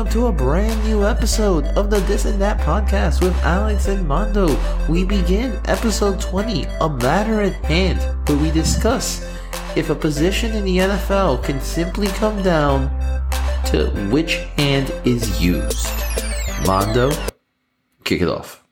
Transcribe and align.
welcome 0.00 0.12
to 0.14 0.28
a 0.28 0.32
brand 0.32 0.82
new 0.82 1.04
episode 1.04 1.66
of 1.76 1.90
the 1.90 2.00
This 2.00 2.24
and 2.24 2.40
That 2.40 2.58
podcast 2.60 3.22
with 3.22 3.36
Alex 3.42 3.86
and 3.86 4.08
Mondo. 4.08 4.58
We 4.88 5.04
begin 5.04 5.60
episode 5.66 6.18
20, 6.18 6.64
A 6.80 6.88
Matter 6.88 7.42
at 7.42 7.52
Hand, 7.66 8.00
where 8.26 8.38
we 8.38 8.50
discuss 8.50 9.30
if 9.76 9.90
a 9.90 9.94
position 9.94 10.56
in 10.56 10.64
the 10.64 10.78
NFL 10.78 11.44
can 11.44 11.60
simply 11.60 12.06
come 12.06 12.42
down 12.42 12.88
to 13.66 13.90
which 14.10 14.36
hand 14.56 14.90
is 15.04 15.38
used. 15.38 15.86
Mondo, 16.64 17.10
kick 18.04 18.22
it 18.22 18.28
off. 18.28 18.64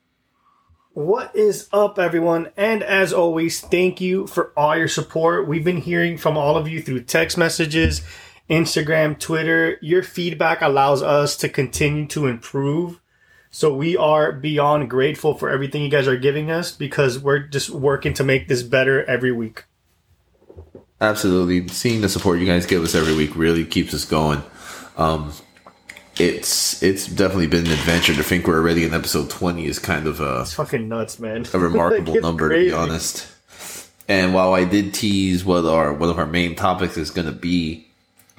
What 0.93 1.35
is 1.35 1.69
up, 1.71 1.99
everyone? 1.99 2.49
And 2.57 2.81
as 2.81 3.13
always, 3.13 3.61
thank 3.61 4.01
you 4.01 4.25
for 4.25 4.51
all 4.57 4.75
your 4.75 4.87
support. 4.87 5.47
We've 5.47 5.63
been 5.63 5.77
hearing 5.77 6.17
from 6.17 6.37
all 6.37 6.57
of 6.57 6.67
you 6.67 6.81
through 6.81 7.03
text 7.03 7.37
messages, 7.37 8.01
Instagram, 8.49 9.19
Twitter. 9.19 9.77
Your 9.81 10.03
feedback 10.03 10.61
allows 10.61 11.01
us 11.03 11.37
to 11.37 11.49
continue 11.49 12.07
to 12.07 12.27
improve. 12.27 12.99
So 13.51 13.73
we 13.73 13.97
are 13.97 14.31
beyond 14.31 14.89
grateful 14.89 15.33
for 15.35 15.49
everything 15.49 15.81
you 15.81 15.89
guys 15.89 16.07
are 16.07 16.17
giving 16.17 16.51
us 16.51 16.71
because 16.71 17.17
we're 17.19 17.39
just 17.39 17.69
working 17.69 18.13
to 18.15 18.23
make 18.23 18.47
this 18.47 18.61
better 18.63 19.03
every 19.05 19.31
week. 19.31 19.65
Absolutely. 21.01 21.67
Seeing 21.69 22.01
the 22.01 22.09
support 22.09 22.39
you 22.39 22.45
guys 22.45 22.65
give 22.65 22.83
us 22.83 22.93
every 22.93 23.15
week 23.15 23.35
really 23.35 23.65
keeps 23.65 23.93
us 23.93 24.05
going. 24.05 24.43
Um, 24.97 25.31
it's 26.19 26.83
it's 26.83 27.07
definitely 27.07 27.47
been 27.47 27.65
an 27.65 27.71
adventure 27.71 28.13
to 28.13 28.23
think 28.23 28.45
we're 28.45 28.57
already 28.57 28.83
in 28.83 28.93
episode 28.93 29.29
20 29.29 29.65
is 29.65 29.79
kind 29.79 30.05
of 30.05 30.19
a, 30.19 30.41
It's 30.41 30.53
fucking 30.53 30.89
nuts, 30.89 31.17
man. 31.17 31.45
a 31.53 31.59
remarkable 31.59 32.15
number 32.21 32.49
to 32.49 32.55
be 32.55 32.71
honest. 32.73 33.25
And 34.09 34.33
while 34.33 34.53
I 34.53 34.65
did 34.65 34.93
tease 34.93 35.45
what 35.45 35.63
our 35.65 35.93
one 35.93 36.09
of 36.09 36.19
our 36.19 36.25
main 36.25 36.55
topics 36.55 36.97
is 36.97 37.09
going 37.11 37.27
to 37.27 37.33
be, 37.33 37.87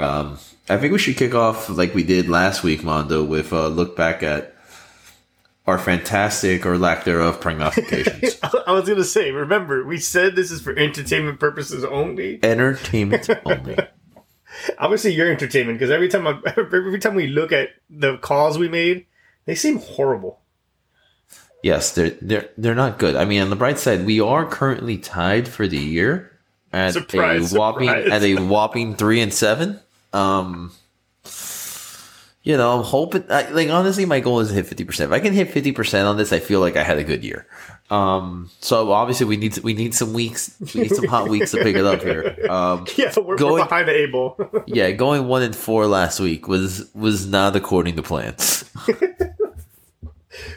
um, 0.02 0.38
I 0.68 0.76
think 0.76 0.92
we 0.92 0.98
should 0.98 1.16
kick 1.16 1.34
off 1.34 1.68
like 1.68 1.94
we 1.94 2.02
did 2.02 2.28
last 2.28 2.62
week, 2.62 2.84
Mondo, 2.84 3.24
with 3.24 3.52
a 3.52 3.68
look 3.68 3.96
back 3.96 4.22
at 4.22 4.54
our 5.66 5.78
fantastic 5.78 6.66
or 6.66 6.78
lack 6.78 7.04
thereof 7.04 7.40
prognostications. 7.40 8.38
I 8.66 8.72
was 8.72 8.88
gonna 8.88 9.04
say, 9.04 9.30
remember, 9.30 9.84
we 9.84 9.98
said 9.98 10.34
this 10.36 10.50
is 10.50 10.60
for 10.60 10.76
entertainment 10.76 11.38
purposes 11.40 11.84
only. 11.84 12.40
Entertainment 12.42 13.28
only. 13.44 13.78
Obviously, 14.78 15.14
your 15.14 15.30
entertainment 15.30 15.78
because 15.78 15.90
every 15.90 16.08
time 16.08 16.26
I, 16.26 16.40
every 16.56 16.98
time 16.98 17.14
we 17.14 17.28
look 17.28 17.52
at 17.52 17.70
the 17.88 18.18
calls 18.18 18.58
we 18.58 18.68
made, 18.68 19.06
they 19.44 19.54
seem 19.54 19.78
horrible. 19.78 20.40
Yes, 21.62 21.92
they're 21.92 22.10
they're 22.20 22.48
they're 22.56 22.74
not 22.74 22.98
good. 22.98 23.16
I 23.16 23.24
mean, 23.24 23.42
on 23.42 23.50
the 23.50 23.56
bright 23.56 23.78
side, 23.78 24.06
we 24.06 24.20
are 24.20 24.46
currently 24.46 24.98
tied 24.98 25.46
for 25.46 25.68
the 25.68 25.78
year 25.78 26.38
at 26.72 26.94
Surprise, 26.94 27.52
a 27.52 27.58
whopping 27.58 27.88
surprise. 27.88 28.10
at 28.10 28.22
a 28.22 28.36
whopping 28.36 28.96
three 28.96 29.20
and 29.20 29.32
seven. 29.32 29.80
Um, 30.12 30.72
you 32.42 32.56
know, 32.56 32.78
I'm 32.78 32.84
hoping. 32.84 33.24
I, 33.30 33.50
like 33.50 33.68
honestly, 33.68 34.06
my 34.06 34.20
goal 34.20 34.40
is 34.40 34.48
to 34.48 34.54
hit 34.54 34.66
fifty 34.66 34.84
percent. 34.84 35.10
If 35.10 35.14
I 35.14 35.20
can 35.20 35.32
hit 35.32 35.50
fifty 35.50 35.72
percent 35.72 36.06
on 36.08 36.16
this, 36.16 36.32
I 36.32 36.40
feel 36.40 36.60
like 36.60 36.76
I 36.76 36.82
had 36.82 36.98
a 36.98 37.04
good 37.04 37.22
year. 37.22 37.46
Um, 37.90 38.50
so 38.60 38.92
obviously 38.92 39.26
we 39.26 39.36
need 39.36 39.58
we 39.58 39.74
need 39.74 39.94
some 39.94 40.12
weeks, 40.12 40.56
we 40.74 40.82
need 40.82 40.94
some 40.94 41.06
hot 41.06 41.28
weeks 41.28 41.50
to 41.50 41.56
pick 41.58 41.74
it 41.76 41.84
up 41.84 42.02
here. 42.02 42.36
Um, 42.48 42.86
Yeah, 42.96 43.12
we're, 43.16 43.22
we're 43.24 43.36
Going- 43.36 43.64
behind 43.64 43.88
the 43.88 43.92
able. 43.96 44.36
yeah, 44.66 44.92
going 44.92 45.26
one 45.26 45.42
and 45.42 45.54
four 45.56 45.86
last 45.86 46.20
week 46.20 46.46
was 46.48 46.88
was 46.94 47.26
not 47.26 47.56
according 47.56 47.96
to 47.96 48.02
plans. 48.02 48.64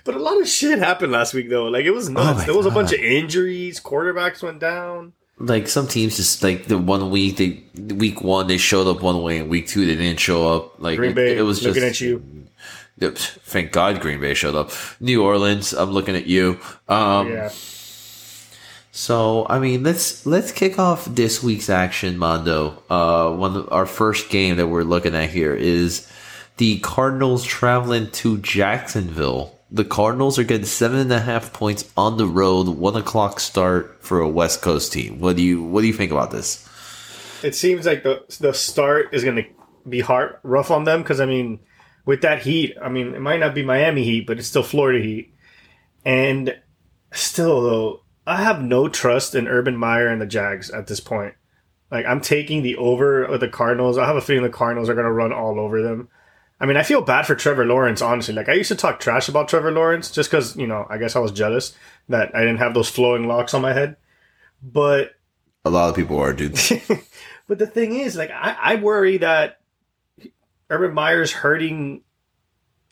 but 0.06 0.13
a 0.16 0.19
lot 0.19 0.40
of 0.40 0.47
shit 0.47 0.78
happened 0.80 1.12
last 1.12 1.34
week, 1.34 1.50
though. 1.50 1.66
Like 1.66 1.86
it 1.86 1.92
was 1.92 2.08
nuts. 2.08 2.44
Oh 2.44 2.46
there 2.46 2.56
was 2.56 2.66
a 2.68 2.72
bunch 2.72 2.94
of 2.94 3.00
injuries. 3.00 3.80
Quarterbacks 3.81 4.44
went 4.44 4.59
down. 4.59 5.13
Like 5.39 5.67
some 5.67 5.88
teams 5.88 6.17
just 6.17 6.44
like 6.44 6.66
the 6.66 6.77
one 6.77 7.09
week 7.09 7.38
they 7.38 7.63
week 7.95 8.21
one 8.21 8.47
they 8.47 8.57
showed 8.57 8.88
up 8.88 9.01
one 9.01 9.21
way 9.23 9.39
and 9.39 9.49
week 9.49 9.67
two 9.67 9.85
they 9.85 9.95
didn't 9.95 10.19
show 10.19 10.55
up. 10.55 10.79
Like 10.79 10.97
Green 10.97 11.11
it, 11.11 11.16
Bay 11.16 11.38
it 11.38 11.41
was 11.41 11.59
just 11.59 11.75
looking 11.75 11.89
at 11.89 11.99
you. 12.01 12.23
Thank 12.99 13.71
god 13.71 13.99
green 13.99 14.21
bay 14.21 14.33
showed 14.33 14.55
up. 14.55 14.71
New 14.99 15.23
orleans 15.23 15.73
i'm 15.73 15.91
looking 15.91 16.16
at 16.16 16.27
you. 16.27 16.59
Um 16.88 17.29
Yeah, 17.29 17.51
so 18.91 19.45
i 19.49 19.59
mean 19.59 19.83
let's 19.83 20.25
let's 20.25 20.51
kick 20.51 20.77
off 20.79 21.05
this 21.05 21.41
week's 21.44 21.69
action 21.69 22.17
mondo. 22.17 22.81
Uh 22.89 23.35
one 23.35 23.55
of 23.57 23.71
our 23.71 23.85
first 23.85 24.29
game 24.29 24.57
that 24.57 24.67
we're 24.67 24.83
looking 24.83 25.15
at 25.15 25.29
here 25.31 25.55
is 25.55 26.07
the 26.57 26.79
cardinals 26.79 27.44
traveling 27.44 28.11
to 28.11 28.38
jacksonville 28.38 29.59
the 29.73 29.84
cardinals 29.84 30.39
are 30.39 30.44
getting 30.44 30.66
seven 30.66 31.00
and 31.00 31.11
a 31.11 31.19
half 31.19 31.51
points 31.51 31.91
on 31.97 32.17
the 32.17 32.28
road 32.28 32.67
one 32.69 32.95
o'clock 32.95 33.39
start 33.39 33.97
for 34.01 34.22
a 34.22 34.29
west 34.29 34.61
coast 34.61 34.94
team 34.94 35.19
what 35.19 35.35
do 35.35 35.41
you 35.41 35.61
what 35.61 35.81
do 35.81 35.88
you 35.88 35.94
think 35.94 36.11
about 36.11 36.31
this 36.31 36.69
it 37.44 37.56
seems 37.56 37.85
like 37.85 38.03
the 38.03 38.23
the 38.39 38.53
start 38.53 39.13
is 39.13 39.23
going 39.23 39.35
to 39.35 39.45
be 39.88 40.00
hard, 40.00 40.38
rough 40.44 40.72
on 40.72 40.85
them 40.85 41.01
because 41.01 41.19
I 41.19 41.25
mean, 41.25 41.59
with 42.06 42.22
that 42.22 42.41
heat, 42.41 42.75
I 42.81 42.89
mean, 42.89 43.13
it 43.13 43.22
might 43.22 43.39
not 43.39 43.56
be 43.56 43.63
Miami 43.63 44.03
heat, 44.03 44.25
but 44.28 44.39
it's 44.39 44.47
still 44.47 44.63
Florida 44.63 45.03
heat, 45.03 45.33
and 46.06 46.57
still 47.12 47.62
though, 47.62 48.03
I 48.25 48.44
have 48.44 48.62
no 48.62 48.88
trust 48.88 49.35
in 49.35 49.47
Urban 49.47 49.75
Meyer 49.75 50.07
and 50.07 50.22
the 50.22 50.25
Jags 50.25 50.69
at 50.69 50.88
this 50.88 51.00
point. 51.00 51.35
Like 51.91 52.06
I'm 52.06 52.22
taking 52.22 52.63
the 52.63 52.78
over 52.78 53.28
with 53.28 53.41
the 53.41 53.50
Cardinals. 53.50 53.97
I 53.97 54.07
have 54.07 54.16
a 54.16 54.22
feeling 54.22 54.44
the 54.44 54.50
Cardinals 54.50 54.89
are 54.89 54.95
going 54.95 55.06
to 55.06 55.12
run 55.12 55.33
all 55.33 55.59
over 55.59 55.81
them. 55.81 56.09
I 56.59 56.66
mean, 56.66 56.78
I 56.78 56.84
feel 56.84 57.02
bad 57.02 57.28
for 57.28 57.36
Trevor 57.36 57.66
Lawrence, 57.66 58.02
honestly. 58.02 58.34
Like 58.34 58.50
I 58.50 58.53
used 58.53 58.69
to 58.69 58.75
talk 58.75 59.00
trash 59.00 59.28
about 59.28 59.47
Trevor 59.47 59.72
Lawrence 59.72 60.12
just 60.12 60.30
because 60.31 60.56
you 60.56 60.68
know 60.68 60.86
I 60.90 60.97
guess 60.97 61.16
I 61.16 61.19
was 61.19 61.31
jealous 61.31 61.75
that 62.09 62.36
I 62.36 62.40
didn't 62.41 62.58
have 62.58 62.74
those 62.74 62.90
flowing 62.90 63.28
locks 63.28 63.53
on 63.53 63.62
my 63.62 63.74
head, 63.74 63.97
but 64.62 65.12
a 65.66 65.69
lot 65.69 65.90
of 65.90 65.96
people 65.96 66.19
are 66.19 66.34
dude 66.34 66.59
but 67.47 67.59
the 67.59 67.68
thing 67.68 67.96
is, 67.96 68.16
like, 68.16 68.31
I, 68.31 68.58
I 68.62 68.75
worry 68.75 69.18
that 69.18 69.59
Urban 70.69 70.94
Meyer's 70.94 71.31
hurting 71.31 72.02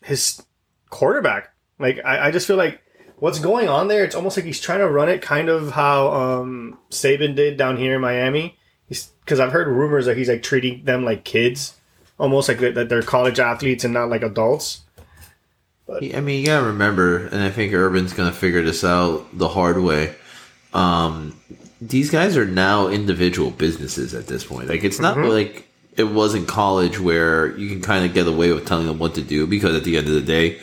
his 0.02 0.42
quarterback. 0.90 1.52
Like, 1.78 2.00
I, 2.04 2.28
I 2.28 2.30
just 2.30 2.46
feel 2.46 2.56
like 2.56 2.80
what's 3.16 3.38
going 3.38 3.68
on 3.68 3.88
there, 3.88 4.04
it's 4.04 4.14
almost 4.14 4.36
like 4.36 4.46
he's 4.46 4.60
trying 4.60 4.80
to 4.80 4.88
run 4.88 5.08
it 5.08 5.22
kind 5.22 5.48
of 5.48 5.72
how 5.72 6.12
um, 6.12 6.78
Saban 6.90 7.34
did 7.34 7.56
down 7.56 7.76
here 7.76 7.94
in 7.94 8.00
Miami. 8.00 8.58
Because 8.88 9.40
I've 9.40 9.52
heard 9.52 9.68
rumors 9.68 10.06
that 10.06 10.16
he's 10.16 10.28
like 10.28 10.42
treating 10.42 10.84
them 10.84 11.04
like 11.04 11.24
kids, 11.24 11.80
almost 12.22 12.48
like 12.48 12.60
that 12.60 12.88
they're 12.88 13.02
college 13.02 13.40
athletes 13.40 13.82
and 13.82 13.92
not 13.92 14.08
like 14.08 14.22
adults. 14.22 14.82
I 15.88 16.20
mean, 16.20 16.40
you 16.40 16.46
gotta 16.46 16.66
remember, 16.68 17.26
and 17.26 17.42
I 17.42 17.50
think 17.50 17.74
Urban's 17.74 18.12
gonna 18.12 18.32
figure 18.32 18.62
this 18.62 18.84
out 18.84 19.26
the 19.36 19.48
hard 19.48 19.82
way. 19.82 20.14
Um, 20.72 21.36
these 21.80 22.10
guys 22.10 22.36
are 22.36 22.46
now 22.46 22.86
individual 22.86 23.50
businesses 23.50 24.14
at 24.14 24.28
this 24.28 24.44
point. 24.44 24.68
Like, 24.68 24.84
it's 24.84 25.00
not 25.00 25.18
like 25.18 25.68
it 25.96 26.04
was 26.04 26.36
in 26.36 26.46
college 26.46 27.00
where 27.00 27.58
you 27.58 27.68
can 27.68 27.82
kind 27.82 28.06
of 28.06 28.14
get 28.14 28.28
away 28.28 28.52
with 28.52 28.66
telling 28.66 28.86
them 28.86 29.00
what 29.00 29.16
to 29.16 29.22
do 29.22 29.46
because 29.48 29.74
at 29.74 29.82
the 29.82 29.96
end 29.96 30.06
of 30.06 30.14
the 30.14 30.22
day, 30.22 30.60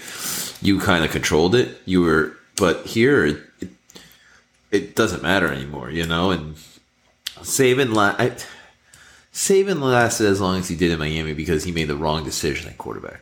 you 0.61 0.79
kind 0.79 1.03
of 1.03 1.11
controlled 1.11 1.55
it. 1.55 1.77
You 1.85 2.01
were, 2.01 2.37
but 2.55 2.85
here, 2.85 3.25
it, 3.25 3.37
it, 3.59 3.69
it 4.71 4.95
doesn't 4.95 5.21
matter 5.21 5.51
anymore, 5.51 5.91
you 5.91 6.07
know. 6.07 6.31
And 6.31 6.55
Saban, 7.41 7.93
la- 7.93 8.15
I, 8.17 8.31
Saban 9.39 9.79
lasted 9.81 10.27
as 10.27 10.41
long 10.41 10.59
as 10.59 10.67
he 10.67 10.75
did 10.75 10.91
in 10.91 10.99
Miami 10.99 11.33
because 11.33 11.63
he 11.63 11.71
made 11.71 11.85
the 11.87 11.95
wrong 11.95 12.25
decision 12.25 12.67
at 12.69 12.77
quarterback. 12.77 13.21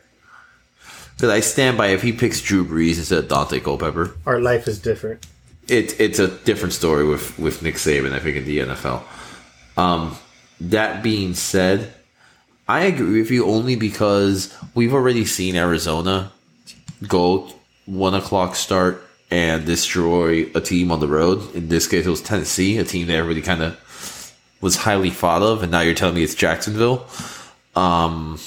Because 1.14 1.30
I 1.30 1.38
stand 1.38 1.78
by 1.78 1.88
if 1.88 2.02
he 2.02 2.12
picks 2.12 2.40
Drew 2.42 2.64
Brees 2.64 2.98
instead 2.98 3.20
of 3.20 3.28
Daunte 3.28 3.62
Culpepper, 3.62 4.16
Our 4.26 4.40
life 4.40 4.66
is 4.66 4.80
different. 4.80 5.24
it, 5.68 5.98
it's 6.00 6.18
a 6.18 6.26
different 6.26 6.72
story 6.74 7.04
with, 7.06 7.38
with 7.38 7.62
Nick 7.62 7.76
Saban, 7.76 8.12
I 8.12 8.18
think, 8.18 8.36
in 8.36 8.44
the 8.46 8.58
NFL. 8.58 9.02
Um, 9.76 10.16
that 10.60 11.04
being 11.04 11.34
said, 11.34 11.94
I 12.66 12.80
agree 12.80 13.20
with 13.20 13.30
you 13.30 13.46
only 13.46 13.76
because 13.76 14.52
we've 14.74 14.92
already 14.92 15.24
seen 15.24 15.54
Arizona 15.54 16.32
go 17.06 17.48
one 17.86 18.14
o'clock 18.14 18.56
start 18.56 19.04
and 19.30 19.64
destroy 19.64 20.50
a 20.56 20.60
team 20.60 20.90
on 20.90 20.98
the 20.98 21.06
road. 21.06 21.54
In 21.54 21.68
this 21.68 21.86
case, 21.86 22.06
it 22.06 22.10
was 22.10 22.22
Tennessee, 22.22 22.76
a 22.78 22.84
team 22.84 23.06
that 23.06 23.14
everybody 23.14 23.40
kind 23.40 23.62
of 23.62 23.78
was 24.60 24.76
highly 24.76 25.10
thought 25.10 25.42
of, 25.42 25.62
and 25.62 25.72
now 25.72 25.80
you're 25.80 25.94
telling 25.94 26.14
me 26.14 26.22
it's 26.22 26.34
Jacksonville. 26.34 27.06
Um, 27.76 28.38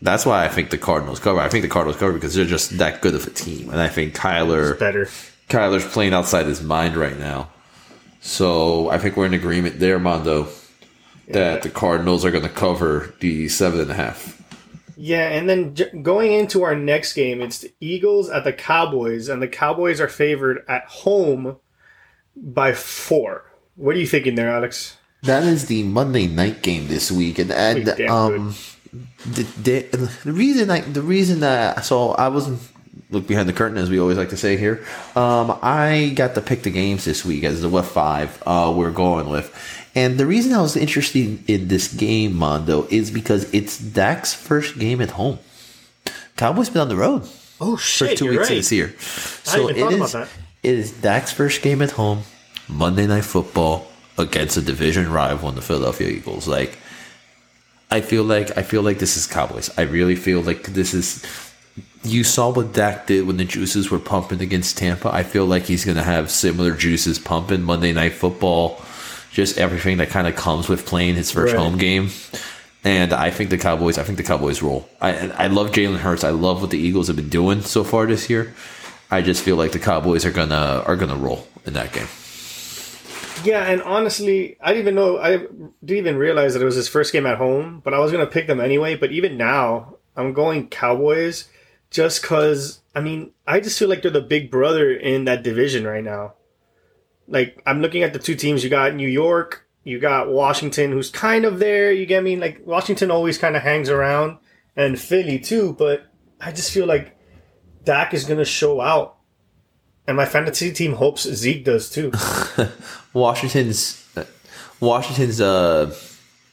that's 0.00 0.24
why 0.26 0.44
I 0.44 0.48
think 0.48 0.70
the 0.70 0.78
Cardinals 0.78 1.20
cover. 1.20 1.40
I 1.40 1.48
think 1.48 1.62
the 1.62 1.68
Cardinals 1.68 1.98
cover 1.98 2.12
because 2.12 2.34
they're 2.34 2.44
just 2.44 2.78
that 2.78 3.00
good 3.00 3.14
of 3.14 3.26
a 3.26 3.30
team, 3.30 3.70
and 3.70 3.80
I 3.80 3.88
think 3.88 4.14
Kyler 4.14 4.78
Better. 4.78 5.08
Kyler's 5.48 5.86
playing 5.86 6.14
outside 6.14 6.46
his 6.46 6.62
mind 6.62 6.96
right 6.96 7.18
now. 7.18 7.50
So 8.20 8.88
I 8.88 8.98
think 8.98 9.16
we're 9.16 9.26
in 9.26 9.34
agreement 9.34 9.80
there, 9.80 9.98
Mondo, 9.98 10.48
that 11.28 11.62
the 11.62 11.70
Cardinals 11.70 12.24
are 12.24 12.30
going 12.30 12.44
to 12.44 12.48
cover 12.48 13.14
the 13.20 13.48
seven 13.48 13.80
and 13.80 13.90
a 13.90 13.94
half. 13.94 14.38
Yeah, 14.96 15.28
and 15.30 15.48
then 15.48 15.74
j- 15.74 15.90
going 16.02 16.32
into 16.32 16.62
our 16.62 16.76
next 16.76 17.14
game, 17.14 17.42
it's 17.42 17.58
the 17.58 17.72
Eagles 17.80 18.30
at 18.30 18.44
the 18.44 18.52
Cowboys, 18.52 19.28
and 19.28 19.42
the 19.42 19.48
Cowboys 19.48 20.00
are 20.00 20.08
favored 20.08 20.64
at 20.68 20.84
home 20.84 21.56
by 22.36 22.72
four. 22.72 23.50
What 23.74 23.96
are 23.96 23.98
you 23.98 24.06
thinking 24.06 24.36
there, 24.36 24.50
Alex? 24.50 24.96
That 25.22 25.44
is 25.44 25.66
the 25.66 25.84
Monday 25.84 26.26
night 26.26 26.62
game 26.62 26.88
this 26.88 27.12
week, 27.12 27.38
and 27.38 27.52
and 27.52 27.88
um, 28.10 28.54
the, 29.24 29.42
the 29.42 30.10
the 30.24 30.32
reason 30.32 30.68
I 30.70 30.80
the 30.80 31.02
reason 31.02 31.40
that 31.40 31.84
so 31.84 32.10
I 32.12 32.28
wasn't 32.28 32.60
look 33.10 33.26
behind 33.26 33.48
the 33.48 33.52
curtain, 33.52 33.78
as 33.78 33.88
we 33.88 34.00
always 34.00 34.18
like 34.18 34.30
to 34.30 34.36
say 34.36 34.56
here. 34.56 34.84
Um, 35.14 35.58
I 35.62 36.12
got 36.16 36.34
to 36.34 36.40
pick 36.40 36.62
the 36.62 36.70
games 36.70 37.04
this 37.04 37.24
week 37.24 37.44
as 37.44 37.62
the 37.62 37.68
what 37.68 37.84
five 37.84 38.42
uh, 38.46 38.72
we're 38.74 38.90
going 38.90 39.28
with. 39.28 39.54
And 39.94 40.18
the 40.18 40.26
reason 40.26 40.54
I 40.54 40.62
was 40.62 40.76
interested 40.76 41.48
in 41.48 41.68
this 41.68 41.92
game, 41.92 42.34
Mondo, 42.34 42.86
is 42.90 43.10
because 43.10 43.52
it's 43.52 43.78
Dak's 43.78 44.32
first 44.34 44.78
game 44.78 45.00
at 45.00 45.10
home. 45.10 45.38
Cowboys 46.36 46.70
been 46.70 46.80
on 46.82 46.88
the 46.88 46.96
road 46.96 47.28
Oh 47.60 47.76
for 47.76 47.82
shit! 47.82 48.18
two 48.18 48.24
you're 48.24 48.34
weeks 48.34 48.48
right. 48.48 48.56
this 48.56 48.72
year. 48.72 48.94
So 48.98 49.68
it 49.68 49.76
is 49.76 50.14
it 50.14 50.28
is 50.62 50.90
Dak's 50.90 51.30
first 51.30 51.62
game 51.62 51.82
at 51.82 51.92
home, 51.92 52.22
Monday 52.68 53.06
night 53.06 53.24
football 53.24 53.91
against 54.18 54.56
a 54.56 54.62
division 54.62 55.10
rival 55.10 55.48
in 55.48 55.54
the 55.54 55.62
Philadelphia 55.62 56.08
Eagles. 56.08 56.46
Like 56.48 56.78
I 57.90 58.00
feel 58.00 58.24
like 58.24 58.56
I 58.56 58.62
feel 58.62 58.82
like 58.82 58.98
this 58.98 59.16
is 59.16 59.26
Cowboys. 59.26 59.70
I 59.76 59.82
really 59.82 60.16
feel 60.16 60.40
like 60.40 60.64
this 60.64 60.94
is 60.94 61.24
you 62.04 62.24
saw 62.24 62.50
what 62.52 62.72
Dak 62.72 63.06
did 63.06 63.26
when 63.26 63.36
the 63.36 63.44
juices 63.44 63.90
were 63.90 63.98
pumping 63.98 64.40
against 64.40 64.76
Tampa. 64.76 65.08
I 65.12 65.22
feel 65.22 65.46
like 65.46 65.64
he's 65.64 65.84
gonna 65.84 66.02
have 66.02 66.30
similar 66.30 66.72
juices 66.74 67.18
pumping 67.18 67.62
Monday 67.62 67.92
night 67.92 68.12
football. 68.14 68.82
Just 69.32 69.56
everything 69.56 69.96
that 69.98 70.10
kind 70.10 70.26
of 70.26 70.36
comes 70.36 70.68
with 70.68 70.84
playing 70.84 71.14
his 71.14 71.30
first 71.30 71.54
Right. 71.54 71.60
home 71.62 71.78
game. 71.78 72.10
And 72.84 73.12
I 73.12 73.30
think 73.30 73.48
the 73.50 73.56
Cowboys. 73.58 73.96
I 73.96 74.02
think 74.02 74.18
the 74.18 74.24
Cowboys 74.24 74.60
roll. 74.60 74.88
I 75.00 75.28
I 75.44 75.46
love 75.46 75.70
Jalen 75.70 75.98
Hurts. 75.98 76.24
I 76.24 76.30
love 76.30 76.60
what 76.60 76.70
the 76.70 76.78
Eagles 76.78 77.06
have 77.06 77.16
been 77.16 77.28
doing 77.30 77.62
so 77.62 77.84
far 77.84 78.06
this 78.06 78.28
year. 78.28 78.52
I 79.10 79.22
just 79.22 79.42
feel 79.42 79.56
like 79.56 79.72
the 79.72 79.78
Cowboys 79.78 80.24
are 80.26 80.30
gonna 80.32 80.82
are 80.86 80.96
gonna 80.96 81.16
roll 81.16 81.46
in 81.64 81.74
that 81.74 81.92
game. 81.92 82.08
Yeah, 83.44 83.64
and 83.64 83.82
honestly, 83.82 84.56
I 84.60 84.68
didn't 84.68 84.82
even 84.82 84.94
know 84.94 85.18
I 85.18 85.38
didn't 85.38 85.74
even 85.84 86.16
realize 86.16 86.54
that 86.54 86.62
it 86.62 86.66
was 86.66 86.74
his 86.74 86.88
first 86.88 87.12
game 87.12 87.26
at 87.26 87.38
home, 87.38 87.80
but 87.84 87.94
I 87.94 87.98
was 87.98 88.12
gonna 88.12 88.26
pick 88.26 88.46
them 88.46 88.60
anyway. 88.60 88.94
But 88.94 89.12
even 89.12 89.36
now, 89.36 89.96
I'm 90.16 90.32
going 90.32 90.68
Cowboys 90.68 91.48
just 91.90 92.22
because 92.22 92.80
I 92.94 93.00
mean 93.00 93.32
I 93.46 93.60
just 93.60 93.78
feel 93.78 93.88
like 93.88 94.02
they're 94.02 94.10
the 94.10 94.20
big 94.20 94.50
brother 94.50 94.92
in 94.92 95.24
that 95.24 95.42
division 95.42 95.86
right 95.86 96.04
now. 96.04 96.34
Like 97.26 97.62
I'm 97.66 97.80
looking 97.80 98.02
at 98.02 98.12
the 98.12 98.18
two 98.18 98.34
teams. 98.34 98.62
You 98.62 98.70
got 98.70 98.94
New 98.94 99.08
York, 99.08 99.66
you 99.84 99.98
got 99.98 100.30
Washington, 100.30 100.92
who's 100.92 101.10
kind 101.10 101.44
of 101.44 101.58
there. 101.58 101.92
You 101.92 102.06
get 102.06 102.22
me? 102.22 102.36
Like 102.36 102.62
Washington 102.64 103.10
always 103.10 103.38
kind 103.38 103.56
of 103.56 103.62
hangs 103.62 103.88
around, 103.88 104.38
and 104.76 105.00
Philly 105.00 105.38
too. 105.38 105.74
But 105.78 106.06
I 106.40 106.52
just 106.52 106.72
feel 106.72 106.86
like 106.86 107.16
Dak 107.84 108.14
is 108.14 108.24
gonna 108.24 108.44
show 108.44 108.80
out, 108.80 109.16
and 110.06 110.16
my 110.16 110.24
fantasy 110.26 110.72
team 110.72 110.94
hopes 110.94 111.22
Zeke 111.22 111.64
does 111.64 111.88
too. 111.90 112.12
Washington's 113.12 114.04
uh, 114.16 114.24
Washington's 114.80 115.40
uh, 115.40 115.94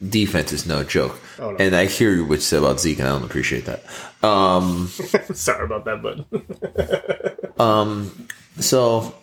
defense 0.07 0.51
is 0.53 0.65
no 0.65 0.83
joke, 0.83 1.19
Oh, 1.39 1.51
no. 1.51 1.57
and 1.57 1.75
I 1.75 1.85
hear 1.85 2.23
what 2.23 2.35
you 2.35 2.41
said 2.41 2.59
about 2.59 2.79
Zeke, 2.79 2.99
and 2.99 3.07
I 3.07 3.11
don't 3.11 3.23
appreciate 3.23 3.65
that. 3.65 3.83
Um, 4.23 4.87
Sorry 5.33 5.65
about 5.65 5.85
that, 5.85 6.01
bud. 6.01 6.25
so 8.59 9.15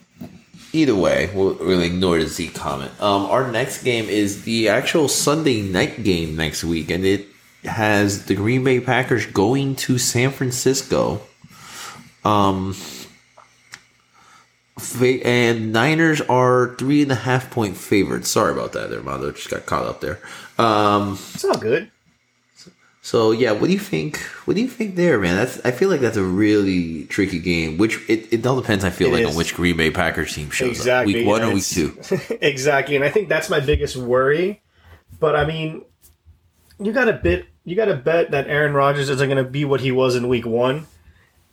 either 0.73 0.95
way, 0.95 1.31
we'll, 1.35 1.55
we'll 1.55 1.83
ignore 1.83 2.19
the 2.19 2.27
Zeke 2.27 2.55
comment. 2.55 2.91
Um, 3.01 3.27
our 3.27 3.51
next 3.51 3.83
game 3.83 4.07
is 4.09 4.43
the 4.45 4.69
actual 4.69 5.09
Sunday 5.09 5.63
night 5.63 6.03
game 6.03 6.37
next 6.37 6.65
week, 6.65 6.91
and 6.91 7.05
it 7.05 7.27
has 7.65 8.27
the 8.27 8.35
Green 8.35 8.65
Bay 8.65 8.81
Packers 8.81 9.27
going 9.27 9.77
to 9.77 9.99
San 9.99 10.31
Francisco. 10.31 11.21
Um, 12.25 12.75
and 15.03 15.73
Niners 15.73 16.21
are 16.23 16.75
three 16.77 17.03
and 17.03 17.11
a 17.13 17.17
half 17.17 17.51
point 17.51 17.77
favorites. 17.77 18.29
Sorry 18.29 18.53
about 18.53 18.73
that, 18.73 18.91
there, 18.91 19.03
Mondo. 19.03 19.31
Just 19.33 19.51
got 19.51 19.67
caught 19.67 19.87
up 19.87 20.01
there. 20.01 20.19
Um, 20.59 21.13
It's 21.35 21.45
all 21.45 21.57
good. 21.57 21.91
so 23.01 23.31
yeah, 23.31 23.53
what 23.53 23.69
do 23.69 23.73
you 23.73 23.79
think? 23.79 24.19
What 24.47 24.55
do 24.55 24.61
you 24.61 24.69
think 24.69 24.97
there, 24.97 25.19
man? 25.19 25.37
That's 25.37 25.65
I 25.65 25.71
feel 25.71 25.89
like 25.89 26.01
that's 26.01 26.17
a 26.19 26.23
really 26.25 27.05
tricky 27.07 27.39
game. 27.39 27.79
Which 27.79 27.99
it, 28.09 28.33
it 28.33 28.47
all 28.47 28.61
depends. 28.61 28.85
I 28.85 28.91
feel 28.91 29.09
It 29.09 29.13
like 29.13 29.23
is. 29.23 29.31
on 29.31 29.35
which 29.37 29.55
Green 29.55 29.77
Bay 29.77 29.91
Packers 29.91 30.35
team 30.35 30.51
shows 30.51 30.71
Exactly. 30.71 31.15
up. 31.15 31.19
Week 31.21 31.27
one 31.27 31.43
or 31.43 31.55
week 31.55 31.65
two. 31.65 31.99
exactly, 32.41 32.97
and 32.97 33.05
I 33.05 33.11
think 33.11 33.29
that's 33.29 33.49
my 33.49 33.61
biggest 33.61 33.97
worry. 33.97 34.61
But 35.19 35.37
I 35.37 35.47
mean, 35.47 35.85
you 36.79 36.93
got 36.93 37.07
to 37.07 37.15
bet. 37.15 37.45
You 37.65 37.75
got 37.77 37.87
to 37.87 37.97
bet 37.97 38.31
that 38.33 38.47
Aaron 38.49 38.75
Rodgers 38.75 39.09
isn't 39.09 39.29
going 39.29 39.43
to 39.43 39.51
be 39.51 39.65
what 39.65 39.81
he 39.81 39.91
was 39.91 40.15
in 40.17 40.29
Week 40.29 40.47
One. 40.47 40.87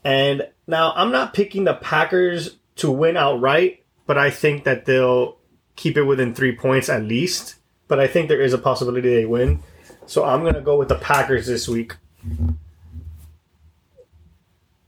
And 0.04 0.48
now 0.68 0.92
I'm 0.96 1.12
not 1.12 1.34
picking 1.34 1.64
the 1.64 1.74
Packers 1.74 2.58
to 2.78 2.92
win 2.92 3.18
outright, 3.18 3.84
but 4.06 4.18
I 4.18 4.30
think 4.30 4.64
that 4.64 4.86
they'll 4.86 5.38
keep 5.76 5.98
it 5.98 6.04
within 6.04 6.34
three 6.34 6.56
points 6.56 6.90
at 6.90 7.04
least. 7.04 7.56
But 7.88 8.00
I 8.00 8.08
think 8.08 8.28
there 8.28 8.42
is 8.42 8.54
a 8.54 8.58
possibility 8.58 9.14
they 9.14 9.26
win. 9.26 9.62
So 10.06 10.24
I'm 10.24 10.42
going 10.42 10.56
to 10.56 10.62
go 10.62 10.78
with 10.78 10.90
the 10.90 10.96
Packers 10.96 11.48
this 11.48 11.68
week. 11.68 11.96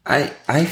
I 0.05 0.31
I 0.47 0.71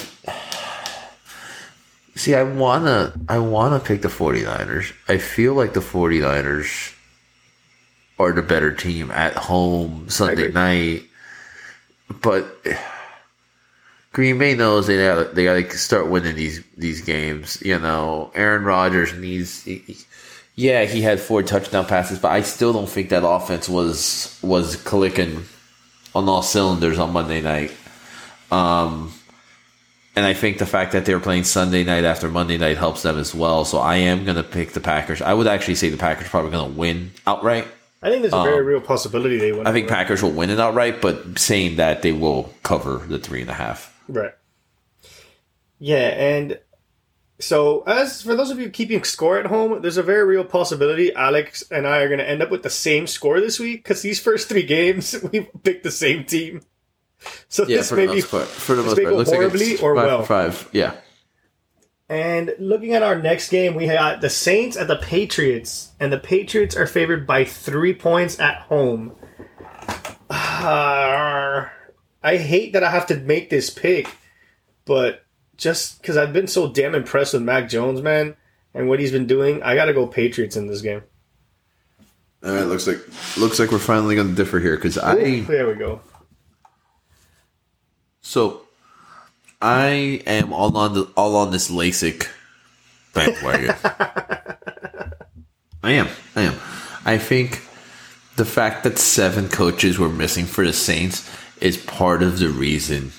see. 2.15 2.35
I 2.35 2.43
wanna 2.43 3.13
I 3.27 3.39
wanna 3.39 3.79
pick 3.79 4.03
the 4.03 4.07
49ers. 4.07 4.93
I 5.07 5.17
feel 5.17 5.55
like 5.55 5.73
the 5.73 5.79
49ers 5.79 6.93
are 8.19 8.31
the 8.31 8.43
better 8.43 8.71
team 8.71 9.09
at 9.09 9.35
home 9.35 10.07
Sunday 10.09 10.51
night, 10.51 11.03
but. 12.21 12.47
Green 14.13 14.37
Bay 14.37 14.55
knows 14.55 14.87
they 14.87 14.97
gotta 14.97 15.25
they 15.33 15.43
gotta 15.43 15.69
start 15.77 16.07
winning 16.07 16.35
these 16.35 16.63
these 16.77 17.01
games. 17.01 17.61
You 17.61 17.79
know, 17.79 18.31
Aaron 18.35 18.63
Rodgers 18.63 19.13
needs. 19.13 19.63
he- 19.63 19.83
he- 19.85 19.97
yeah, 20.55 20.85
he 20.85 21.01
had 21.01 21.19
four 21.19 21.41
touchdown 21.41 21.85
passes, 21.87 22.19
but 22.19 22.31
I 22.31 22.41
still 22.43 22.73
don't 22.73 22.87
think 22.87 23.09
that 23.09 23.27
offense 23.27 23.67
was 23.67 24.37
was 24.43 24.75
clicking 24.77 25.45
on 26.13 26.29
all 26.29 26.43
cylinders 26.43 26.99
on 26.99 27.11
Monday 27.11 27.41
night. 27.41 27.71
Um, 28.51 29.11
and 30.15 30.25
I 30.27 30.33
think 30.35 30.59
the 30.59 30.67
fact 30.67 30.91
that 30.91 31.05
they're 31.05 31.19
playing 31.19 31.45
Sunday 31.45 31.83
night 31.83 32.03
after 32.03 32.29
Monday 32.29 32.59
night 32.59 32.77
helps 32.77 33.01
them 33.01 33.17
as 33.17 33.33
well. 33.33 33.65
So 33.65 33.79
I 33.79 33.95
am 33.95 34.25
going 34.25 34.35
to 34.37 34.43
pick 34.43 34.73
the 34.73 34.79
Packers. 34.79 35.23
I 35.23 35.33
would 35.33 35.47
actually 35.47 35.73
say 35.73 35.89
the 35.89 35.97
Packers 35.97 36.27
probably 36.29 36.51
going 36.51 36.71
to 36.71 36.77
win 36.79 37.11
outright. 37.25 37.65
I 38.03 38.09
think 38.09 38.21
there's 38.21 38.33
a 38.33 38.43
very 38.43 38.61
real 38.63 38.79
possibility 38.81 39.39
they 39.39 39.53
win. 39.53 39.61
Um, 39.61 39.67
I 39.67 39.71
think 39.71 39.87
Packers 39.87 40.21
will 40.21 40.29
win 40.33 40.51
it 40.51 40.59
outright, 40.59 41.01
but 41.01 41.39
saying 41.39 41.77
that 41.77 42.03
they 42.03 42.11
will 42.11 42.53
cover 42.61 42.97
the 43.07 43.17
three 43.17 43.41
and 43.41 43.49
a 43.49 43.53
half. 43.55 43.91
Right. 44.07 44.33
Yeah, 45.79 46.07
and 46.09 46.59
so 47.39 47.81
as 47.81 48.21
for 48.21 48.35
those 48.35 48.49
of 48.51 48.59
you 48.59 48.69
keeping 48.69 49.03
score 49.03 49.37
at 49.37 49.47
home, 49.47 49.81
there's 49.81 49.97
a 49.97 50.03
very 50.03 50.25
real 50.25 50.45
possibility 50.45 51.13
Alex 51.13 51.63
and 51.71 51.85
I 51.87 51.97
are 51.99 52.07
going 52.07 52.19
to 52.19 52.29
end 52.29 52.41
up 52.41 52.49
with 52.49 52.63
the 52.63 52.69
same 52.69 53.05
score 53.07 53.41
this 53.41 53.59
week 53.59 53.83
because 53.83 54.01
these 54.01 54.19
first 54.19 54.47
three 54.47 54.63
games 54.63 55.15
we 55.31 55.41
picked 55.63 55.83
the 55.83 55.91
same 55.91 56.25
team. 56.25 56.61
So 57.49 57.65
Yeah, 57.67 57.77
this 57.77 57.91
may 57.91 58.07
be 58.07 58.21
part. 58.21 58.47
For 58.47 58.75
the 58.75 58.83
most 58.83 59.01
part, 59.01 59.13
looks 59.13 59.29
horribly 59.29 59.65
it's 59.71 59.81
or 59.81 59.95
five 59.95 60.05
well. 60.05 60.23
five. 60.23 60.69
Yeah, 60.71 60.95
And 62.09 62.53
looking 62.59 62.93
at 62.93 63.03
our 63.03 63.15
next 63.21 63.49
game, 63.49 63.75
we 63.75 63.87
got 63.87 64.21
the 64.21 64.29
Saints 64.29 64.75
at 64.75 64.87
the 64.87 64.97
Patriots, 64.97 65.91
and 65.99 66.11
the 66.11 66.19
Patriots 66.19 66.75
are 66.75 66.87
favored 66.87 67.25
by 67.25 67.45
three 67.45 67.93
points 67.93 68.39
at 68.39 68.59
home. 68.63 69.15
Ah, 70.35 71.71
I 72.23 72.37
hate 72.37 72.73
that 72.73 72.83
I 72.83 72.89
have 72.89 73.05
to 73.07 73.17
make 73.17 73.49
this 73.49 73.69
pick, 73.69 74.07
but 74.85 75.25
just 75.57 76.01
because 76.01 76.17
I've 76.17 76.33
been 76.33 76.47
so 76.47 76.71
damn 76.71 76.95
impressed 76.95 77.33
with 77.33 77.43
Mac 77.43 77.69
Jones, 77.69 78.01
man, 78.01 78.35
and 78.73 78.87
what 78.87 78.99
he's 78.99 79.11
been 79.11 79.27
doing, 79.27 79.61
I 79.61 79.75
got 79.75 79.85
to 79.85 79.93
go 79.93 80.07
Patriots 80.07 80.55
in 80.55 80.67
this 80.67 80.81
game. 80.81 81.03
all 82.43 82.53
right. 82.53 82.65
Looks 82.65 82.87
like 82.87 82.99
looks 83.37 83.59
like 83.59 83.71
we're 83.71 83.79
finally 83.79 84.15
going 84.15 84.29
to 84.29 84.35
differ 84.35 84.59
here 84.59 84.75
because 84.75 84.97
I 84.97 85.41
There 85.41 85.67
we 85.67 85.75
go. 85.75 86.01
So, 88.21 88.61
I 89.61 90.21
am 90.25 90.53
all 90.53 90.75
on 90.77 90.93
the 90.93 91.11
all 91.17 91.35
on 91.35 91.51
this 91.51 91.69
LASIK 91.69 92.27
bandwagon. 93.13 93.75
I 95.83 95.91
am. 95.91 96.07
I 96.35 96.41
am. 96.43 96.55
I 97.05 97.17
think 97.17 97.61
the 98.37 98.45
fact 98.45 98.85
that 98.85 98.97
seven 98.97 99.49
coaches 99.49 99.99
were 99.99 100.09
missing 100.09 100.45
for 100.45 100.65
the 100.65 100.71
Saints 100.73 101.29
is 101.63 101.77
part 101.77 102.21
of 102.21 102.39
the 102.39 102.49
reason 102.49 103.11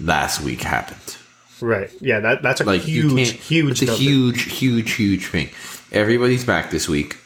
last 0.00 0.40
week 0.40 0.62
happened. 0.62 1.16
Right. 1.60 1.90
Yeah, 2.00 2.20
that, 2.20 2.42
that's 2.42 2.60
a 2.60 2.64
Like 2.64 2.80
huge, 2.82 3.32
huge, 3.46 3.82
It's 3.82 3.90
a 3.90 3.94
huge, 3.94 4.44
huge, 4.58 4.92
huge 4.94 5.26
thing. 5.26 5.50
Everybody's 5.92 6.44
back 6.44 6.70
this 6.70 6.88
week. 6.88 7.16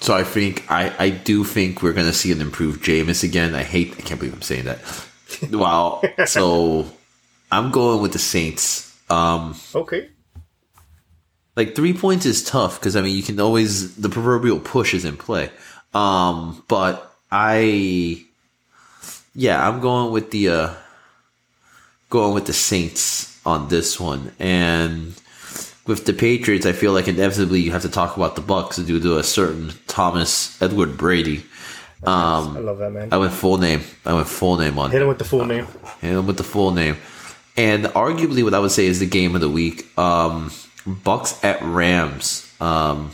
So 0.00 0.14
I 0.14 0.24
think 0.24 0.70
I, 0.70 0.92
I 0.98 1.10
do 1.10 1.44
think 1.44 1.82
we're 1.82 1.92
gonna 1.94 2.12
see 2.12 2.32
an 2.32 2.40
improved 2.42 2.84
Jameis 2.84 3.22
again. 3.24 3.54
I 3.54 3.62
hate 3.62 3.92
I 3.96 4.02
can't 4.02 4.20
believe 4.20 4.34
I'm 4.34 4.42
saying 4.42 4.64
that. 4.66 4.80
Wow. 5.50 6.02
so 6.26 6.86
I'm 7.50 7.70
going 7.70 8.02
with 8.02 8.12
the 8.12 8.18
Saints. 8.18 8.94
Um 9.08 9.54
Okay. 9.74 10.08
like 11.56 11.74
three 11.74 11.94
points 11.94 12.26
is 12.26 12.42
tough 12.44 12.78
because 12.78 12.96
I 12.96 13.02
mean 13.02 13.16
you 13.16 13.22
can 13.22 13.40
always 13.40 13.96
the 13.96 14.08
proverbial 14.10 14.58
push 14.60 14.92
is 14.94 15.04
in 15.04 15.16
play. 15.16 15.50
Um 15.94 16.62
but 16.68 17.10
I 17.32 18.26
yeah, 19.34 19.66
I'm 19.68 19.80
going 19.80 20.12
with 20.12 20.30
the 20.30 20.48
uh 20.48 20.74
going 22.10 22.34
with 22.34 22.46
the 22.46 22.52
Saints 22.52 23.40
on 23.44 23.68
this 23.68 23.98
one. 24.00 24.32
And 24.38 25.14
with 25.86 26.06
the 26.06 26.12
Patriots, 26.12 26.64
I 26.66 26.72
feel 26.72 26.92
like 26.92 27.08
inevitably 27.08 27.60
you 27.60 27.72
have 27.72 27.82
to 27.82 27.88
talk 27.90 28.16
about 28.16 28.36
the 28.36 28.42
Bucs 28.42 28.84
due 28.86 29.00
to 29.00 29.18
a 29.18 29.22
certain 29.22 29.72
Thomas 29.86 30.60
Edward 30.62 30.96
Brady. 30.96 31.44
Um 32.04 32.56
I 32.56 32.60
love 32.60 32.78
that, 32.78 32.90
man. 32.90 33.08
I 33.12 33.16
went 33.16 33.32
full 33.32 33.58
name. 33.58 33.82
I 34.04 34.14
went 34.14 34.28
full 34.28 34.56
name 34.56 34.78
on 34.78 34.90
Hit 34.90 35.02
him 35.02 35.08
with 35.08 35.18
the 35.18 35.24
full 35.24 35.44
name. 35.44 35.66
Hit 36.00 36.12
him 36.12 36.26
with 36.26 36.36
the 36.36 36.44
full 36.44 36.70
name. 36.72 36.96
and 37.56 37.84
arguably 37.86 38.42
what 38.44 38.54
I 38.54 38.58
would 38.58 38.72
say 38.72 38.86
is 38.86 38.98
the 39.00 39.06
game 39.06 39.34
of 39.34 39.40
the 39.40 39.48
week. 39.48 39.86
Um, 39.98 40.50
Bucs 40.86 41.42
at 41.44 41.62
Rams. 41.62 42.52
Um, 42.60 43.10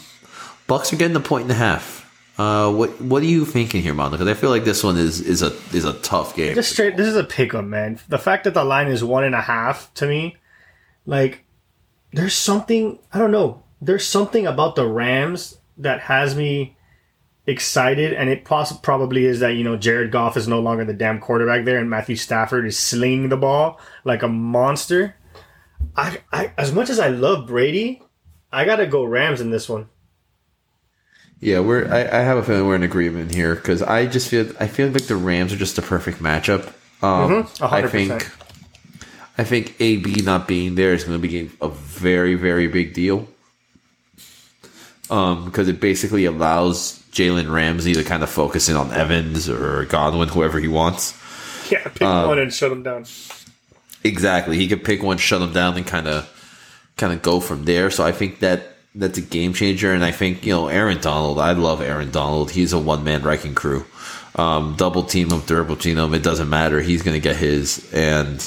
Bucs 0.69 0.93
are 0.93 0.97
getting 0.97 1.15
the 1.15 1.21
point 1.21 1.43
and 1.45 1.53
a 1.53 1.55
half. 1.55 2.00
Uh, 2.41 2.73
what 2.73 2.99
what 3.03 3.23
are 3.23 3.27
you 3.27 3.45
thinking 3.45 3.83
here, 3.83 3.93
Mondo? 3.93 4.17
Because 4.17 4.35
I 4.35 4.41
feel 4.41 4.49
like 4.49 4.65
this 4.65 4.83
one 4.83 4.97
is 4.97 5.21
is 5.21 5.43
a 5.43 5.53
is 5.75 5.85
a 5.85 5.93
tough 6.01 6.35
game. 6.35 6.55
Just 6.55 6.73
straight. 6.73 6.97
This 6.97 7.07
is 7.07 7.17
a 7.17 7.23
pick 7.23 7.53
'em, 7.53 7.69
man. 7.69 8.01
The 8.09 8.19
fact 8.19 8.45
that 8.45 8.55
the 8.55 8.65
line 8.65 8.89
is 8.89 9.05
one 9.05 9.25
and 9.25 9.35
a 9.35 9.43
half 9.43 9.93
to 9.95 10.07
me, 10.07 10.39
like, 11.05 11.45
there's 12.15 12.33
something 12.33 12.99
I 13.13 13.19
don't 13.19 13.31
know. 13.31 13.63
There's 13.83 14.07
something 14.07 14.47
about 14.47 14.75
the 14.75 14.87
Rams 14.87 15.59
that 15.77 16.01
has 16.01 16.35
me 16.35 16.79
excited, 17.47 18.15
and 18.15 18.31
it 18.31 18.47
poss- 18.47 18.79
probably 18.81 19.27
is 19.27 19.41
that 19.41 19.57
you 19.57 19.63
know 19.63 19.77
Jared 19.77 20.11
Goff 20.11 20.39
is 20.39 20.49
no 20.49 20.61
longer 20.61 20.87
the 20.87 20.95
damn 20.95 21.21
quarterback 21.21 21.67
there, 21.67 21.79
and 21.79 21.91
Matthew 21.91 22.17
Stafford 22.17 22.67
is 22.67 22.79
slinging 22.79 23.29
the 23.29 23.37
ball 23.37 23.79
like 24.03 24.23
a 24.23 24.29
monster. 24.29 25.15
I, 25.95 26.21
I 26.33 26.53
as 26.57 26.73
much 26.73 26.89
as 26.89 27.01
I 27.01 27.09
love 27.09 27.47
Brady, 27.47 28.03
I 28.51 28.65
gotta 28.65 28.87
go 28.87 29.05
Rams 29.05 29.43
in 29.43 29.51
this 29.51 29.69
one. 29.69 29.91
Yeah, 31.41 31.61
we're. 31.61 31.91
I, 31.91 32.01
I 32.03 32.21
have 32.23 32.37
a 32.37 32.43
feeling 32.43 32.67
we're 32.67 32.75
in 32.77 32.83
agreement 32.83 33.33
here 33.33 33.55
because 33.55 33.83
I 33.83 34.07
just 34.07 34.29
feel 34.29 34.53
I 34.61 34.67
feel 34.67 34.89
like 34.91 35.07
the 35.07 35.17
Rams 35.17 35.53
are 35.53 35.57
just 35.57 35.79
a 35.79 35.83
perfect 35.83 36.19
matchup. 36.19 36.67
Um, 37.03 37.45
Mhm, 37.45 37.61
a 37.63 37.75
I 37.75 37.87
think. 37.87 38.31
I 39.39 39.45
think 39.45 39.75
AB 39.81 40.21
not 40.23 40.47
being 40.47 40.75
there 40.75 40.93
is 40.93 41.05
going 41.05 41.21
to 41.21 41.27
be 41.27 41.51
a 41.63 41.69
very 41.69 42.35
very 42.35 42.67
big 42.67 42.93
deal. 42.93 43.27
Um, 45.09 45.47
because 45.47 45.67
it 45.67 45.81
basically 45.81 46.25
allows 46.27 47.03
Jalen 47.11 47.51
Ramsey 47.51 47.95
to 47.95 48.05
kind 48.05 48.23
of 48.23 48.31
focus 48.31 48.69
in 48.69 48.77
on 48.77 48.93
Evans 48.93 49.49
or 49.49 49.85
Godwin, 49.87 50.29
whoever 50.29 50.61
he 50.61 50.69
wants. 50.69 51.15
Yeah, 51.73 51.83
pick 51.89 52.03
Um, 52.03 52.29
one 52.29 52.39
and 52.39 52.53
shut 52.53 52.71
him 52.71 52.83
down. 52.83 53.07
Exactly. 54.05 54.57
He 54.57 54.69
could 54.69 54.85
pick 54.85 55.03
one, 55.03 55.17
shut 55.19 55.43
him 55.43 55.53
down, 55.53 55.77
and 55.77 55.87
kind 55.87 56.07
of 56.07 56.29
kind 56.97 57.13
of 57.13 57.23
go 57.23 57.41
from 57.41 57.65
there. 57.65 57.91
So 57.91 58.05
I 58.05 58.13
think 58.13 58.41
that 58.41 58.77
that's 58.95 59.19
a 59.19 59.23
game 59.23 59.53
changer. 59.53 59.93
And 59.93 60.05
I 60.05 60.11
think 60.11 60.45
you 60.45 60.53
know 60.53 60.69
Aaron 60.69 61.01
Donald. 61.01 61.39
I 61.39 61.53
love 61.53 61.81
Aaron 61.81 62.11
Donald. 62.11 62.51
He's 62.51 62.73
a 62.73 62.79
one 62.79 63.05
man 63.05 63.23
wrecking 63.23 63.55
crew. 63.55 63.85
Um, 64.37 64.75
double 64.77 65.03
team 65.03 65.31
him, 65.31 65.43
triple 65.43 65.77
team 65.77 65.99
him. 65.99 66.15
It 66.15 66.23
doesn't 66.23 66.49
matter. 66.49 66.81
He's 66.81 67.03
going 67.03 67.17
to 67.17 67.21
get 67.21 67.37
his. 67.37 67.93
And 67.93 68.41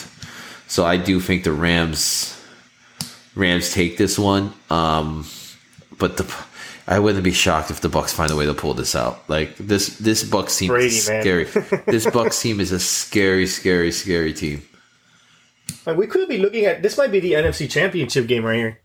so 0.67 0.85
I 0.85 0.97
do 0.97 1.19
think 1.19 1.43
the 1.43 1.51
Rams 1.51 2.39
Rams 3.35 3.73
take 3.73 3.97
this 3.97 4.17
one. 4.17 4.53
Um, 4.69 5.25
but 5.97 6.17
the 6.17 6.45
I 6.85 6.99
wouldn't 6.99 7.23
be 7.23 7.31
shocked 7.31 7.71
if 7.71 7.79
the 7.79 7.89
Bucs 7.89 8.13
find 8.13 8.31
a 8.31 8.35
way 8.35 8.45
to 8.45 8.53
pull 8.53 8.73
this 8.73 8.95
out. 8.95 9.27
Like 9.29 9.55
this 9.57 9.97
this 9.97 10.23
Bucs 10.23 10.57
team 10.57 10.69
Brady, 10.69 10.87
is 10.87 11.05
scary. 11.05 11.43
this 11.85 12.05
Bucs 12.05 12.41
team 12.41 12.59
is 12.59 12.71
a 12.71 12.79
scary, 12.79 13.47
scary, 13.47 13.91
scary 13.91 14.33
team. 14.33 14.63
Like 15.85 15.97
we 15.97 16.07
could 16.07 16.27
be 16.27 16.37
looking 16.37 16.65
at 16.65 16.81
this. 16.81 16.97
Might 16.97 17.11
be 17.11 17.19
the 17.19 17.33
NFC 17.33 17.69
Championship 17.69 18.27
game 18.27 18.43
right 18.45 18.57
here. 18.57 18.79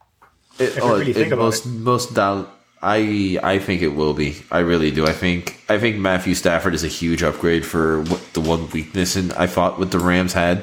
It, 0.58 0.78
oh, 0.80 0.98
really 0.98 1.10
it- 1.10 1.14
think 1.14 1.32
about 1.32 1.44
most 1.44 1.66
most 1.66 2.14
doubt. 2.14 2.54
I 2.80 3.38
I 3.42 3.58
think 3.58 3.82
it 3.82 3.88
will 3.88 4.14
be. 4.14 4.36
I 4.52 4.60
really 4.60 4.90
do. 4.90 5.04
I 5.06 5.12
think 5.12 5.60
I 5.68 5.78
think 5.78 5.96
Matthew 5.96 6.34
Stafford 6.34 6.74
is 6.74 6.84
a 6.84 6.88
huge 6.88 7.22
upgrade 7.22 7.66
for 7.66 8.02
what 8.02 8.20
the 8.34 8.40
one 8.40 8.70
weakness 8.70 9.16
and 9.16 9.32
I 9.32 9.46
thought 9.48 9.78
what 9.80 9.90
the 9.90 9.98
Rams 9.98 10.32
had, 10.32 10.62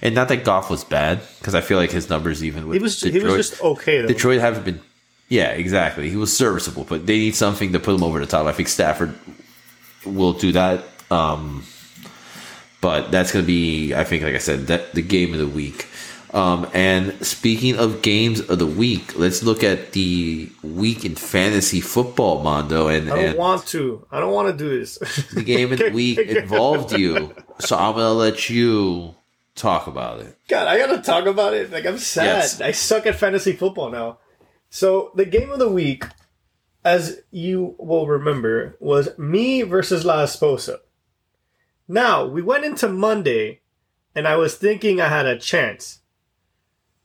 and 0.00 0.14
not 0.14 0.28
that 0.28 0.44
Goff 0.44 0.70
was 0.70 0.84
bad 0.84 1.20
because 1.38 1.56
I 1.56 1.60
feel 1.60 1.76
like 1.78 1.90
his 1.90 2.08
numbers 2.08 2.44
even 2.44 2.68
with 2.68 2.76
He 2.76 2.82
was 2.82 3.00
he 3.00 3.18
was 3.18 3.34
just 3.34 3.62
okay 3.62 4.00
though. 4.02 4.06
Detroit 4.08 4.40
haven't 4.40 4.64
been. 4.64 4.80
Yeah, 5.28 5.48
exactly. 5.50 6.08
He 6.08 6.14
was 6.16 6.36
serviceable, 6.36 6.84
but 6.84 7.04
they 7.06 7.18
need 7.18 7.34
something 7.34 7.72
to 7.72 7.80
put 7.80 7.96
him 7.96 8.04
over 8.04 8.20
the 8.20 8.26
top. 8.26 8.46
I 8.46 8.52
think 8.52 8.68
Stafford 8.68 9.18
will 10.04 10.34
do 10.34 10.52
that. 10.52 10.84
Um, 11.10 11.64
but 12.80 13.10
that's 13.10 13.32
going 13.32 13.42
to 13.42 13.46
be, 13.46 13.92
I 13.92 14.04
think, 14.04 14.22
like 14.22 14.36
I 14.36 14.38
said, 14.38 14.68
that 14.68 14.92
the 14.92 15.02
game 15.02 15.32
of 15.32 15.40
the 15.40 15.48
week. 15.48 15.88
Um, 16.36 16.68
and 16.74 17.24
speaking 17.24 17.78
of 17.78 18.02
games 18.02 18.40
of 18.40 18.58
the 18.58 18.66
week, 18.66 19.18
let's 19.18 19.42
look 19.42 19.64
at 19.64 19.92
the 19.92 20.50
week 20.62 21.06
in 21.06 21.14
fantasy 21.14 21.80
football, 21.80 22.42
Mondo. 22.42 22.88
And, 22.88 23.10
I 23.10 23.16
don't 23.16 23.24
and 23.24 23.38
want 23.38 23.66
to. 23.68 24.06
I 24.12 24.20
don't 24.20 24.34
want 24.34 24.48
to 24.48 24.64
do 24.64 24.78
this. 24.78 24.98
the 25.32 25.42
game 25.42 25.72
of 25.72 25.78
the 25.78 25.88
week 25.94 26.18
involved 26.18 26.92
you, 26.92 27.34
so 27.58 27.78
I'm 27.78 27.94
to 27.94 28.10
let 28.10 28.50
you 28.50 29.14
talk 29.54 29.86
about 29.86 30.20
it. 30.20 30.36
God, 30.46 30.68
I 30.68 30.76
gotta 30.76 31.00
talk 31.00 31.24
about 31.24 31.54
it. 31.54 31.72
Like 31.72 31.86
I'm 31.86 31.96
sad. 31.96 32.26
Yes. 32.26 32.60
I 32.60 32.72
suck 32.72 33.06
at 33.06 33.16
fantasy 33.16 33.52
football 33.52 33.90
now. 33.90 34.18
So 34.68 35.12
the 35.14 35.24
game 35.24 35.50
of 35.50 35.58
the 35.58 35.70
week, 35.70 36.04
as 36.84 37.22
you 37.30 37.76
will 37.78 38.06
remember, 38.06 38.76
was 38.78 39.16
me 39.16 39.62
versus 39.62 40.04
La 40.04 40.22
Esposa. 40.22 40.80
Now 41.88 42.26
we 42.26 42.42
went 42.42 42.66
into 42.66 42.88
Monday, 42.88 43.62
and 44.14 44.28
I 44.28 44.36
was 44.36 44.56
thinking 44.56 45.00
I 45.00 45.08
had 45.08 45.24
a 45.24 45.38
chance, 45.38 46.00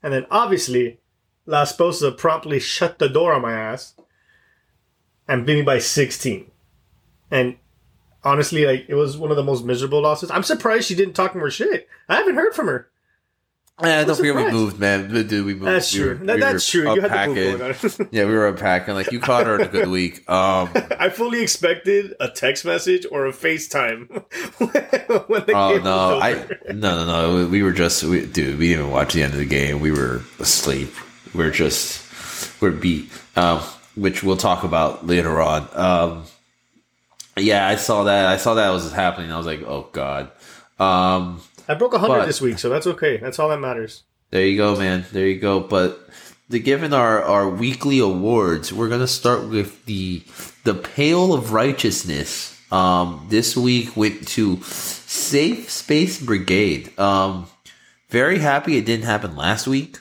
and 0.03 0.13
then 0.13 0.25
obviously 0.31 0.99
La 1.45 1.63
Esposa 1.63 2.11
promptly 2.11 2.59
shut 2.59 2.99
the 2.99 3.09
door 3.09 3.33
on 3.33 3.41
my 3.41 3.53
ass 3.53 3.95
and 5.27 5.45
beat 5.45 5.55
me 5.55 5.61
by 5.61 5.79
16. 5.79 6.51
And 7.29 7.57
honestly, 8.23 8.65
like 8.65 8.85
it 8.87 8.95
was 8.95 9.17
one 9.17 9.31
of 9.31 9.37
the 9.37 9.43
most 9.43 9.65
miserable 9.65 10.01
losses. 10.01 10.29
I'm 10.31 10.43
surprised 10.43 10.87
she 10.87 10.95
didn't 10.95 11.13
talk 11.13 11.35
more 11.35 11.49
shit. 11.49 11.87
I 12.07 12.15
haven't 12.15 12.35
heard 12.35 12.53
from 12.53 12.67
her. 12.67 12.90
Eh, 13.83 14.03
don't 14.03 14.15
forget 14.15 14.35
we 14.35 14.51
moved, 14.51 14.79
man. 14.79 15.09
Dude, 15.11 15.45
we 15.45 15.53
moved. 15.53 15.65
That's 15.65 15.93
We 15.93 15.99
true. 15.99 16.09
were- 16.09 16.25
That- 16.25 16.35
we 16.35 16.41
that's 16.41 16.69
true. 16.69 16.93
You 16.93 17.01
had 17.01 17.11
unpacking. 17.11 17.57
move. 17.57 18.07
Yeah, 18.11 18.25
we 18.25 18.33
were 18.33 18.47
unpacking. 18.47 18.93
Like 18.93 19.11
you 19.11 19.19
caught 19.19 19.45
her 19.47 19.55
in 19.55 19.61
a 19.61 19.67
good 19.67 19.87
week. 19.87 20.29
Um, 20.29 20.69
I 20.99 21.09
fully 21.09 21.41
expected 21.41 22.13
a 22.19 22.29
text 22.29 22.65
message 22.65 23.05
or 23.11 23.25
a 23.25 23.31
FaceTime 23.31 24.07
when 25.27 25.45
the 25.45 25.53
oh 25.55 25.77
no, 25.83 26.19
I 26.19 26.33
no 26.73 27.05
no 27.05 27.05
no. 27.41 27.47
We 27.47 27.63
were 27.63 27.71
just, 27.73 28.03
we, 28.03 28.25
dude. 28.25 28.59
We 28.59 28.67
didn't 28.69 28.81
even 28.85 28.91
watch 28.91 29.13
the 29.13 29.23
end 29.23 29.33
of 29.33 29.39
the 29.39 29.45
game. 29.45 29.79
We 29.79 29.91
were 29.91 30.21
asleep. 30.39 30.93
We're 31.33 31.51
just, 31.51 32.61
we're 32.61 32.71
beat. 32.71 33.09
Um, 33.35 33.59
which 33.95 34.23
we'll 34.23 34.37
talk 34.37 34.63
about 34.63 35.05
later 35.07 35.41
on. 35.41 35.67
Um, 35.73 36.23
yeah, 37.37 37.67
I 37.67 37.75
saw 37.75 38.03
that. 38.03 38.25
I 38.25 38.37
saw 38.37 38.53
that 38.55 38.69
was 38.69 38.91
happening. 38.91 39.31
I 39.31 39.37
was 39.37 39.45
like, 39.45 39.61
oh 39.63 39.87
god. 39.91 40.31
Um, 40.79 41.41
I 41.67 41.73
broke 41.73 41.93
100 41.93 42.07
but- 42.13 42.25
this 42.25 42.41
week, 42.41 42.59
so 42.59 42.69
that's 42.69 42.87
okay. 42.87 43.17
That's 43.17 43.39
all 43.39 43.49
that 43.49 43.59
matters. 43.59 44.03
There 44.31 44.45
you 44.45 44.55
go, 44.55 44.77
man. 44.77 45.05
There 45.11 45.27
you 45.27 45.39
go. 45.39 45.59
But 45.59 46.07
the 46.49 46.59
given 46.59 46.93
our, 46.93 47.21
our 47.21 47.49
weekly 47.49 47.99
awards, 47.99 48.71
we're 48.71 48.87
gonna 48.89 49.07
start 49.07 49.47
with 49.47 49.85
the 49.85 50.23
the 50.63 50.73
Pale 50.73 51.33
of 51.33 51.51
Righteousness. 51.51 52.57
Um, 52.71 53.25
this 53.29 53.57
week 53.57 53.97
went 53.97 54.25
to 54.29 54.61
Safe 54.63 55.69
Space 55.69 56.21
Brigade. 56.23 56.97
Um, 56.97 57.47
very 58.09 58.39
happy 58.39 58.77
it 58.77 58.85
didn't 58.85 59.05
happen 59.05 59.35
last 59.35 59.67
week, 59.67 59.99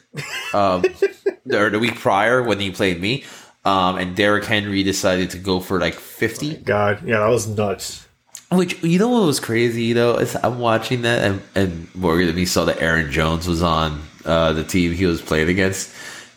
um, 0.55 0.85
or 1.53 1.71
the 1.71 1.79
week 1.81 1.97
prior 1.97 2.43
when 2.43 2.61
he 2.61 2.71
played 2.71 3.01
me. 3.01 3.25
Um, 3.65 3.99
and 3.99 4.17
Derrick 4.17 4.45
Henry 4.45 4.83
decided 4.83 5.31
to 5.31 5.39
go 5.39 5.59
for 5.59 5.81
like 5.81 5.95
fifty. 5.95 6.55
God, 6.55 7.07
yeah, 7.07 7.19
that 7.19 7.29
was 7.29 7.49
nuts. 7.49 8.07
Which 8.53 8.83
you 8.83 8.99
know 8.99 9.09
what 9.09 9.27
was 9.27 9.39
crazy, 9.39 9.85
you 9.85 9.95
know, 9.95 10.17
is 10.17 10.37
I'm 10.43 10.59
watching 10.59 11.03
that 11.03 11.23
and, 11.23 11.43
and 11.55 11.95
Morgan 11.95 12.27
and 12.27 12.37
me 12.37 12.47
saw 12.47 12.65
that 12.65 12.83
Aaron 12.83 13.13
Jones 13.13 13.47
was 13.47 13.63
on 13.63 14.03
uh, 14.25 14.53
the 14.53 14.65
team 14.65 14.93
he 14.93 15.07
was 15.07 15.23
playing 15.23 15.49
against, 15.49 15.95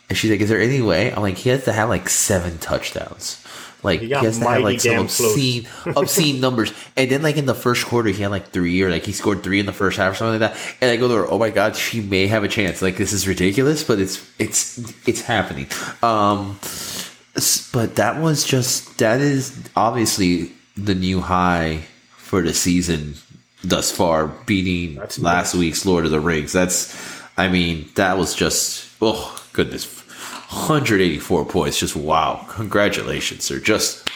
and 0.08 0.16
she's 0.16 0.30
like, 0.30 0.40
"Is 0.40 0.48
there 0.48 0.60
any 0.60 0.80
way?" 0.80 1.12
I'm 1.12 1.22
like, 1.22 1.36
"He 1.36 1.50
has 1.50 1.64
to 1.64 1.72
have 1.72 1.88
like 1.88 2.08
seven 2.08 2.58
touchdowns." 2.58 3.44
Like 3.84 4.00
He 4.00 4.06
he, 4.06 4.12
has 4.14 4.38
to 4.38 4.48
have 4.48 4.62
like 4.62 4.80
some 4.80 5.00
obscene, 5.00 5.68
obscene 5.96 6.40
numbers. 6.40 6.72
And 6.96 7.10
then 7.10 7.22
like 7.22 7.36
in 7.36 7.44
the 7.44 7.54
first 7.54 7.84
quarter, 7.84 8.08
he 8.08 8.22
had 8.22 8.30
like 8.30 8.48
three 8.48 8.80
or 8.82 8.90
like 8.90 9.04
he 9.04 9.12
scored 9.12 9.42
three 9.42 9.60
in 9.60 9.66
the 9.66 9.72
first 9.72 9.98
half 9.98 10.12
or 10.12 10.14
something 10.16 10.40
like 10.40 10.52
that. 10.52 10.76
And 10.80 10.90
I 10.90 10.96
go 10.96 11.06
to 11.06 11.14
her, 11.14 11.30
oh 11.30 11.38
my 11.38 11.50
god, 11.50 11.76
she 11.76 12.00
may 12.00 12.26
have 12.26 12.44
a 12.44 12.48
chance. 12.48 12.80
Like 12.80 12.96
this 12.96 13.12
is 13.12 13.28
ridiculous, 13.28 13.84
but 13.84 14.00
it's 14.00 14.26
it's 14.38 14.78
it's 15.06 15.20
happening. 15.20 15.66
Um, 16.02 16.58
but 17.72 17.96
that 17.96 18.20
was 18.20 18.44
just 18.44 18.98
that 18.98 19.20
is 19.20 19.68
obviously 19.76 20.52
the 20.76 20.94
new 20.94 21.20
high 21.20 21.84
for 22.34 22.42
the 22.42 22.52
season 22.52 23.14
thus 23.62 23.92
far, 23.92 24.26
beating 24.26 24.96
That's 24.96 25.20
last 25.20 25.54
nuts. 25.54 25.60
week's 25.60 25.86
Lord 25.86 26.04
of 26.04 26.10
the 26.10 26.18
Rings. 26.18 26.52
That's, 26.52 26.92
I 27.36 27.46
mean, 27.46 27.88
that 27.94 28.18
was 28.18 28.34
just 28.34 28.90
oh 29.00 29.40
goodness, 29.52 29.84
184 30.50 31.44
points. 31.44 31.78
Just 31.78 31.94
wow, 31.94 32.44
congratulations, 32.50 33.44
sir. 33.44 33.60
Just 33.60 34.08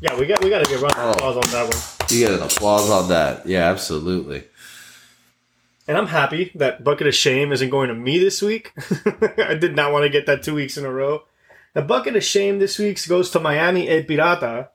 Yeah, 0.00 0.16
we 0.16 0.26
got 0.26 0.44
we 0.44 0.48
got 0.50 0.64
to 0.64 0.70
get 0.70 0.80
round 0.80 0.94
Oh. 0.96 1.08
of 1.10 1.16
applause 1.16 1.36
on 1.38 1.50
that 1.50 1.74
one. 1.74 2.08
you 2.16 2.20
get 2.28 2.34
an 2.38 2.42
applause 2.42 2.88
on 2.88 3.08
that. 3.08 3.44
Yeah, 3.48 3.68
absolutely. 3.68 4.44
And 5.88 5.98
I'm 5.98 6.06
happy 6.06 6.52
that 6.54 6.84
Bucket 6.84 7.08
of 7.08 7.16
Shame 7.16 7.50
isn't 7.50 7.70
going 7.70 7.88
to 7.88 7.94
me 7.96 8.18
this 8.18 8.40
week. 8.42 8.72
I 9.38 9.54
did 9.54 9.74
not 9.74 9.90
want 9.90 10.04
to 10.04 10.08
get 10.08 10.26
that 10.26 10.44
two 10.44 10.54
weeks 10.54 10.76
in 10.76 10.84
a 10.84 10.90
row. 10.92 11.24
The 11.74 11.82
Bucket 11.82 12.14
of 12.14 12.22
Shame 12.22 12.60
this 12.60 12.78
week 12.78 13.04
goes 13.08 13.28
to 13.30 13.40
Miami 13.40 13.88
El 13.88 14.02
Pirata 14.04 14.68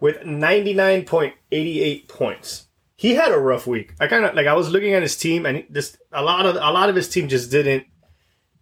with 0.00 0.16
99.88 0.18 2.08
points. 2.08 2.66
He 2.96 3.14
had 3.14 3.32
a 3.32 3.38
rough 3.38 3.66
week. 3.66 3.94
I 4.00 4.08
kind 4.08 4.24
of 4.24 4.34
like 4.34 4.46
I 4.46 4.54
was 4.54 4.70
looking 4.70 4.92
at 4.92 5.02
his 5.02 5.16
team 5.16 5.46
and 5.46 5.64
just 5.72 5.96
a 6.12 6.22
lot 6.22 6.44
of 6.44 6.56
a 6.56 6.72
lot 6.72 6.90
of 6.90 6.96
his 6.96 7.08
team 7.08 7.28
just 7.28 7.50
didn't 7.50 7.86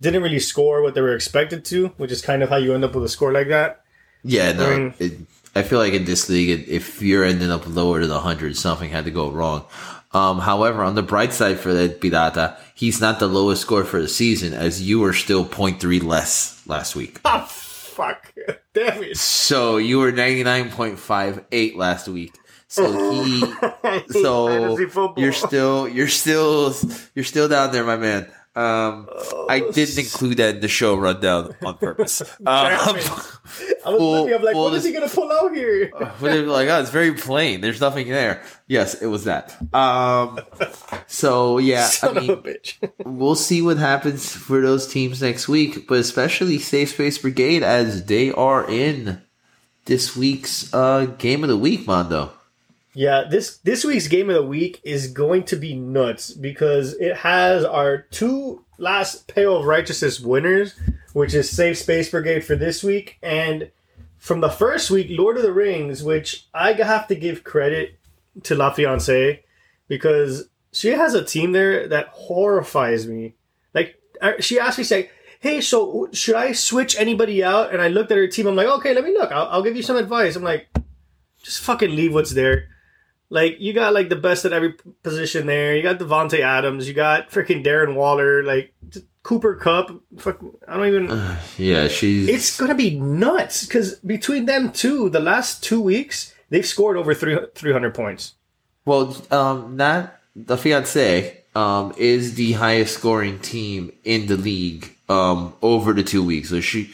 didn't 0.00 0.23
really 0.23 0.38
score 0.38 0.80
what 0.83 0.95
they 0.95 1.00
were 1.00 1.14
expected 1.14 1.64
to, 1.66 1.88
which 1.97 2.12
is 2.12 2.23
kind 2.23 2.42
of 2.42 2.49
how 2.49 2.57
you 2.57 2.73
end 2.75 2.85
up 2.85 2.95
with 2.95 3.04
a 3.04 3.09
score 3.09 3.33
like 3.33 3.49
that. 3.49 3.83
Yeah, 4.23 4.52
no. 4.52 4.66
Mm. 4.66 5.00
It, 5.00 5.18
I 5.57 5.62
feel 5.62 5.80
like 5.80 5.92
in 5.92 6.04
this 6.04 6.28
league, 6.28 6.68
if 6.68 7.02
you're 7.02 7.25
ending 7.25 7.50
up 7.50 7.66
lower 7.66 8.00
than 8.00 8.11
100, 8.11 8.57
something 8.57 8.90
had 8.90 9.07
to 9.07 9.11
go 9.11 9.30
wrong. 9.30 9.64
Um, 10.12 10.38
however, 10.38 10.83
on 10.83 10.95
the 10.95 11.02
bright 11.02 11.33
side 11.33 11.59
for 11.59 11.75
the 11.75 11.88
Pirata, 11.88 12.57
he's 12.75 13.00
not 13.00 13.18
the 13.18 13.26
lowest 13.26 13.62
score 13.62 13.85
for 13.85 14.00
the 14.00 14.09
season, 14.09 14.54
as 14.54 14.80
you 14.80 15.00
were 15.00 15.12
still 15.12 15.45
0.3 15.45 16.02
less 16.02 16.62
last 16.66 16.95
week. 16.95 17.21
Ah, 17.25 17.47
fuck. 17.99 18.33
Damn 18.75 19.02
it. 19.02 19.17
So 19.17 19.76
you 19.76 19.99
were 19.99 20.12
99.58 20.12 21.76
last 21.76 22.09
week. 22.09 22.35
So 22.69 23.12
he, 23.12 23.40
so 24.23 24.78
you're 25.17 25.33
still, 25.33 25.88
you're 25.88 26.09
still, 26.09 26.75
you're 27.14 27.25
still 27.25 27.49
down 27.49 27.73
there, 27.73 27.85
my 27.85 27.97
man. 27.97 28.31
Um, 28.57 29.09
I 29.49 29.61
didn't 29.73 29.99
include 29.99 30.38
that 30.38 30.57
in 30.57 30.61
the 30.61 30.69
show 30.69 30.97
rundown 30.97 31.55
on 31.64 31.78
purpose. 31.78 32.23
Um, 32.40 32.47
I 32.47 32.93
was 32.93 33.07
full- 33.99 34.12
looking, 34.12 34.35
I'm 34.35 34.43
like, 34.43 34.55
what 34.57 34.75
is 34.75 34.85
he 34.85 34.93
gonna 34.93 35.09
pull 35.09 35.31
out 35.33 35.55
here? 35.55 35.90
were 36.21 36.43
like, 36.43 36.69
oh, 36.69 36.81
it's 36.81 36.90
very 36.90 37.12
plain. 37.14 37.61
There's 37.61 37.81
nothing 37.81 38.09
there. 38.09 38.43
Yes, 38.67 38.95
it 39.00 39.07
was 39.07 39.25
that. 39.25 39.57
Um, 39.75 40.40
so 41.07 41.59
yeah, 41.59 41.87
Son 41.87 42.17
I 42.17 42.21
mean, 42.21 42.31
of 42.31 42.38
a 42.40 42.43
bitch. 42.43 42.90
we'll 43.05 43.35
see 43.37 43.62
what 43.62 43.76
happens 43.78 44.31
for 44.33 44.61
those 44.61 44.87
teams 44.88 45.23
next 45.23 45.49
week, 45.49 45.87
but 45.87 45.99
especially 45.99 46.59
Safe 46.59 46.90
Space 46.90 47.19
Brigade 47.19 47.62
as 47.62 48.05
they 48.07 48.31
are 48.33 48.69
in 48.69 49.23
this 49.87 50.17
week's 50.17 50.73
uh, 50.75 51.07
game 51.19 51.43
of 51.43 51.49
the 51.49 51.57
week, 51.57 51.87
Mondo. 51.87 52.33
Yeah, 52.99 53.28
this 53.31 53.59
this 53.59 53.85
week's 53.85 54.09
game 54.09 54.28
of 54.28 54.35
the 54.35 54.43
week 54.43 54.81
is 54.83 55.12
going 55.12 55.45
to 55.45 55.55
be 55.55 55.73
nuts 55.73 56.33
because 56.33 56.95
it 56.95 57.19
has 57.19 57.64
our 57.64 57.99
two 57.99 58.64
last 58.76 59.28
Pale 59.28 59.59
of 59.59 59.67
Righteousness 59.67 60.19
winners, 60.19 60.75
which 61.12 61.33
is 61.33 61.49
Safe 61.49 61.78
Space 61.78 62.11
Brigade 62.11 62.45
for 62.45 62.57
this 62.57 62.83
week, 62.83 63.19
and 63.23 63.71
from 64.17 64.40
the 64.40 64.50
first 64.50 64.90
week, 64.90 65.07
Lord 65.11 65.37
of 65.37 65.45
the 65.45 65.52
Rings, 65.52 66.02
which 66.02 66.49
I 66.52 66.73
have 66.73 67.07
to 67.07 67.14
give 67.14 67.45
credit 67.45 68.00
to 68.43 68.57
La 68.57 68.73
Fiance 68.73 69.45
because 69.87 70.49
she 70.73 70.88
has 70.88 71.14
a 71.14 71.25
team 71.25 71.52
there 71.52 71.87
that 71.87 72.09
horrifies 72.09 73.07
me. 73.07 73.37
Like 73.75 73.95
she 74.40 74.59
asked 74.59 74.78
me, 74.78 74.83
say, 74.83 75.11
"Hey, 75.38 75.61
so 75.61 76.09
should 76.12 76.35
I 76.35 76.50
switch 76.50 76.99
anybody 76.99 77.45
out?" 77.45 77.73
And 77.73 77.81
I 77.81 77.87
looked 77.87 78.11
at 78.11 78.19
her 78.19 78.26
team. 78.26 78.49
I'm 78.49 78.57
like, 78.57 78.67
"Okay, 78.67 78.93
let 78.93 79.05
me 79.05 79.12
look. 79.12 79.31
I'll, 79.31 79.47
I'll 79.47 79.62
give 79.62 79.76
you 79.76 79.85
some 79.85 79.97
advice." 79.97 80.35
I'm 80.35 80.43
like, 80.43 80.67
"Just 81.45 81.61
fucking 81.61 81.95
leave 81.95 82.12
what's 82.12 82.33
there." 82.33 82.71
Like 83.30 83.56
you 83.61 83.73
got 83.75 83.92
like 83.92 84.08
the 84.08 84.16
best 84.16 84.44
at 84.44 84.52
every 84.52 84.75
position 85.02 85.47
there. 85.47 85.76
You 85.76 85.82
got 85.82 85.99
Davante 85.99 86.40
Adams. 86.40 86.88
You 86.88 86.94
got 86.94 87.30
freaking 87.30 87.64
Darren 87.64 87.94
Waller. 87.94 88.42
Like 88.42 88.73
Cooper 89.23 89.54
Kupp. 89.56 89.90
Fuck, 90.18 90.40
I 90.66 90.76
don't 90.76 90.87
even. 90.88 91.37
Yeah, 91.58 91.88
she's 91.88 92.28
It's 92.28 92.56
gonna 92.56 92.75
be 92.75 92.99
nuts 92.99 93.66
because 93.66 93.97
between 93.97 94.47
them 94.47 94.73
two, 94.73 95.11
the 95.11 95.20
last 95.20 95.62
two 95.62 95.80
weeks 95.80 96.35
they've 96.49 96.64
scored 96.64 96.97
over 96.97 97.12
three 97.12 97.37
three 97.54 97.73
hundred 97.73 97.94
points. 97.94 98.35
well, 98.87 99.14
um, 99.30 99.76
that 99.76 100.20
the 100.35 100.56
fiance 100.56 101.42
um 101.54 101.92
is 101.99 102.35
the 102.37 102.52
highest 102.52 102.94
scoring 102.94 103.38
team 103.40 103.92
in 104.04 104.26
the 104.26 104.37
league 104.37 104.94
um 105.11 105.52
over 105.61 105.92
the 105.92 106.02
two 106.02 106.23
weeks. 106.25 106.49
So 106.49 106.61
she, 106.62 106.90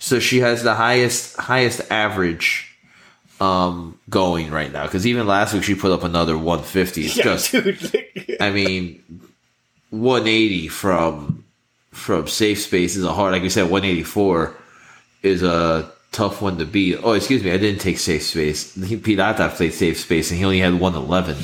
so 0.00 0.18
she 0.18 0.40
has 0.40 0.64
the 0.64 0.74
highest 0.74 1.36
highest 1.36 1.80
average 1.92 2.65
um 3.40 3.98
going 4.08 4.50
right 4.50 4.72
now 4.72 4.84
because 4.86 5.06
even 5.06 5.26
last 5.26 5.52
week 5.52 5.62
she 5.62 5.74
put 5.74 5.90
up 5.92 6.02
another 6.04 6.36
150 6.38 7.04
it's 7.04 7.16
Yeah, 7.16 7.22
just 7.24 7.52
dude. 7.52 8.36
I 8.40 8.50
mean, 8.50 9.02
180 9.90 10.68
from 10.68 11.44
from 11.90 12.26
safe 12.28 12.60
space 12.60 12.96
is 12.96 13.04
a 13.04 13.12
hard. 13.12 13.32
Like 13.32 13.42
you 13.42 13.50
said, 13.50 13.70
184 13.70 14.54
is 15.22 15.42
a 15.42 15.90
tough 16.12 16.42
one 16.42 16.58
to 16.58 16.64
beat. 16.66 16.98
Oh, 17.02 17.12
excuse 17.12 17.42
me, 17.42 17.50
I 17.50 17.56
didn't 17.56 17.80
take 17.80 17.98
safe 17.98 18.22
space. 18.22 18.74
He- 18.74 18.96
Pirata 18.98 19.48
played 19.50 19.72
safe 19.74 19.98
space, 20.00 20.30
and 20.30 20.38
he 20.38 20.44
only 20.44 20.60
had 20.60 20.74
111 20.74 21.36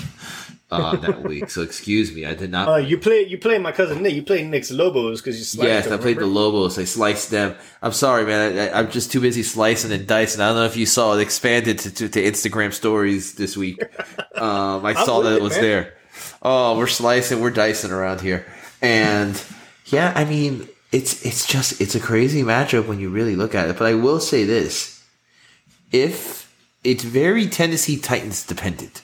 uh, 0.72 0.96
that 1.04 1.22
week. 1.22 1.50
So 1.50 1.62
excuse 1.62 2.14
me, 2.14 2.24
I 2.24 2.34
did 2.34 2.50
not. 2.50 2.68
Uh, 2.68 2.76
you 2.76 2.98
play 2.98 3.26
you 3.26 3.38
play 3.38 3.58
my 3.58 3.72
cousin 3.72 4.02
Nick. 4.02 4.14
You 4.14 4.22
play 4.22 4.44
Nick's 4.44 4.70
Lobos 4.70 5.20
because 5.20 5.38
you 5.38 5.44
sliced 5.44 5.68
Yes, 5.68 5.84
them, 5.84 5.94
I 5.94 6.02
played 6.02 6.18
the? 6.18 6.26
Lobos. 6.26 6.78
I 6.78 6.84
sliced 6.84 7.30
them. 7.30 7.54
I'm 7.82 7.92
sorry, 7.92 8.24
man. 8.24 8.58
I, 8.58 8.78
I'm 8.78 8.90
just 8.90 9.12
too 9.12 9.20
busy 9.20 9.42
slicing 9.42 9.92
and 9.92 10.06
dicing. 10.06 10.40
I 10.40 10.48
don't 10.48 10.56
know 10.56 10.64
if 10.64 10.76
you 10.76 10.86
saw 10.86 11.14
it 11.14 11.20
expanded 11.20 11.78
to, 11.80 11.90
to, 11.94 12.08
to 12.08 12.22
Instagram 12.22 12.72
stories 12.72 13.34
this 13.34 13.56
week. 13.56 13.78
Um, 14.34 14.84
I 14.84 14.94
saw 14.94 15.20
that 15.20 15.34
it, 15.34 15.36
it 15.36 15.42
was 15.42 15.52
man. 15.52 15.62
there. 15.62 15.94
Oh, 16.42 16.76
we're 16.76 16.88
slicing, 16.88 17.40
we're 17.40 17.50
dicing 17.50 17.92
around 17.92 18.22
here, 18.22 18.44
and 18.80 19.40
yeah, 19.86 20.12
I 20.16 20.24
mean, 20.24 20.68
it's 20.90 21.24
it's 21.24 21.46
just 21.46 21.80
it's 21.80 21.94
a 21.94 22.00
crazy 22.00 22.42
matchup 22.42 22.88
when 22.88 22.98
you 22.98 23.08
really 23.08 23.36
look 23.36 23.54
at 23.54 23.68
it. 23.70 23.78
But 23.78 23.86
I 23.86 23.94
will 23.94 24.18
say 24.18 24.44
this: 24.44 25.04
if 25.92 26.42
it's 26.84 27.04
very 27.04 27.46
Tennessee 27.46 27.98
Titans 27.98 28.44
dependent. 28.44 29.02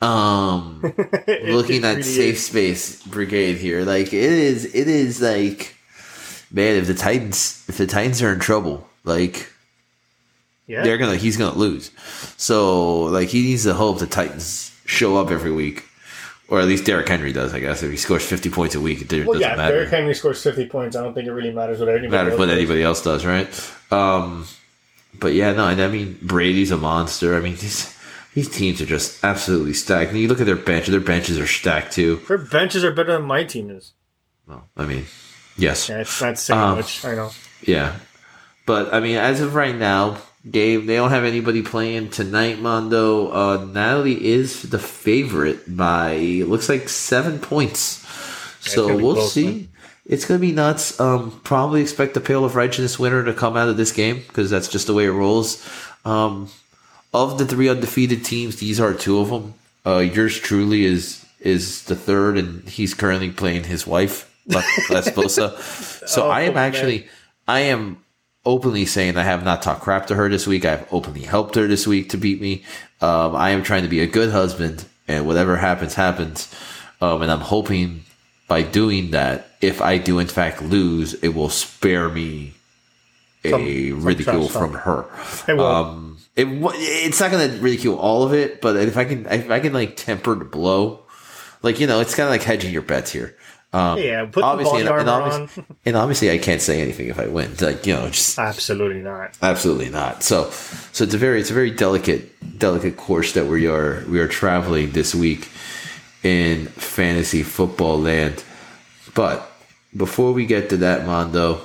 Um, 0.00 0.80
looking 1.44 1.84
at 1.84 1.90
really 1.96 2.02
safe 2.02 2.34
is. 2.34 2.46
space 2.46 3.02
brigade 3.06 3.56
here 3.56 3.84
like 3.84 4.08
it 4.08 4.14
is 4.14 4.66
it 4.74 4.86
is 4.88 5.22
like 5.22 5.76
man 6.50 6.76
if 6.76 6.86
the 6.86 6.94
titans 6.94 7.64
if 7.68 7.78
the 7.78 7.86
titans 7.86 8.20
are 8.20 8.32
in 8.32 8.38
trouble 8.38 8.86
like 9.04 9.50
Yeah, 10.66 10.82
they're 10.84 10.98
gonna 10.98 11.16
he's 11.16 11.38
gonna 11.38 11.56
lose 11.56 11.90
so 12.36 13.02
like 13.04 13.28
he 13.28 13.42
needs 13.42 13.62
to 13.64 13.72
hope 13.72 13.98
the 13.98 14.06
titans 14.06 14.72
show 14.84 15.16
up 15.16 15.30
every 15.30 15.52
week 15.52 15.84
or 16.48 16.60
at 16.60 16.66
least 16.66 16.84
Derrick 16.84 17.08
Henry 17.08 17.32
does 17.32 17.54
I 17.54 17.60
guess 17.60 17.82
if 17.82 17.90
he 17.90 17.96
scores 17.96 18.26
50 18.26 18.50
points 18.50 18.74
a 18.74 18.80
week 18.82 19.00
it 19.00 19.08
doesn't 19.08 19.26
well, 19.26 19.40
yeah. 19.40 19.56
matter 19.56 19.76
Derrick 19.76 19.90
Henry 19.90 20.14
scores 20.14 20.42
fifty 20.42 20.66
points. 20.66 20.96
I 20.96 21.02
don't 21.02 21.14
think 21.14 21.26
it 21.28 21.32
really 21.32 21.52
matters 21.52 21.80
what 21.80 21.88
anybody 21.88 22.08
matters 22.10 22.32
else 22.32 22.38
what 22.40 22.46
does. 22.46 22.56
anybody 22.58 22.82
else 22.82 23.02
does 23.02 23.24
right 23.24 23.72
um 23.90 24.46
but 25.18 25.32
yeah 25.32 25.52
no 25.52 25.64
I 25.64 25.88
mean 25.88 26.18
Brady's 26.20 26.70
a 26.72 26.76
monster 26.76 27.34
I 27.36 27.40
mean 27.40 27.54
these 27.60 27.93
these 28.34 28.48
teams 28.48 28.80
are 28.82 28.86
just 28.86 29.22
absolutely 29.24 29.72
stacked 29.72 30.10
and 30.10 30.18
you 30.20 30.28
look 30.28 30.40
at 30.40 30.46
their 30.46 30.56
bench 30.56 30.86
their 30.86 31.00
benches 31.00 31.38
are 31.38 31.46
stacked 31.46 31.92
too 31.92 32.16
Their 32.28 32.38
benches 32.38 32.84
are 32.84 32.92
better 32.92 33.12
than 33.12 33.22
my 33.22 33.44
team 33.44 33.70
is. 33.70 33.92
well 34.46 34.68
I 34.76 34.84
mean 34.86 35.04
yes 35.56 35.88
Yeah, 35.88 36.00
it's 36.00 36.20
not 36.20 36.38
saying 36.38 36.60
Um, 36.60 36.76
much. 36.76 37.04
I 37.04 37.14
know. 37.14 37.30
Yeah. 37.62 37.96
But 38.66 38.92
I 38.94 39.00
mean, 39.00 39.16
as 39.16 39.40
of 39.42 39.54
right 39.54 39.74
now, 39.76 40.16
Gabe, 40.50 40.86
they 40.86 40.96
don't 40.96 41.10
have 41.10 41.24
anybody 41.24 41.60
playing 41.62 42.08
tonight, 42.10 42.60
Mondo. 42.60 43.30
Uh, 43.30 43.64
Natalie 43.64 44.24
is 44.24 44.62
the 44.70 44.78
favorite 44.78 45.76
by 45.76 46.16
looks 46.46 46.68
like 46.70 46.88
seven 46.88 47.38
points. 47.40 48.06
so 48.60 48.88
gonna 48.88 49.04
we'll 49.04 49.14
close, 49.16 49.32
see. 49.34 49.44
man. 49.46 49.68
It's 50.06 50.24
gonna 50.24 50.40
be 50.40 50.52
nuts. 50.52 50.98
Um, 50.98 51.40
probably 51.44 51.82
expect 51.82 52.14
the 52.14 52.20
Pale 52.20 52.44
of 52.46 52.56
Righteousness 52.56 52.98
winner 52.98 53.22
to 53.24 53.32
come 53.34 53.54
out 53.56 53.68
of 53.68 53.76
this 53.76 53.92
game 53.92 54.22
because 54.26 54.48
that's 54.50 54.68
just 54.68 54.86
the 54.86 54.94
way 54.94 55.04
it 55.04 55.10
rolls. 55.12 55.66
Um, 56.06 56.48
of 57.14 57.38
the 57.38 57.46
three 57.46 57.68
undefeated 57.70 58.24
teams, 58.24 58.56
these 58.56 58.80
are 58.80 58.92
two 58.92 59.18
of 59.20 59.30
them. 59.30 59.54
Uh, 59.86 59.98
yours 59.98 60.38
truly 60.38 60.84
is 60.84 61.24
is 61.40 61.84
the 61.84 61.94
third, 61.96 62.36
and 62.38 62.68
he's 62.68 62.92
currently 62.94 63.30
playing 63.30 63.64
his 63.64 63.86
wife, 63.86 64.28
La 64.46 64.60
La 64.90 65.00
Esposa. 65.00 65.54
So 66.06 66.26
Oh, 66.26 66.30
I 66.30 66.42
am 66.42 66.54
man. 66.54 66.68
actually, 66.68 67.06
I 67.48 67.60
am 67.60 67.96
openly 68.44 68.84
saying 68.84 69.16
I 69.16 69.22
have 69.22 69.42
not 69.44 69.62
talked 69.62 69.80
crap 69.82 70.06
to 70.08 70.14
her 70.14 70.28
this 70.28 70.46
week. 70.46 70.64
I 70.66 70.72
have 70.76 70.88
openly 70.92 71.22
helped 71.22 71.54
her 71.54 71.66
this 71.66 71.86
week 71.86 72.10
to 72.10 72.18
beat 72.18 72.40
me. 72.42 72.62
Um, 73.00 73.34
I 73.36 73.50
am 73.50 73.62
trying 73.62 73.84
to 73.84 73.88
be 73.88 74.00
a 74.00 74.06
good 74.06 74.30
husband, 74.32 74.84
and 75.08 75.26
whatever 75.26 75.56
happens, 75.56 75.94
happens. 75.94 76.52
Um, 77.00 77.22
and 77.22 77.30
I'm 77.30 77.40
hoping 77.40 78.04
by 78.48 78.60
doing 78.62 79.12
that, 79.12 79.48
if 79.62 79.80
I 79.80 79.96
do 79.98 80.18
in 80.18 80.26
fact 80.28 80.60
lose, 80.62 81.14
it 81.14 81.28
will 81.34 81.48
spare 81.50 82.08
me 82.10 82.52
a 83.44 83.50
Some- 83.50 83.60
some 83.66 84.02
ridicule 84.04 84.48
from 84.48 84.72
her. 84.74 85.04
It 85.48 85.54
will. 85.56 85.66
Um, 85.66 86.13
it 86.36 86.46
it's 86.48 87.20
not 87.20 87.30
going 87.30 87.50
to 87.50 87.58
ridicule 87.60 87.96
all 87.98 88.22
of 88.24 88.32
it, 88.34 88.60
but 88.60 88.76
if 88.76 88.96
I 88.96 89.04
can, 89.04 89.26
if 89.26 89.50
I 89.50 89.60
can 89.60 89.72
like 89.72 89.96
temper 89.96 90.34
the 90.34 90.44
blow, 90.44 91.04
like 91.62 91.80
you 91.80 91.86
know, 91.86 92.00
it's 92.00 92.14
kind 92.14 92.26
of 92.26 92.30
like 92.30 92.42
hedging 92.42 92.72
your 92.72 92.82
bets 92.82 93.12
here. 93.12 93.36
Um, 93.72 93.98
Yeah, 93.98 94.24
put 94.26 94.44
obviously, 94.44 94.80
and, 94.82 94.88
and 94.88 95.08
obviously, 95.10 95.64
and 95.84 95.96
obviously, 95.96 96.30
I 96.30 96.38
can't 96.38 96.62
say 96.62 96.80
anything 96.80 97.08
if 97.08 97.18
I 97.18 97.26
win. 97.26 97.54
Like 97.60 97.86
you 97.86 97.94
know, 97.94 98.08
just 98.08 98.38
Absolutely 98.38 99.00
not. 99.02 99.36
absolutely 99.42 99.90
not. 99.90 100.22
So, 100.22 100.50
so 100.92 101.04
it's 101.04 101.14
a 101.14 101.18
very, 101.18 101.40
it's 101.40 101.50
a 101.50 101.54
very 101.54 101.70
delicate, 101.72 102.58
delicate 102.58 102.96
course 102.96 103.32
that 103.32 103.46
we 103.46 103.66
are 103.66 104.04
we 104.08 104.20
are 104.20 104.28
traveling 104.28 104.92
this 104.92 105.12
week 105.14 105.48
in 106.22 106.66
fantasy 106.66 107.42
football 107.42 107.98
land. 107.98 108.44
But 109.14 109.50
before 109.96 110.32
we 110.32 110.46
get 110.46 110.70
to 110.70 110.76
that, 110.78 111.04
Mondo, 111.06 111.60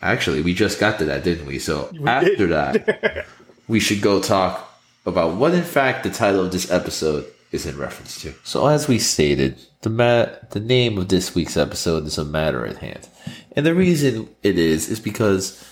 actually, 0.00 0.42
we 0.42 0.54
just 0.54 0.80
got 0.80 0.98
to 1.00 1.04
that, 1.06 1.22
didn't 1.24 1.46
we? 1.46 1.58
So 1.58 1.90
after 2.06 2.36
did. 2.36 2.50
that, 2.50 3.26
we 3.70 3.78
should 3.78 4.02
go 4.02 4.20
talk 4.20 4.68
about 5.06 5.36
what, 5.36 5.54
in 5.54 5.62
fact, 5.62 6.02
the 6.02 6.10
title 6.10 6.44
of 6.44 6.50
this 6.50 6.70
episode 6.70 7.24
is 7.52 7.66
in 7.66 7.78
reference 7.78 8.20
to. 8.20 8.34
So, 8.42 8.66
as 8.66 8.88
we 8.88 8.98
stated, 8.98 9.58
the 9.82 9.90
ma- 9.90 10.26
the 10.50 10.60
name 10.60 10.98
of 10.98 11.08
this 11.08 11.34
week's 11.34 11.56
episode 11.56 12.04
is 12.04 12.18
a 12.18 12.24
matter 12.24 12.66
at 12.66 12.78
hand, 12.78 13.08
and 13.52 13.64
the 13.64 13.74
reason 13.74 14.28
it 14.42 14.58
is 14.58 14.88
is 14.88 14.98
because 14.98 15.64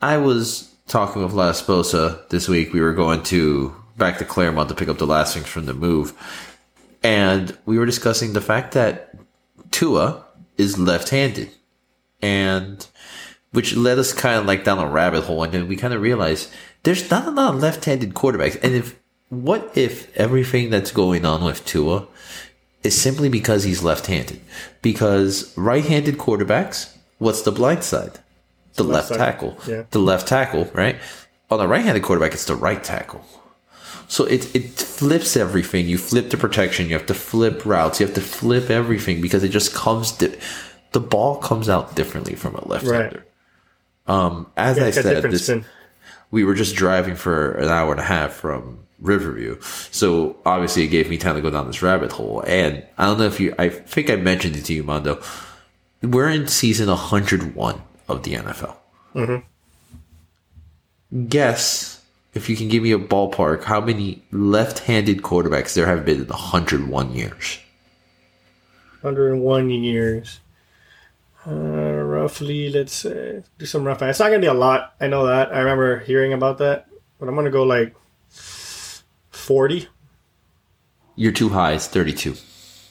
I 0.00 0.16
was 0.18 0.72
talking 0.86 1.22
with 1.22 1.32
La 1.32 1.50
Esposa 1.50 2.28
this 2.30 2.48
week. 2.48 2.72
We 2.72 2.80
were 2.80 2.94
going 2.94 3.24
to 3.24 3.74
back 3.98 4.18
to 4.18 4.24
Clermont 4.24 4.68
to 4.68 4.74
pick 4.74 4.88
up 4.88 4.98
the 4.98 5.06
last 5.06 5.34
things 5.34 5.48
from 5.48 5.66
the 5.66 5.74
move, 5.74 6.12
and 7.02 7.56
we 7.66 7.76
were 7.76 7.86
discussing 7.86 8.32
the 8.32 8.40
fact 8.40 8.72
that 8.72 9.14
Tua 9.72 10.24
is 10.56 10.78
left-handed, 10.78 11.50
and 12.22 12.86
which 13.52 13.76
led 13.76 13.98
us 13.98 14.12
kind 14.12 14.38
of 14.38 14.46
like 14.46 14.64
down 14.64 14.78
a 14.78 14.88
rabbit 14.88 15.24
hole, 15.24 15.42
and 15.42 15.52
then 15.52 15.68
we 15.68 15.76
kind 15.76 15.94
of 15.94 16.02
realized 16.02 16.50
there's 16.82 17.10
not 17.10 17.26
a 17.26 17.30
lot 17.30 17.54
of 17.54 17.60
left-handed 17.60 18.14
quarterbacks, 18.14 18.58
and 18.62 18.74
if 18.74 18.98
what 19.28 19.76
if 19.76 20.14
everything 20.16 20.70
that's 20.70 20.92
going 20.92 21.24
on 21.24 21.42
with 21.44 21.64
Tua 21.64 22.06
is 22.82 23.00
simply 23.00 23.28
because 23.28 23.64
he's 23.64 23.82
left-handed? 23.82 24.40
Because 24.82 25.56
right-handed 25.56 26.18
quarterbacks, 26.18 26.94
what's 27.18 27.42
the 27.42 27.52
blind 27.52 27.82
side? 27.82 28.20
The 28.74 28.84
left, 28.84 29.08
side. 29.08 29.18
tackle. 29.18 29.58
Yeah. 29.66 29.84
The 29.90 29.98
left 29.98 30.28
tackle, 30.28 30.70
right? 30.74 30.96
On 31.50 31.60
a 31.60 31.66
right-handed 31.66 32.02
quarterback, 32.02 32.34
it's 32.34 32.44
the 32.44 32.54
right 32.54 32.82
tackle. 32.82 33.24
So 34.08 34.24
it 34.24 34.54
it 34.54 34.70
flips 34.72 35.36
everything. 35.36 35.86
You 35.86 35.98
flip 35.98 36.30
the 36.30 36.36
protection. 36.36 36.86
You 36.88 36.94
have 36.94 37.06
to 37.06 37.14
flip 37.14 37.66
routes. 37.66 37.98
You 37.98 38.06
have 38.06 38.14
to 38.14 38.20
flip 38.20 38.70
everything 38.70 39.20
because 39.20 39.42
it 39.42 39.48
just 39.48 39.74
comes. 39.74 40.12
Di- 40.12 40.36
the 40.92 41.00
ball 41.00 41.36
comes 41.38 41.68
out 41.68 41.96
differently 41.96 42.36
from 42.36 42.54
a 42.54 42.66
left-hander. 42.68 43.25
Um, 44.06 44.46
as 44.56 44.78
I 44.78 44.90
said, 44.90 45.22
this, 45.24 45.50
we 46.30 46.44
were 46.44 46.54
just 46.54 46.76
driving 46.76 47.16
for 47.16 47.52
an 47.52 47.68
hour 47.68 47.90
and 47.90 48.00
a 48.00 48.04
half 48.04 48.32
from 48.32 48.86
Riverview. 49.00 49.60
So 49.90 50.36
obviously 50.46 50.84
it 50.84 50.88
gave 50.88 51.10
me 51.10 51.18
time 51.18 51.34
to 51.36 51.40
go 51.42 51.50
down 51.50 51.66
this 51.66 51.82
rabbit 51.82 52.12
hole. 52.12 52.42
And 52.46 52.84
I 52.98 53.06
don't 53.06 53.18
know 53.18 53.26
if 53.26 53.40
you, 53.40 53.54
I 53.58 53.68
think 53.68 54.10
I 54.10 54.16
mentioned 54.16 54.56
it 54.56 54.64
to 54.66 54.74
you, 54.74 54.82
Mondo. 54.82 55.20
We're 56.02 56.30
in 56.30 56.46
season 56.46 56.88
101 56.88 57.82
of 58.08 58.22
the 58.22 58.34
NFL. 58.34 58.76
Guess 61.28 62.02
if 62.34 62.48
you 62.50 62.56
can 62.56 62.68
give 62.68 62.82
me 62.82 62.92
a 62.92 62.98
ballpark, 62.98 63.64
how 63.64 63.80
many 63.80 64.22
left 64.30 64.80
handed 64.80 65.22
quarterbacks 65.22 65.74
there 65.74 65.86
have 65.86 66.04
been 66.04 66.22
in 66.22 66.28
101 66.28 67.12
years? 67.14 67.58
101 69.00 69.70
years. 69.70 70.40
Uh, 71.46 71.52
roughly, 71.52 72.70
let's 72.70 72.92
say, 72.92 73.42
do 73.58 73.66
some 73.66 73.84
rough. 73.84 74.02
It's 74.02 74.18
not 74.18 74.26
gonna 74.28 74.40
be 74.40 74.46
a 74.46 74.54
lot. 74.54 74.94
I 75.00 75.06
know 75.06 75.26
that. 75.26 75.54
I 75.54 75.60
remember 75.60 76.00
hearing 76.00 76.32
about 76.32 76.58
that, 76.58 76.88
but 77.20 77.28
I'm 77.28 77.36
gonna 77.36 77.50
go 77.50 77.62
like 77.62 77.94
40. 79.30 79.88
You're 81.14 81.32
too 81.32 81.50
high. 81.50 81.72
It's 81.72 81.86
32. 81.86 82.34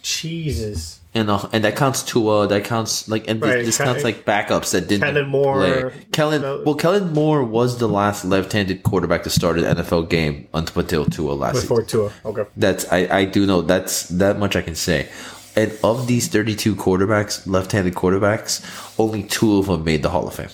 Jesus. 0.02 1.02
And 1.14 1.30
uh, 1.30 1.48
and 1.54 1.64
that 1.64 1.78
counts 1.78 2.04
to 2.04 2.28
uh 2.28 2.46
that 2.48 2.66
counts 2.66 3.08
like 3.08 3.30
and 3.30 3.42
Right, 3.42 3.64
this 3.66 3.78
counts 3.78 4.04
like 4.04 4.26
backups 4.26 4.72
that 4.72 4.90
didn't 4.90 5.02
Kellen 5.08 5.30
Moore, 5.30 5.90
play. 5.90 6.06
Kellen 6.12 6.42
well 6.66 6.76
Kellen 6.76 7.14
Moore 7.14 7.42
was 7.42 7.78
the 7.78 7.88
last 7.88 8.26
left-handed 8.26 8.84
quarterback 8.84 9.24
to 9.24 9.30
start 9.30 9.58
an 9.58 9.78
NFL 9.78 10.10
game 10.10 10.50
until 10.54 11.06
Tua 11.06 11.32
last 11.32 11.62
Before 11.62 11.82
season. 11.82 12.10
Tua. 12.10 12.12
Okay. 12.26 12.50
That's 12.58 12.92
I 12.92 13.08
I 13.20 13.26
do 13.26 13.46
know 13.46 13.62
that's 13.62 14.10
that 14.10 14.38
much 14.38 14.58
I 14.58 14.62
can 14.62 14.76
say. 14.76 15.08
And 15.56 15.78
of 15.84 16.08
these 16.08 16.28
32 16.28 16.76
quarterbacks, 16.76 17.48
left-handed 17.48 17.96
quarterbacks, 17.96 19.00
only 19.00 19.24
two 19.24 19.58
of 19.58 19.68
them 19.68 19.84
made 19.84 20.04
the 20.04 20.10
Hall 20.10 20.28
of 20.28 20.36
Fame. 20.36 20.50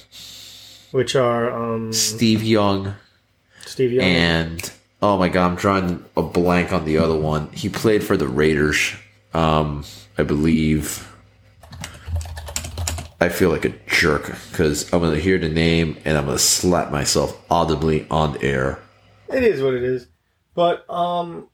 Which 0.92 1.16
are 1.16 1.52
um, 1.52 1.92
Steve 1.94 2.44
Young 2.44 2.96
Steve 3.66 3.94
Young. 3.94 4.04
and 4.04 4.72
oh 5.02 5.18
my 5.18 5.30
god, 5.30 5.52
I'm 5.52 5.56
drawing 5.56 6.04
a 6.18 6.22
blank 6.22 6.74
on 6.74 6.86
the 6.86 6.98
other 6.98 7.16
one. 7.18 7.50
He 7.54 7.70
played 7.70 8.04
for 8.04 8.18
the 8.18 8.28
Raiders, 8.28 8.94
um, 9.34 9.86
I 10.18 10.24
believe. 10.24 11.08
I 13.22 13.30
feel 13.30 13.52
like 13.52 13.66
a 13.66 13.70
jerk 13.88 14.36
because 14.52 14.92
I'm 14.92 15.00
gonna 15.00 15.18
hear 15.18 15.38
the 15.38 15.48
name 15.48 15.98
and 16.06 16.18
I'm 16.18 16.26
gonna 16.26 16.40
slap 16.40 16.92
myself 16.92 17.40
audibly 17.52 18.08
on 18.10 18.38
air. 18.42 18.80
It 19.32 19.44
is 19.44 19.62
what 19.62 19.76
it 19.76 19.84
is. 19.84 20.08
But 20.56 20.90
um 20.90 21.48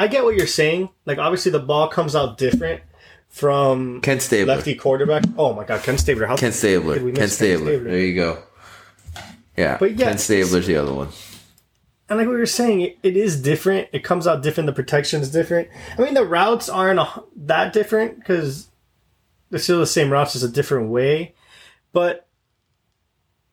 I 0.00 0.06
get 0.06 0.24
what 0.24 0.34
you're 0.36 0.46
saying. 0.46 0.88
Like 1.04 1.18
obviously 1.18 1.52
the 1.52 1.58
ball 1.58 1.88
comes 1.88 2.16
out 2.16 2.38
different 2.38 2.82
from 3.28 4.00
Ken 4.00 4.18
Stabler. 4.18 4.54
lefty 4.56 4.74
quarterback. 4.74 5.24
Oh 5.36 5.52
my 5.52 5.64
god, 5.64 5.82
Ken 5.82 5.98
Stabler. 5.98 6.26
How 6.26 6.36
Ken 6.36 6.52
Stabler. 6.52 6.96
Ken 7.12 7.28
Stabler. 7.28 7.66
Stabler? 7.66 7.78
There 7.90 7.98
you 8.00 8.14
go. 8.14 8.42
Yeah, 9.56 9.76
But 9.78 9.96
yeah, 9.96 10.06
Ken 10.08 10.18
Stabler's 10.18 10.66
the 10.66 10.76
other 10.76 10.92
one. 10.94 11.08
and 12.08 12.18
like 12.18 12.26
we 12.28 12.34
were 12.36 12.46
saying, 12.46 12.80
it, 12.80 12.98
it 13.02 13.16
is 13.16 13.40
different. 13.42 13.88
It 13.92 14.02
comes 14.02 14.26
out 14.26 14.42
different. 14.42 14.66
The 14.66 14.72
protection's 14.72 15.28
different. 15.30 15.68
I 15.98 16.02
mean, 16.02 16.14
the 16.14 16.24
routes 16.24 16.68
aren't 16.70 16.98
a, 16.98 17.22
that 17.36 17.72
different 17.74 18.18
because 18.18 18.68
they're 19.50 19.60
still 19.60 19.78
the 19.80 19.86
same 19.86 20.10
routes, 20.10 20.32
just 20.32 20.44
a 20.44 20.48
different 20.48 20.88
way. 20.88 21.34
But 21.92 22.26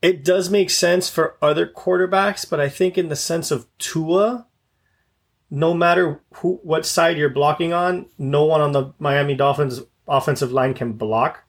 it 0.01 0.23
does 0.23 0.49
make 0.49 0.69
sense 0.69 1.09
for 1.09 1.35
other 1.41 1.67
quarterbacks. 1.67 2.49
But 2.49 2.59
I 2.61 2.69
think 2.69 2.97
in 2.97 3.09
the 3.09 3.15
sense 3.17 3.51
of 3.51 3.67
Tua, 3.77 4.46
no 5.49 5.73
matter 5.73 6.21
who, 6.35 6.59
what 6.63 6.85
side 6.85 7.17
you're 7.17 7.29
blocking 7.29 7.73
on, 7.73 8.07
no 8.17 8.45
one 8.45 8.61
on 8.61 8.71
the 8.71 8.93
Miami 8.99 9.35
Dolphins 9.35 9.81
offensive 10.07 10.51
line 10.51 10.73
can 10.73 10.93
block. 10.93 11.43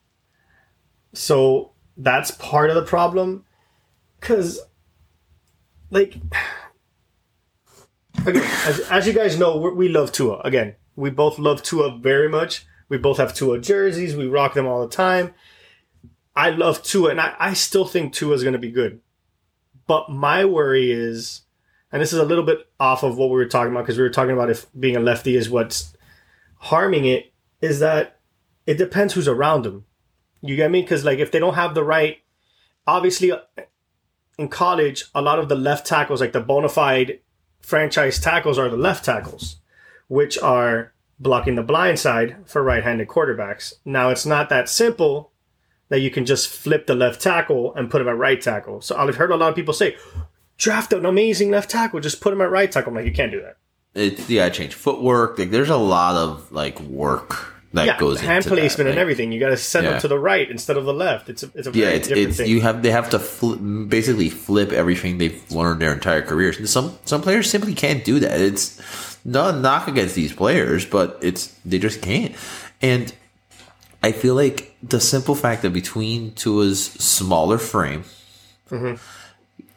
So 1.13 1.71
that's 1.97 2.31
part 2.31 2.69
of 2.69 2.75
the 2.75 2.83
problem. 2.83 3.45
Because, 4.19 4.59
like, 5.89 6.15
again, 8.25 8.43
as, 8.65 8.79
as 8.91 9.07
you 9.07 9.13
guys 9.13 9.37
know, 9.37 9.57
we 9.57 9.71
we 9.71 9.89
love 9.89 10.11
Tua. 10.11 10.39
Again, 10.39 10.75
we 10.95 11.09
both 11.09 11.39
love 11.39 11.63
Tua 11.63 11.97
very 11.97 12.29
much. 12.29 12.65
We 12.89 12.97
both 12.97 13.17
have 13.17 13.33
Tua 13.33 13.59
jerseys. 13.59 14.15
We 14.15 14.27
rock 14.27 14.53
them 14.53 14.67
all 14.67 14.81
the 14.81 14.93
time. 14.93 15.33
I 16.35 16.51
love 16.51 16.83
Tua, 16.83 17.11
and 17.11 17.21
I, 17.21 17.35
I 17.39 17.53
still 17.53 17.85
think 17.85 18.13
Tua 18.13 18.33
is 18.33 18.43
going 18.43 18.53
to 18.53 18.59
be 18.59 18.71
good. 18.71 19.01
But 19.87 20.09
my 20.09 20.45
worry 20.45 20.91
is, 20.91 21.41
and 21.91 22.01
this 22.01 22.13
is 22.13 22.19
a 22.19 22.25
little 22.25 22.43
bit 22.43 22.69
off 22.79 23.03
of 23.03 23.17
what 23.17 23.29
we 23.29 23.35
were 23.35 23.45
talking 23.45 23.71
about 23.71 23.83
because 23.83 23.97
we 23.97 24.03
were 24.03 24.09
talking 24.09 24.33
about 24.33 24.49
if 24.49 24.67
being 24.79 24.95
a 24.95 24.99
lefty 24.99 25.35
is 25.35 25.49
what's 25.49 25.95
harming 26.57 27.05
it, 27.05 27.31
is 27.61 27.79
that 27.79 28.19
it 28.65 28.77
depends 28.77 29.13
who's 29.13 29.27
around 29.27 29.63
them. 29.63 29.85
You 30.41 30.55
get 30.55 30.71
me? 30.71 30.81
Because 30.81 31.03
like 31.03 31.19
if 31.19 31.31
they 31.31 31.39
don't 31.39 31.55
have 31.55 31.73
the 31.73 31.83
right, 31.83 32.19
obviously 32.85 33.31
in 34.37 34.47
college, 34.47 35.05
a 35.13 35.21
lot 35.21 35.39
of 35.39 35.49
the 35.49 35.55
left 35.55 35.85
tackles, 35.85 36.21
like 36.21 36.31
the 36.31 36.39
bona 36.39 36.69
fide 36.69 37.19
franchise 37.59 38.19
tackles, 38.19 38.57
are 38.57 38.69
the 38.69 38.77
left 38.77 39.03
tackles, 39.03 39.57
which 40.07 40.37
are 40.39 40.93
blocking 41.19 41.55
the 41.55 41.63
blind 41.63 41.99
side 41.99 42.37
for 42.45 42.63
right 42.63 42.83
handed 42.83 43.07
quarterbacks. 43.07 43.73
Now, 43.83 44.09
it's 44.09 44.25
not 44.25 44.49
that 44.49 44.69
simple 44.69 45.33
that 45.89 45.99
you 45.99 46.09
can 46.11 46.25
just 46.25 46.47
flip 46.47 46.87
the 46.87 46.95
left 46.95 47.19
tackle 47.21 47.73
and 47.75 47.89
put 47.89 47.99
him 47.99 48.07
at 48.07 48.17
right 48.17 48.39
tackle. 48.39 48.79
So 48.79 48.95
I've 48.95 49.15
heard 49.15 49.31
a 49.31 49.35
lot 49.35 49.49
of 49.49 49.55
people 49.55 49.73
say, 49.73 49.97
draft 50.59 50.93
an 50.93 51.05
amazing 51.07 51.49
left 51.49 51.71
tackle, 51.71 51.99
just 51.99 52.21
put 52.21 52.31
him 52.31 52.41
at 52.41 52.51
right 52.51 52.71
tackle. 52.71 52.91
I'm 52.91 52.95
like, 52.95 53.05
you 53.05 53.11
can't 53.11 53.31
do 53.31 53.41
that. 53.41 53.57
It's 53.95 54.29
yeah, 54.29 54.45
I 54.45 54.49
change 54.51 54.75
footwork. 54.75 55.39
Like, 55.39 55.49
there's 55.49 55.69
a 55.69 55.77
lot 55.77 56.15
of 56.15 56.51
like 56.51 56.79
work 56.81 57.55
that 57.73 57.85
Yeah, 57.85 57.97
goes 57.99 58.19
hand 58.19 58.45
into 58.45 58.49
placement 58.55 58.85
that. 58.85 58.89
and 58.91 58.95
like, 58.97 59.01
everything. 59.01 59.31
You 59.31 59.39
got 59.39 59.49
to 59.49 59.57
send 59.57 59.85
Yeah. 59.85 59.91
them 59.93 60.01
to 60.01 60.07
the 60.07 60.19
right 60.19 60.49
instead 60.49 60.77
of 60.77 60.85
the 60.85 60.93
left. 60.93 61.29
It's 61.29 61.43
a, 61.43 61.51
it's 61.55 61.67
a 61.67 61.71
Yeah, 61.71 61.85
very 61.85 61.97
it's, 61.97 62.07
different 62.07 62.27
it's 62.29 62.37
thing. 62.37 62.49
you 62.49 62.61
have 62.61 62.83
they 62.83 62.91
have 62.91 63.09
to 63.11 63.19
flip, 63.19 63.59
basically 63.89 64.29
flip 64.29 64.71
everything 64.71 65.17
they've 65.17 65.51
learned 65.51 65.81
their 65.81 65.93
entire 65.93 66.21
careers. 66.21 66.57
And 66.57 66.69
some 66.69 66.97
some 67.05 67.21
players 67.21 67.49
simply 67.49 67.73
can't 67.73 68.03
do 68.05 68.19
that. 68.19 68.39
It's 68.39 69.17
not 69.25 69.55
a 69.55 69.57
knock 69.59 69.87
against 69.87 70.13
these 70.15 70.33
players, 70.33 70.85
but 70.85 71.17
it's 71.21 71.47
they 71.65 71.79
just 71.79 72.01
can't. 72.01 72.35
And 72.81 73.11
I 74.03 74.11
feel 74.13 74.33
like 74.35 74.75
the 74.81 74.99
simple 74.99 75.35
fact 75.35 75.61
that 75.63 75.71
between 75.71 76.31
Tua's 76.33 76.83
smaller 76.85 77.57
frame, 77.57 78.03
mm-hmm. 78.69 78.95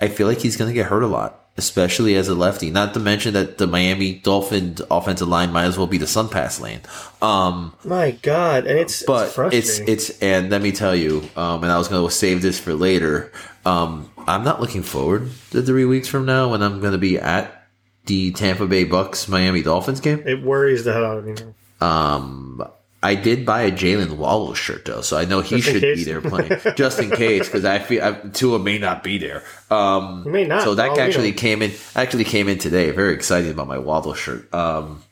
I 0.03 0.09
feel 0.09 0.27
like 0.27 0.41
he's 0.41 0.57
going 0.57 0.69
to 0.69 0.75
get 0.75 0.87
hurt 0.87 1.03
a 1.03 1.07
lot, 1.07 1.47
especially 1.57 2.15
as 2.17 2.29
a 2.29 2.35
lefty. 2.35 2.71
Not 2.71 2.93
to 2.95 3.01
mention 3.01 3.35
that 3.35 3.59
the 3.59 3.67
Miami 3.67 4.15
Dolphins 4.15 4.83
offensive 4.91 5.29
line 5.29 5.53
might 5.53 5.65
as 5.65 5.79
well 5.79 5.87
be 5.87 5.97
the 5.99 6.07
SunPass 6.07 6.61
lane. 6.61 6.81
Um, 7.23 7.75
My 7.85 8.11
God, 8.11 8.67
and 8.67 8.79
it's 8.79 9.03
but 9.05 9.27
it's 9.27 9.35
frustrating. 9.35 9.88
it's 9.88 10.11
it's 10.11 10.23
and 10.23 10.51
let 10.51 10.61
me 10.61 10.73
tell 10.73 10.95
you, 10.95 11.29
um, 11.37 11.62
and 11.62 11.73
I 11.73 11.79
was 11.79 11.88
going 11.88 12.05
to 12.07 12.15
save 12.15 12.43
this 12.43 12.59
for 12.59 12.75
later. 12.75 13.33
Um, 13.65 14.11
I'm 14.27 14.45
not 14.45 14.61
looking 14.61 14.83
forward 14.83 15.31
to 15.53 15.62
three 15.62 15.85
weeks 15.85 16.09
from 16.09 16.27
now 16.27 16.51
when 16.51 16.62
I'm 16.62 16.81
going 16.81 16.93
to 16.93 16.99
be 16.99 17.19
at 17.19 17.69
the 18.07 18.33
Tampa 18.33 18.67
Bay 18.67 18.85
Bucs 18.85 19.29
Miami 19.29 19.62
Dolphins 19.62 20.01
game. 20.01 20.23
it 20.27 20.43
worries 20.43 20.83
the 20.85 20.93
hell 20.93 21.05
out 21.05 21.19
of 21.19 21.25
me. 21.25 21.35
Um, 21.81 22.62
I 23.03 23.17
did 23.17 23.45
buy 23.45 23.62
a 23.62 23.73
Jalen 23.73 24.17
Waddle 24.17 24.55
shirt 24.55 24.85
though, 24.85 25.01
so 25.01 25.19
I 25.19 25.25
know 25.25 25.41
he 25.41 25.61
should 25.61 25.83
be 25.83 26.05
there 26.05 26.21
playing 26.21 26.53
just 26.77 27.01
in 27.01 27.11
case 27.11 27.47
because 27.47 27.65
I 27.65 27.81
feel 27.81 28.05
I, 28.05 28.12
Tua 28.29 28.61
may 28.61 28.79
not 28.79 29.03
be 29.03 29.19
there. 29.19 29.43
Um, 29.71 30.31
may 30.31 30.45
not. 30.45 30.62
so 30.62 30.77
that 30.77 30.93
we 30.93 31.01
actually 31.01 31.33
came 31.33 31.62
in. 31.62 31.73
Actually 31.97 32.25
came 32.25 32.49
in 32.49 32.59
today. 32.59 32.91
Very 32.93 33.15
excited 33.15 33.51
about 33.51 33.67
my 33.67 33.79
Waddle 33.79 34.15
shirt. 34.15 34.53
Um, 34.55 35.03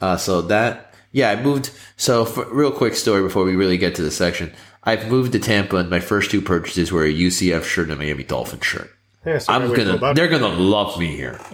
uh, 0.00 0.16
so 0.16 0.40
that 0.42 0.94
yeah, 1.12 1.30
I 1.30 1.42
moved. 1.42 1.70
So 1.98 2.24
for, 2.24 2.46
real 2.52 2.72
quick 2.72 2.94
story 2.94 3.22
before 3.22 3.44
we 3.44 3.54
really 3.54 3.76
get 3.76 3.94
to 3.96 4.02
the 4.02 4.10
section. 4.10 4.52
I've 4.82 5.10
moved 5.10 5.32
to 5.32 5.38
Tampa, 5.38 5.76
and 5.76 5.90
my 5.90 6.00
first 6.00 6.30
two 6.30 6.40
purchases 6.40 6.90
were 6.90 7.04
a 7.04 7.12
UCF 7.12 7.64
shirt 7.64 7.90
and 7.90 7.92
a 7.92 7.96
Miami 7.96 8.24
Dolphin 8.24 8.60
shirt. 8.60 8.90
Yeah, 9.26 9.36
so 9.36 9.52
I'm 9.52 9.68
way 9.68 9.76
to 9.76 9.84
go 9.84 9.98
gonna. 9.98 10.14
They're 10.14 10.28
gonna 10.28 10.48
love 10.48 10.98
me 10.98 11.14
here. 11.14 11.38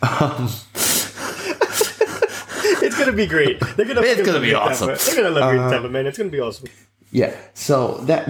It's 2.88 2.98
gonna 2.98 3.12
be 3.12 3.26
great. 3.26 3.60
They're 3.60 3.86
gonna. 3.86 4.00
It's 4.02 4.22
gonna 4.22 4.40
be 4.40 4.54
awesome. 4.54 4.90
Uh. 4.90 4.96
They're 4.96 5.16
gonna 5.16 5.30
love 5.30 5.54
you 5.54 5.60
in 5.60 5.70
Tampa, 5.70 5.88
man. 5.88 6.06
It's 6.06 6.16
gonna 6.16 6.30
be 6.30 6.40
awesome. 6.40 6.68
Yeah. 7.10 7.36
So 7.54 7.98
that 8.02 8.26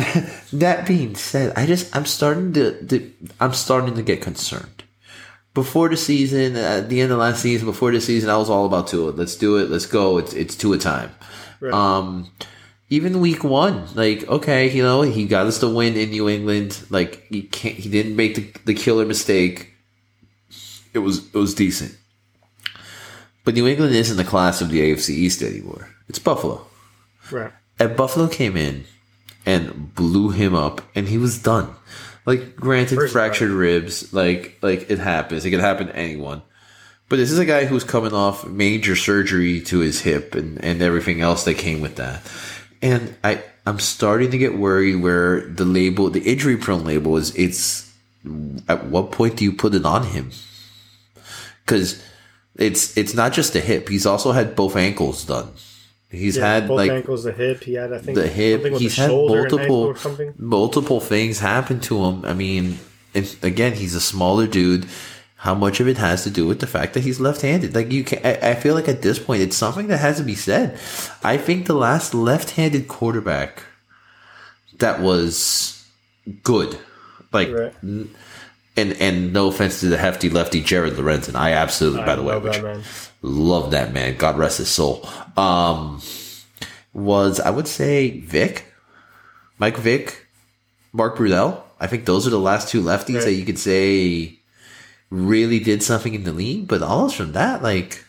that 0.52 0.86
being 0.86 1.14
said, 1.14 1.52
I 1.56 1.66
just 1.66 1.94
I'm 1.94 2.06
starting 2.06 2.52
to, 2.54 2.84
to 2.86 3.12
I'm 3.40 3.52
starting 3.52 3.94
to 3.94 4.02
get 4.02 4.20
concerned. 4.20 4.82
Before 5.54 5.88
the 5.88 5.96
season, 5.96 6.56
at 6.56 6.88
the 6.88 7.00
end 7.00 7.10
of 7.10 7.18
last 7.18 7.42
season, 7.42 7.66
before 7.66 7.90
the 7.90 8.00
season, 8.00 8.30
I 8.30 8.36
was 8.36 8.50
all 8.50 8.66
about 8.66 8.88
Tua. 8.88 9.10
Let's 9.10 9.36
do 9.36 9.56
it. 9.56 9.70
Let's 9.70 9.86
go. 9.86 10.18
It's 10.18 10.32
it's 10.34 10.56
Tua 10.56 10.78
time. 10.78 11.10
Right. 11.60 11.72
Um, 11.72 12.30
even 12.90 13.20
week 13.20 13.44
one, 13.44 13.86
like 13.94 14.26
okay, 14.28 14.70
you 14.70 14.82
know, 14.82 15.02
he 15.02 15.26
got 15.26 15.46
us 15.46 15.58
the 15.58 15.68
win 15.68 15.96
in 15.96 16.10
New 16.10 16.28
England. 16.28 16.84
Like 16.90 17.26
he 17.28 17.42
can't, 17.42 17.76
he 17.76 17.88
didn't 17.88 18.16
make 18.16 18.34
the, 18.34 18.52
the 18.64 18.74
killer 18.74 19.06
mistake. 19.06 19.74
It 20.94 21.00
was 21.00 21.26
it 21.34 21.38
was 21.38 21.54
decent. 21.54 21.96
But 23.48 23.54
New 23.54 23.66
England 23.66 23.94
isn't 23.94 24.18
the 24.18 24.24
class 24.24 24.60
of 24.60 24.68
the 24.68 24.80
AFC 24.80 25.08
East 25.08 25.40
anymore. 25.40 25.88
It's 26.06 26.18
Buffalo. 26.18 26.66
Right. 27.30 27.50
And 27.78 27.96
Buffalo 27.96 28.28
came 28.28 28.58
in 28.58 28.84
and 29.46 29.94
blew 29.94 30.28
him 30.28 30.54
up, 30.54 30.82
and 30.94 31.08
he 31.08 31.16
was 31.16 31.42
done. 31.42 31.74
Like, 32.26 32.56
granted, 32.56 32.96
First 32.96 33.14
fractured 33.14 33.50
ribs, 33.50 34.12
like 34.12 34.58
like 34.60 34.90
it 34.90 34.98
happens. 34.98 35.46
It 35.46 35.50
can 35.50 35.60
happen 35.60 35.86
to 35.86 35.96
anyone. 35.96 36.42
But 37.08 37.16
this 37.16 37.30
is 37.30 37.38
a 37.38 37.46
guy 37.46 37.64
who's 37.64 37.84
coming 37.84 38.12
off 38.12 38.46
major 38.46 38.94
surgery 38.94 39.62
to 39.62 39.78
his 39.78 40.02
hip 40.02 40.34
and, 40.34 40.62
and 40.62 40.82
everything 40.82 41.22
else 41.22 41.44
that 41.44 41.54
came 41.54 41.80
with 41.80 41.96
that. 41.96 42.20
And 42.82 43.16
I 43.24 43.42
I'm 43.64 43.78
starting 43.78 44.30
to 44.30 44.36
get 44.36 44.58
worried 44.58 44.96
where 44.96 45.40
the 45.40 45.64
label, 45.64 46.10
the 46.10 46.30
injury 46.30 46.58
prone 46.58 46.84
label 46.84 47.16
is 47.16 47.34
it's 47.34 47.90
at 48.68 48.84
what 48.84 49.10
point 49.10 49.36
do 49.36 49.44
you 49.44 49.54
put 49.54 49.74
it 49.74 49.86
on 49.86 50.02
him? 50.02 50.32
Because 51.64 52.04
it's 52.58 52.96
it's 52.96 53.14
not 53.14 53.32
just 53.32 53.52
the 53.52 53.60
hip. 53.60 53.88
He's 53.88 54.06
also 54.06 54.32
had 54.32 54.54
both 54.56 54.76
ankles 54.76 55.24
done. 55.24 55.50
He's 56.10 56.36
Yeah, 56.36 56.54
had 56.54 56.68
both 56.68 56.78
like 56.78 56.90
ankles, 56.90 57.24
the 57.24 57.32
hip. 57.32 57.62
He 57.64 57.74
had, 57.74 57.92
I 57.92 57.98
think, 57.98 58.16
the 58.16 58.26
hip. 58.28 58.64
He's 58.64 58.96
had 58.96 59.10
shoulder 59.10 59.44
and 59.44 59.60
ankle 59.60 59.86
multiple 59.94 60.32
multiple 60.38 61.00
things 61.00 61.38
happen 61.40 61.80
to 61.80 62.04
him. 62.04 62.24
I 62.24 62.34
mean, 62.34 62.78
again, 63.42 63.74
he's 63.74 63.94
a 63.94 64.00
smaller 64.00 64.46
dude. 64.46 64.86
How 65.42 65.54
much 65.54 65.78
of 65.78 65.86
it 65.86 65.98
has 65.98 66.24
to 66.24 66.30
do 66.30 66.46
with 66.46 66.58
the 66.58 66.66
fact 66.66 66.94
that 66.94 67.04
he's 67.04 67.20
left-handed? 67.20 67.72
Like 67.72 67.92
you 67.92 68.02
can, 68.02 68.18
I, 68.26 68.50
I 68.50 68.54
feel 68.56 68.74
like 68.74 68.88
at 68.88 69.02
this 69.02 69.20
point, 69.20 69.40
it's 69.40 69.56
something 69.56 69.86
that 69.86 69.98
has 69.98 70.16
to 70.16 70.24
be 70.24 70.34
said. 70.34 70.76
I 71.22 71.36
think 71.36 71.66
the 71.66 71.74
last 71.74 72.12
left-handed 72.12 72.88
quarterback 72.88 73.62
that 74.78 75.00
was 75.00 75.86
good, 76.42 76.76
like, 77.32 77.50
Right. 77.52 77.74
And 78.78 78.92
and 79.00 79.32
no 79.32 79.48
offense 79.48 79.80
to 79.80 79.86
the 79.88 79.98
hefty 79.98 80.30
lefty 80.30 80.60
Jared 80.62 80.94
Lorenzen, 80.94 81.34
I 81.34 81.52
absolutely, 81.52 82.02
by 82.04 82.14
the 82.16 82.22
way, 82.22 82.34
love 82.34 82.44
that, 82.44 82.62
man. 82.62 82.82
love 83.22 83.70
that 83.72 83.92
man. 83.92 84.16
God 84.16 84.38
rest 84.38 84.58
his 84.58 84.68
soul. 84.68 85.08
Um, 85.36 86.00
was 86.92 87.40
I 87.40 87.50
would 87.50 87.66
say 87.68 88.20
Vick, 88.20 88.64
Mike 89.58 89.76
Vick, 89.76 90.26
Mark 90.92 91.16
Brunell. 91.16 91.60
I 91.80 91.86
think 91.86 92.04
those 92.06 92.26
are 92.26 92.30
the 92.30 92.38
last 92.38 92.68
two 92.68 92.82
lefties 92.82 93.16
Right. 93.16 93.24
that 93.24 93.34
you 93.34 93.44
could 93.44 93.58
say 93.58 94.38
really 95.10 95.58
did 95.60 95.82
something 95.82 96.14
in 96.14 96.24
the 96.24 96.32
league. 96.32 96.66
But 96.68 96.82
all 96.82 97.02
else 97.02 97.14
from 97.14 97.32
that, 97.32 97.62
like 97.62 98.04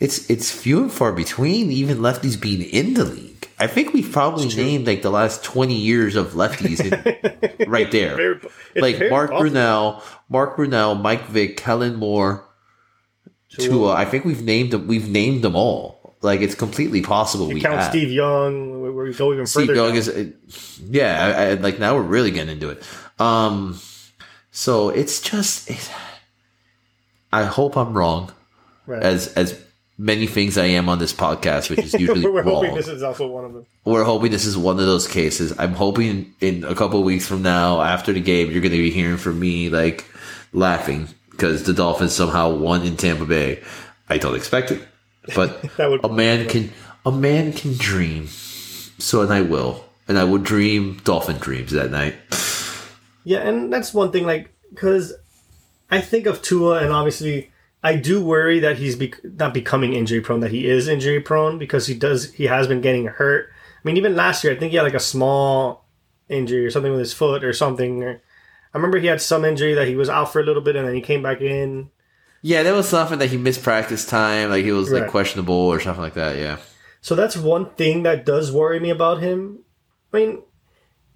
it's 0.00 0.28
it's 0.30 0.50
few 0.52 0.82
and 0.82 0.92
far 0.92 1.12
between. 1.12 1.70
Even 1.70 1.98
lefties 1.98 2.40
being 2.40 2.62
in 2.62 2.94
the 2.94 3.04
league. 3.04 3.47
I 3.60 3.66
think 3.66 3.92
we've 3.92 4.10
probably 4.12 4.46
named 4.54 4.86
like 4.86 5.02
the 5.02 5.10
last 5.10 5.42
twenty 5.44 5.74
years 5.76 6.14
of 6.16 6.28
lefties 6.32 6.80
in, 6.80 7.66
right 7.70 7.90
there. 7.90 8.16
Very- 8.16 8.40
like 8.76 9.10
Mark 9.10 9.30
possible. 9.30 9.50
Brunell, 9.50 10.02
Mark 10.28 10.56
Brunell, 10.56 11.00
Mike 11.00 11.26
Vick, 11.26 11.56
Kellen 11.56 11.96
Moore, 11.96 12.44
Tua. 13.50 13.92
I 13.94 14.04
think 14.04 14.24
we've 14.24 14.42
named 14.42 14.70
them. 14.72 14.86
We've 14.86 15.08
named 15.08 15.42
them 15.42 15.56
all. 15.56 16.16
Like 16.20 16.40
it's 16.40 16.54
completely 16.54 17.00
possible. 17.02 17.48
we 17.48 17.60
Count 17.60 17.76
have. 17.80 17.90
Steve 17.90 18.10
Young. 18.10 18.82
we- 18.82 18.90
We 18.90 19.14
go 19.14 19.32
even 19.32 19.46
Steve 19.46 19.66
further. 19.68 19.74
Young 19.74 19.88
down. 19.90 19.96
is, 19.98 20.80
yeah. 20.80 21.34
I, 21.36 21.42
I, 21.50 21.54
like 21.54 21.78
now 21.78 21.94
we're 21.96 22.02
really 22.02 22.30
getting 22.30 22.52
into 22.54 22.70
it. 22.70 22.82
Um, 23.20 23.78
so 24.50 24.88
it's 24.90 25.20
just. 25.20 25.70
It, 25.70 25.90
I 27.32 27.44
hope 27.44 27.76
I'm 27.76 27.92
wrong, 27.96 28.32
Right. 28.86 29.02
as 29.02 29.28
as 29.34 29.60
many 29.98 30.26
things 30.26 30.56
I 30.56 30.66
am 30.66 30.88
on 30.88 30.98
this 31.00 31.12
podcast, 31.12 31.68
which 31.70 31.80
is 31.80 31.92
usually 32.00 32.22
We're 32.24 32.42
wrong. 32.42 32.54
hoping 32.64 32.74
this 32.76 32.88
is 32.88 33.02
also 33.02 33.26
one 33.26 33.44
of 33.44 33.52
them. 33.52 33.66
We're 33.84 34.04
hoping 34.04 34.30
this 34.30 34.44
is 34.46 34.56
one 34.56 34.78
of 34.78 34.86
those 34.86 35.06
cases. 35.08 35.52
I'm 35.58 35.72
hoping 35.74 36.34
in 36.40 36.64
a 36.64 36.74
couple 36.74 37.00
of 37.00 37.04
weeks 37.04 37.26
from 37.26 37.42
now, 37.42 37.80
after 37.82 38.12
the 38.12 38.20
game, 38.20 38.50
you're 38.50 38.60
going 38.60 38.72
to 38.72 38.78
be 38.78 38.90
hearing 38.90 39.16
from 39.16 39.38
me 39.40 39.68
like 39.68 40.04
laughing 40.52 41.08
because 41.30 41.64
the 41.64 41.72
Dolphins 41.72 42.12
somehow 42.14 42.54
won 42.54 42.82
in 42.82 42.96
Tampa 42.96 43.24
Bay. 43.26 43.62
I 44.08 44.18
don't 44.18 44.34
expect 44.36 44.70
it, 44.70 44.80
but 45.34 45.60
That 45.76 45.90
would- 45.90 46.04
a 46.04 46.08
man 46.08 46.48
can 46.48 46.72
a 47.04 47.12
man 47.12 47.52
can 47.52 47.74
dream. 47.76 48.26
So 49.00 49.22
and 49.22 49.32
I 49.32 49.42
will, 49.42 49.84
and 50.08 50.18
I 50.18 50.24
will 50.24 50.38
dream 50.38 51.00
dolphin 51.04 51.36
dreams 51.38 51.72
that 51.72 51.90
night. 51.90 52.14
Yeah, 53.24 53.38
and 53.46 53.72
that's 53.72 53.92
one 53.94 54.10
thing, 54.10 54.24
like, 54.26 54.50
because 54.70 55.12
I 55.90 56.00
think 56.00 56.26
of 56.26 56.40
Tua, 56.42 56.78
and 56.82 56.92
obviously, 56.92 57.50
I 57.88 57.96
do 57.96 58.22
worry 58.22 58.58
that 58.60 58.76
he's 58.76 58.96
bec 58.96 59.14
not 59.24 59.54
becoming 59.54 59.94
injury 59.94 60.20
prone, 60.20 60.40
that 60.40 60.50
he 60.50 60.68
is 60.68 60.88
injury 60.88 61.20
prone 61.20 61.58
because 61.58 61.86
he 61.86 61.94
does, 61.94 62.32
he 62.34 62.44
has 62.44 62.66
been 62.66 62.82
getting 62.82 63.06
hurt. 63.06 63.48
I 63.50 63.80
mean, 63.84 63.96
even 63.96 64.14
last 64.14 64.44
year, 64.44 64.52
I 64.52 64.56
think 64.56 64.70
he 64.72 64.76
had 64.76 64.82
like 64.82 65.02
a 65.02 65.10
small 65.14 65.86
injury 66.28 66.66
or 66.66 66.70
something 66.70 66.92
with 66.92 67.00
his 67.00 67.14
foot 67.14 67.42
or 67.44 67.52
something. 67.52 68.02
Or, 68.04 68.20
I 68.74 68.76
remember 68.76 68.98
he 68.98 69.06
had 69.06 69.22
some 69.22 69.44
injury 69.44 69.72
that 69.74 69.88
he 69.88 69.96
was 69.96 70.10
out 70.10 70.30
for 70.32 70.40
a 70.40 70.44
little 70.44 70.60
bit 70.62 70.76
and 70.76 70.86
then 70.86 70.94
he 70.94 71.00
came 71.00 71.22
back 71.22 71.40
in. 71.40 71.90
Yeah, 72.42 72.62
there 72.62 72.74
was 72.74 72.88
something 72.88 73.18
that 73.20 73.30
he 73.30 73.36
missed 73.38 73.62
practice 73.62 74.04
time, 74.04 74.50
like 74.50 74.64
he 74.64 74.72
was 74.72 74.90
like 74.92 75.02
Right. 75.02 75.10
questionable 75.10 75.54
or 75.54 75.80
something 75.80 76.02
like 76.02 76.14
that. 76.14 76.36
Yeah, 76.36 76.58
So 77.00 77.14
that's 77.14 77.36
one 77.36 77.70
thing 77.80 78.02
that 78.02 78.26
does 78.26 78.52
worry 78.52 78.80
me 78.80 78.90
about 78.90 79.22
him. 79.22 79.60
I 80.12 80.18
mean, 80.18 80.42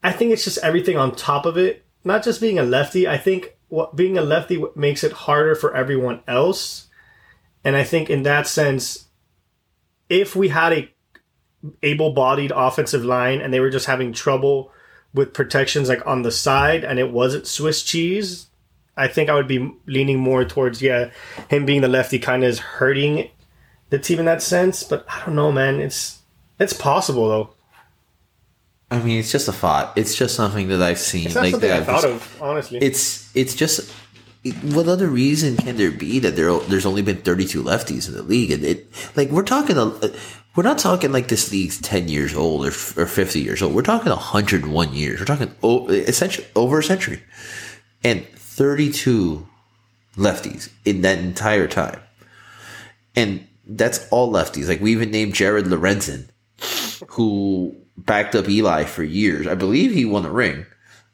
I 0.02 0.12
think 0.12 0.32
it's 0.32 0.44
just 0.44 0.58
everything 0.64 0.96
on 0.96 1.14
top 1.14 1.44
of 1.44 1.56
it. 1.58 1.84
Not 2.02 2.24
just 2.24 2.40
being 2.40 2.58
a 2.58 2.62
lefty. 2.64 3.06
I 3.06 3.18
think 3.18 3.56
what 3.72 3.96
being 3.96 4.18
a 4.18 4.22
lefty 4.22 4.62
makes 4.76 5.02
it 5.02 5.12
harder 5.12 5.54
for 5.54 5.74
everyone 5.74 6.20
else. 6.28 6.88
And 7.64 7.74
I 7.74 7.84
think 7.84 8.10
in 8.10 8.22
that 8.24 8.46
sense, 8.46 9.06
if 10.10 10.36
we 10.36 10.50
had 10.50 10.74
a 10.74 10.94
able-bodied 11.82 12.52
offensive 12.54 13.02
line 13.02 13.40
and 13.40 13.50
they 13.50 13.60
were 13.60 13.70
just 13.70 13.86
having 13.86 14.12
trouble 14.12 14.70
with 15.14 15.32
protections 15.32 15.88
like 15.88 16.06
on 16.06 16.20
the 16.20 16.30
side 16.30 16.84
and 16.84 16.98
it 16.98 17.12
wasn't 17.12 17.46
Swiss 17.46 17.82
cheese, 17.82 18.48
I 18.94 19.08
think 19.08 19.30
I 19.30 19.34
would 19.34 19.48
be 19.48 19.74
leaning 19.86 20.18
more 20.18 20.44
towards 20.44 20.82
yeah, 20.82 21.10
him 21.48 21.64
being 21.64 21.80
the 21.80 21.88
lefty 21.88 22.18
kind 22.18 22.44
of 22.44 22.50
is 22.50 22.58
hurting 22.58 23.30
the 23.88 23.98
team 23.98 24.18
in 24.18 24.26
that 24.26 24.42
sense. 24.42 24.82
But 24.82 25.06
I 25.08 25.24
don't 25.24 25.34
know, 25.34 25.50
man. 25.50 25.80
It's 25.80 26.18
it's 26.60 26.74
possible 26.74 27.26
though. 27.26 27.54
I 28.92 29.02
mean 29.02 29.18
it's 29.18 29.32
just 29.32 29.48
a 29.48 29.52
thought. 29.52 29.92
It's 29.96 30.14
just 30.14 30.34
something 30.34 30.68
that 30.68 30.82
I've 30.82 30.98
seen. 30.98 31.26
It's 31.26 31.34
not 31.34 31.42
like 31.44 31.50
something 31.52 31.68
that 31.70 31.82
I 31.82 31.84
thought 31.84 32.02
just- 32.02 32.14
of 32.36 32.42
honestly. 32.42 32.78
it's 32.80 33.34
it's 33.34 33.54
just 33.54 33.90
what 34.62 34.88
other 34.88 35.06
reason 35.08 35.56
can 35.56 35.76
there 35.76 35.90
be 35.92 36.18
that 36.18 36.34
there 36.36 36.56
there's 36.60 36.84
only 36.84 37.00
been 37.02 37.16
32 37.18 37.62
lefties 37.62 38.08
in 38.08 38.14
the 38.14 38.22
league 38.22 38.50
and 38.50 38.64
it 38.64 38.86
like 39.16 39.30
we're 39.30 39.44
talking 39.44 39.76
a 39.76 39.84
uh, 39.84 40.08
we're 40.56 40.64
not 40.64 40.78
talking 40.78 41.12
like 41.12 41.28
this 41.28 41.52
league's 41.52 41.80
10 41.80 42.08
years 42.08 42.34
old 42.34 42.64
or, 42.66 42.70
or 43.00 43.06
50 43.06 43.40
years 43.40 43.62
old 43.62 43.72
we're 43.72 43.82
talking 43.82 44.10
101 44.10 44.92
years 44.94 45.20
we're 45.20 45.26
talking 45.26 45.54
o- 45.62 45.86
essentially 45.88 46.44
over 46.56 46.80
a 46.80 46.82
century 46.82 47.22
and 48.02 48.26
32 48.34 49.46
lefties 50.16 50.70
in 50.84 51.02
that 51.02 51.18
entire 51.20 51.68
time 51.68 52.00
and 53.14 53.46
that's 53.64 54.08
all 54.10 54.32
lefties 54.32 54.66
like 54.68 54.80
we 54.80 54.90
even 54.90 55.12
named 55.12 55.34
Jared 55.34 55.66
Lorenzen 55.66 56.28
who 57.10 57.76
backed 57.96 58.34
up 58.34 58.48
Eli 58.48 58.84
for 58.84 59.02
years 59.02 59.46
I 59.46 59.54
believe 59.54 59.92
he 59.92 60.04
won 60.04 60.24
a 60.24 60.30
ring 60.30 60.66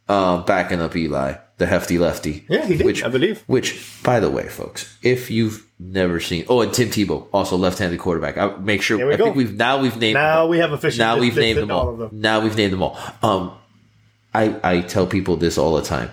um, 0.08 0.44
backing 0.44 0.80
up 0.80 0.96
Eli, 0.96 1.34
the 1.58 1.66
hefty 1.66 1.98
lefty. 1.98 2.46
Yeah, 2.48 2.64
he 2.66 2.76
did, 2.76 2.86
Which, 2.86 3.04
I 3.04 3.08
believe. 3.08 3.42
Which, 3.46 4.02
by 4.02 4.20
the 4.20 4.30
way, 4.30 4.48
folks, 4.48 4.96
if 5.02 5.30
you've 5.30 5.66
never 5.78 6.18
seen, 6.18 6.46
oh, 6.48 6.62
and 6.62 6.72
Tim 6.72 6.88
Tebow, 6.88 7.26
also 7.32 7.56
left-handed 7.56 7.98
quarterback. 8.00 8.38
I 8.38 8.56
make 8.56 8.82
sure. 8.82 8.98
I 9.12 9.16
think 9.16 9.18
go. 9.18 9.32
we've 9.32 9.54
now 9.54 9.80
we've 9.80 9.96
named 9.98 10.14
now 10.14 10.46
we 10.46 10.58
have 10.58 10.72
officially 10.72 11.04
now 11.04 11.18
we've 11.18 11.36
named 11.36 11.58
them 11.58 11.70
all. 11.70 11.90
of 11.90 11.98
them. 11.98 12.10
Now 12.12 12.40
we've 12.40 12.56
named 12.56 12.72
them 12.72 12.82
all. 12.82 12.98
Um, 13.22 13.52
I 14.34 14.58
I 14.64 14.80
tell 14.80 15.06
people 15.06 15.36
this 15.36 15.58
all 15.58 15.74
the 15.74 15.82
time. 15.82 16.10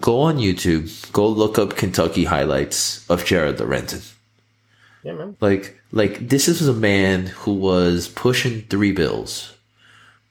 Go 0.00 0.20
on 0.20 0.36
YouTube. 0.36 1.10
Go 1.12 1.28
look 1.28 1.58
up 1.58 1.76
Kentucky 1.76 2.24
highlights 2.24 3.08
of 3.10 3.24
Jared 3.24 3.56
Lorenzen. 3.58 4.12
Yeah, 5.02 5.12
man. 5.12 5.36
Like, 5.40 5.80
like 5.92 6.28
this 6.28 6.48
is 6.48 6.66
a 6.68 6.74
man 6.74 7.26
who 7.26 7.54
was 7.54 8.08
pushing 8.08 8.62
three 8.62 8.92
bills, 8.92 9.54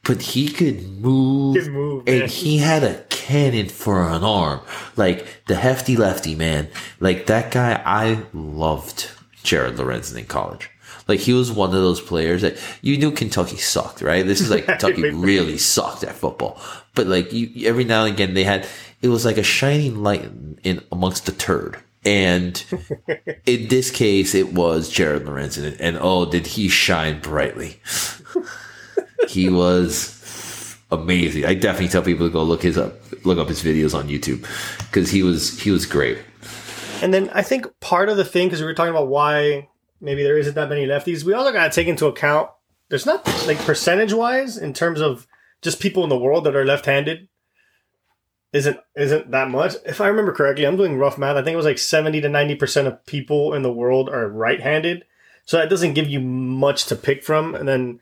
but 0.04 0.22
he 0.22 0.48
could 0.50 0.82
move, 1.00 1.64
He 1.64 1.70
move, 1.70 2.04
and 2.08 2.20
man. 2.22 2.30
he 2.30 2.58
had 2.58 2.84
a 2.84 3.04
cannon 3.10 3.70
for 3.70 4.08
an 4.10 4.24
arm. 4.24 4.62
Like 4.96 5.26
the 5.48 5.56
hefty 5.56 5.96
lefty 5.96 6.36
man. 6.36 6.70
Like 7.00 7.26
that 7.28 7.52
guy, 7.52 7.82
I 7.86 8.24
loved 8.34 9.10
Jared 9.44 9.76
Lorenzen 9.76 10.18
in 10.18 10.26
college. 10.26 10.70
Like 11.08 11.20
he 11.20 11.34
was 11.34 11.52
one 11.52 11.70
of 11.70 11.76
those 11.76 12.00
players 12.02 12.42
that 12.44 12.58
you 12.82 12.98
knew 12.98 13.12
Kentucky 13.12 13.58
sucked, 13.58 14.02
right? 14.02 14.26
This 14.26 14.42
is 14.42 14.50
like 14.50 14.66
Kentucky 14.68 15.10
really 15.10 15.58
sucked 15.58 16.04
at 16.04 16.16
football. 16.16 16.60
But 16.96 17.08
like 17.08 17.34
you, 17.34 17.68
every 17.68 17.84
now 17.84 18.06
and 18.06 18.14
again 18.14 18.34
they 18.36 18.44
had, 18.44 18.68
it 19.02 19.10
was 19.10 19.26
like 19.26 19.38
a 19.38 19.44
shining 19.44 20.04
light 20.04 20.24
in, 20.24 20.60
in 20.64 20.84
amongst 20.92 21.26
the 21.26 21.32
turd. 21.32 21.78
And 22.06 22.64
in 23.46 23.68
this 23.68 23.92
case, 23.92 24.34
it 24.34 24.54
was 24.54 24.90
Jared 24.90 25.24
Lorenzen, 25.26 25.66
and, 25.66 25.82
and 25.82 25.98
oh, 26.00 26.26
did 26.30 26.48
he 26.48 26.70
shine 26.70 27.20
brightly? 27.20 27.82
he 29.28 29.50
was 29.50 30.78
amazing. 30.92 31.46
I 31.46 31.54
definitely 31.54 31.90
tell 31.90 32.02
people 32.02 32.28
to 32.28 32.34
go 32.34 32.44
look 32.44 32.64
his 32.64 32.78
up, 32.78 32.94
look 33.26 33.38
up 33.38 33.48
his 33.48 33.62
videos 33.62 33.98
on 33.98 34.08
YouTube 34.08 34.42
because 34.88 35.12
he 35.12 35.24
was 35.24 35.60
he 35.60 35.72
was 35.72 35.86
great. 35.86 36.20
And 37.02 37.14
then 37.14 37.30
I 37.30 37.42
think 37.42 37.68
part 37.80 38.10
of 38.10 38.18
the 38.18 38.26
thing, 38.26 38.48
because 38.48 38.60
we 38.60 38.66
were 38.66 38.74
talking 38.74 38.92
about 38.92 39.08
why 39.08 39.70
maybe 40.02 40.24
there 40.24 40.38
isn't 40.38 40.56
that 40.56 40.70
many 40.70 40.86
lefties, 40.86 41.24
we 41.24 41.34
also 41.34 41.52
got 41.52 41.66
to 41.66 41.76
take 41.76 41.88
into 41.88 42.08
account 42.08 42.50
there's 42.90 43.06
not 43.06 43.26
like 43.48 43.58
percentage 43.60 44.14
wise 44.14 44.58
in 44.58 44.74
terms 44.74 45.00
of 45.00 45.28
just 45.62 45.80
people 45.80 46.04
in 46.04 46.10
the 46.10 46.18
world 46.18 46.44
that 46.44 46.56
are 46.56 46.66
left 46.66 46.86
handed. 46.86 47.30
isn't 48.52 48.80
isn't 48.96 49.32
that 49.32 49.50
much. 49.50 49.76
If 49.86 50.02
I 50.02 50.08
remember 50.08 50.34
correctly, 50.34 50.66
I'm 50.66 50.78
doing 50.78 50.98
rough 50.98 51.18
math. 51.18 51.38
I 51.38 51.44
think 51.44 51.54
it 51.54 51.58
was 51.58 51.66
like 51.66 51.78
70 51.78 52.22
to 52.22 52.30
90 52.30 52.56
percent 52.56 52.88
of 52.88 53.06
people 53.06 53.54
in 53.54 53.62
the 53.62 53.72
world 53.72 54.10
are 54.10 54.28
right-handed, 54.28 55.06
so 55.46 55.58
that 55.58 55.70
doesn't 55.70 55.94
give 55.94 56.10
you 56.10 56.20
much 56.20 56.86
to 56.88 56.96
pick 56.96 57.24
from. 57.24 57.56
And 57.56 57.68
then 57.68 58.00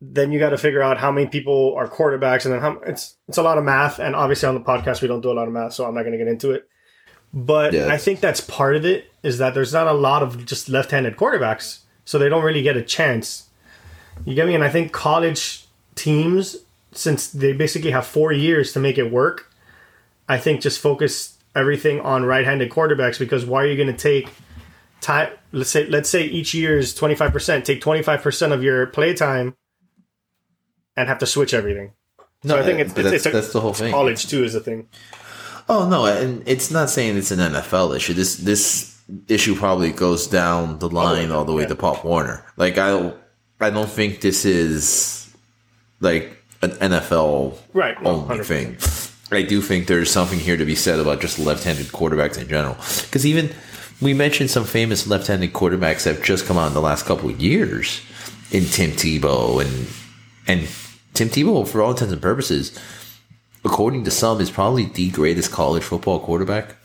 then 0.00 0.30
you 0.30 0.38
got 0.38 0.50
to 0.50 0.58
figure 0.58 0.82
out 0.82 0.98
how 0.98 1.10
many 1.10 1.26
people 1.26 1.74
are 1.76 1.88
quarterbacks, 1.88 2.44
and 2.44 2.52
then 2.54 2.60
how 2.60 2.78
it's 2.86 3.16
it's 3.28 3.38
a 3.38 3.42
lot 3.42 3.58
of 3.58 3.64
math. 3.64 3.98
And 3.98 4.14
obviously 4.14 4.48
on 4.48 4.54
the 4.54 4.60
podcast 4.60 5.00
we 5.02 5.08
don't 5.08 5.20
do 5.20 5.30
a 5.30 5.34
lot 5.34 5.48
of 5.48 5.54
math, 5.54 5.72
so 5.72 5.86
I'm 5.86 5.94
not 5.94 6.02
going 6.02 6.12
to 6.12 6.18
get 6.18 6.28
into 6.28 6.52
it. 6.52 6.68
But 7.32 7.72
Yeah. 7.72 7.88
I 7.88 7.98
think 7.98 8.20
that's 8.20 8.40
part 8.40 8.76
of 8.76 8.84
it 8.84 9.10
is 9.22 9.38
that 9.38 9.54
there's 9.54 9.72
not 9.72 9.86
a 9.86 9.92
lot 9.92 10.22
of 10.22 10.46
just 10.46 10.68
left-handed 10.68 11.16
quarterbacks, 11.16 11.80
so 12.04 12.18
they 12.18 12.28
don't 12.28 12.44
really 12.44 12.62
get 12.62 12.76
a 12.76 12.82
chance. 12.82 13.48
You 14.24 14.34
get 14.34 14.46
me? 14.46 14.54
And 14.54 14.64
I 14.64 14.68
think 14.70 14.92
college 14.92 15.66
teams, 15.94 16.56
since 16.92 17.28
they 17.28 17.52
basically 17.52 17.90
have 17.90 18.06
four 18.06 18.32
years 18.32 18.72
to 18.72 18.80
make 18.80 18.98
it 18.98 19.10
work, 19.10 19.50
I 20.28 20.38
think 20.38 20.60
just 20.60 20.78
focus 20.78 21.36
everything 21.54 22.00
on 22.00 22.24
right-handed 22.24 22.70
quarterbacks 22.70 23.18
because 23.18 23.44
why 23.46 23.62
are 23.62 23.66
you 23.66 23.76
going 23.76 23.94
to 23.94 24.02
take 24.02 24.30
time? 25.00 25.30
Let's 25.52 25.70
say 25.70 25.86
let's 25.86 26.08
say 26.08 26.24
each 26.24 26.52
year 26.54 26.78
is 26.78 26.94
twenty 26.94 27.14
five 27.14 27.32
percent. 27.32 27.64
Take 27.64 27.80
twenty 27.80 28.02
five 28.02 28.22
percent 28.22 28.52
of 28.52 28.62
your 28.62 28.86
play 28.86 29.14
time 29.14 29.56
and 30.96 31.08
have 31.08 31.18
to 31.18 31.26
switch 31.26 31.52
everything. 31.54 31.92
No, 32.44 32.56
I 32.56 32.62
think 32.62 32.78
uh, 32.78 32.82
it's- 32.82 32.98
it's- 32.98 33.04
that's, 33.04 33.14
it's 33.14 33.26
a- 33.26 33.30
that's 33.30 33.52
the 33.52 33.60
whole 33.60 33.74
thing. 33.74 33.92
College 33.92 34.26
too 34.28 34.44
is 34.44 34.54
a 34.54 34.60
thing. 34.60 34.88
Oh 35.68 35.88
no, 35.88 36.06
and 36.06 36.42
it's 36.46 36.70
not 36.70 36.90
saying 36.90 37.16
it's 37.16 37.30
an 37.32 37.40
NFL 37.40 37.96
issue. 37.96 38.14
This 38.14 38.36
this 38.36 38.96
issue 39.28 39.56
probably 39.56 39.90
goes 39.90 40.26
down 40.26 40.78
the 40.78 40.88
oh, 40.88 40.92
line 40.92 41.30
all 41.32 41.44
the 41.44 41.52
way 41.52 41.62
yeah. 41.62 41.68
to 41.68 41.76
Pop 41.76 42.04
Warner. 42.04 42.44
Like 42.56 42.78
I 42.78 42.88
don't 42.90 43.16
I 43.60 43.70
don't 43.70 43.88
think 43.90 44.20
this 44.20 44.44
is 44.44 45.28
like 46.00 46.36
an 46.62 46.70
NFL 46.70 47.58
Right, 47.72 48.00
no, 48.02 48.10
only 48.10 48.38
100%. 48.38 48.44
thing. 48.46 48.76
I 49.32 49.42
do 49.42 49.60
think 49.60 49.88
there's 49.88 50.10
something 50.10 50.38
here 50.38 50.56
to 50.56 50.64
be 50.64 50.76
said 50.76 51.00
about 51.00 51.20
just 51.20 51.38
left-handed 51.38 51.86
quarterbacks 51.86 52.38
in 52.38 52.46
general. 52.48 52.74
Because 53.02 53.26
even 53.26 53.50
we 54.00 54.14
mentioned 54.14 54.50
some 54.50 54.64
famous 54.64 55.06
left-handed 55.06 55.52
quarterbacks 55.52 56.04
that 56.04 56.16
have 56.16 56.22
just 56.24 56.46
come 56.46 56.56
out 56.58 56.68
in 56.68 56.74
the 56.74 56.80
last 56.80 57.06
couple 57.06 57.28
of 57.30 57.40
years, 57.40 58.00
in 58.52 58.64
Tim 58.66 58.92
Tebow 58.92 59.60
and 59.64 59.88
and 60.46 60.68
Tim 61.16 61.28
Tebow, 61.28 61.66
for 61.66 61.82
all 61.82 61.90
intents 61.90 62.12
and 62.12 62.22
purposes, 62.22 62.78
according 63.64 64.04
to 64.04 64.10
some, 64.10 64.40
is 64.40 64.50
probably 64.50 64.84
the 64.84 65.10
greatest 65.10 65.50
college 65.50 65.82
football 65.82 66.20
quarterback. 66.20 66.76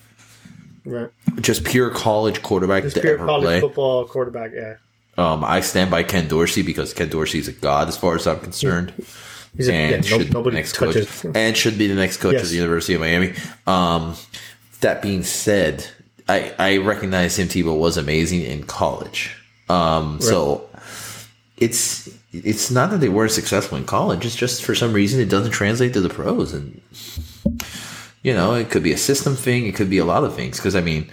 Right. 0.86 1.10
Just 1.42 1.64
pure 1.64 1.90
college 1.92 2.42
quarterback 2.42 2.84
to 2.84 3.00
pure 3.02 3.18
college 3.18 3.44
play. 3.44 3.60
football 3.62 4.06
quarterback. 4.08 4.52
Yeah. 4.56 4.76
Um, 5.18 5.44
I 5.44 5.60
stand 5.62 5.92
by 5.92 6.04
Ken 6.04 6.28
Dorsey 6.28 6.62
because 6.64 6.94
Ken 6.94 7.10
Dorsey 7.10 7.38
is 7.40 7.48
a 7.48 7.52
god 7.52 7.88
as 7.90 7.98
far 7.98 8.16
as 8.16 8.26
I'm 8.26 8.40
concerned. 8.40 8.94
He's 9.58 9.68
a, 9.68 9.74
and 9.74 9.92
yeah, 9.92 9.98
no, 9.98 10.18
should 10.18 10.18
be 10.20 10.24
the 10.26 10.34
nobody 10.34 10.56
next 10.56 10.74
coach, 10.78 11.26
and 11.36 11.58
should 11.58 11.78
be 11.78 11.88
the 11.88 11.96
next 11.96 12.18
coach 12.18 12.34
Yes. 12.36 12.44
of 12.44 12.50
the 12.52 12.56
University 12.56 12.94
of 12.94 13.02
Miami. 13.02 13.34
Um, 13.68 14.16
that 14.80 15.02
being 15.02 15.24
said, 15.24 15.86
I, 16.30 16.54
I 16.58 16.78
recognize 16.78 17.36
Tim 17.36 17.50
Tebow 17.50 17.78
was 17.78 17.98
amazing 17.98 18.44
in 18.44 18.64
college. 18.64 19.36
Um, 19.68 20.22
So 20.22 20.70
it's 21.58 22.10
it's 22.32 22.72
not 22.72 22.90
that 22.92 22.98
they 23.00 23.10
weren't 23.10 23.32
successful 23.32 23.78
in 23.78 23.86
college. 23.86 24.26
It's 24.26 24.36
just 24.36 24.64
for 24.64 24.74
some 24.76 24.94
reason 24.94 25.20
it 25.20 25.30
doesn't 25.30 25.52
translate 25.52 25.94
to 25.94 26.02
the 26.02 26.10
pros, 26.10 26.54
and 26.54 26.82
you 28.24 28.34
know 28.34 28.54
it 28.54 28.70
could 28.70 28.84
be 28.84 28.94
a 28.94 28.98
system 28.98 29.36
thing. 29.36 29.66
It 29.66 29.76
could 29.76 29.90
be 29.90 29.98
a 29.98 30.06
lot 30.06 30.24
of 30.24 30.36
things. 30.36 30.58
Because 30.58 30.76
I 30.76 30.82
mean, 30.82 31.12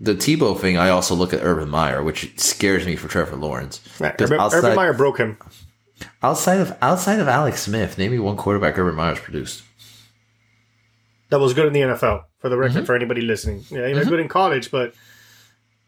the 0.00 0.14
Tebow 0.14 0.58
thing, 0.58 0.76
I 0.78 0.88
also 0.90 1.14
look 1.14 1.32
at 1.32 1.40
Urban 1.42 1.68
Meyer, 1.68 2.02
which 2.02 2.38
scares 2.38 2.86
me 2.86 2.96
for 2.96 3.08
Trevor 3.08 3.36
Lawrence. 3.36 3.80
Right. 4.00 4.14
Urban, 4.20 4.40
outside- 4.40 4.58
Urban 4.58 4.76
Meyer 4.76 4.92
broke 4.92 5.18
him. 5.18 5.38
Outside 6.22 6.60
of 6.60 6.76
outside 6.82 7.18
of 7.20 7.28
Alex 7.28 7.62
Smith, 7.62 7.98
name 7.98 8.12
me 8.12 8.18
one 8.18 8.36
quarterback 8.36 8.78
Urban 8.78 8.94
Meyer's 8.94 9.18
produced. 9.20 9.62
That 11.30 11.40
was 11.40 11.54
good 11.54 11.66
in 11.66 11.72
the 11.72 11.80
NFL. 11.80 12.24
For 12.38 12.48
the 12.48 12.56
record, 12.56 12.76
Mm-hmm. 12.78 12.84
for 12.86 12.94
anybody 12.94 13.20
listening, 13.20 13.64
yeah, 13.68 13.88
he 13.88 13.94
was 13.94 14.08
good 14.08 14.20
in 14.20 14.28
college, 14.28 14.70
but 14.70 14.94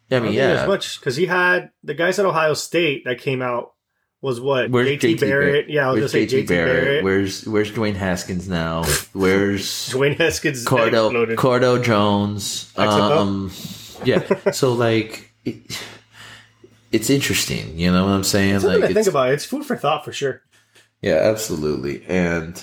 Yeah, 0.09 0.19
I 0.19 0.21
mean, 0.21 0.33
yeah, 0.33 0.63
as 0.63 0.69
much 0.69 0.99
because 0.99 1.15
he 1.15 1.27
had 1.27 1.71
the 1.85 1.95
guys 1.95 2.19
at 2.19 2.27
Ohio 2.27 2.55
State 2.55 3.05
that 3.05 3.21
came 3.21 3.41
out 3.41 3.73
was 4.23 4.41
what 4.41 4.71
Where's 4.71 4.89
JT, 4.89 5.21
Barrett. 5.21 5.69
Yeah, 5.71 5.89
I 5.89 5.93
was 5.93 6.01
Where's 6.01 6.13
gonna 6.13 6.29
say 6.29 6.43
JT 6.43 6.49
Barrett. 6.49 7.05
Where's 7.05 7.47
Where's 7.47 7.71
Dwayne 7.73 7.97
Haskins 7.97 8.49
now? 8.49 8.85
Where's 9.13 9.65
Dwayne 9.91 10.17
Haskins 10.17 10.65
Cardale 10.65 11.07
exploded. 11.07 11.39
Cardale 11.39 11.83
Jones? 11.83 12.73
Um, 12.77 13.51
yeah. 14.05 14.51
So 14.51 14.73
like, 14.73 15.33
it, 15.45 15.83
it's 16.93 17.09
interesting. 17.11 17.79
You 17.79 17.93
know 17.93 18.05
what 18.05 18.13
I'm 18.13 18.25
saying? 18.25 18.61
Something 18.61 18.81
like, 18.81 18.89
to 18.91 18.95
think 18.95 18.99
it's- 18.99 19.07
about. 19.07 19.31
It's 19.31 19.45
food 19.45 19.65
for 19.65 19.77
thought 19.77 20.05
for 20.05 20.13
sure. 20.13 20.43
Yeah, 21.03 21.15
absolutely. 21.15 22.05
And 22.07 22.63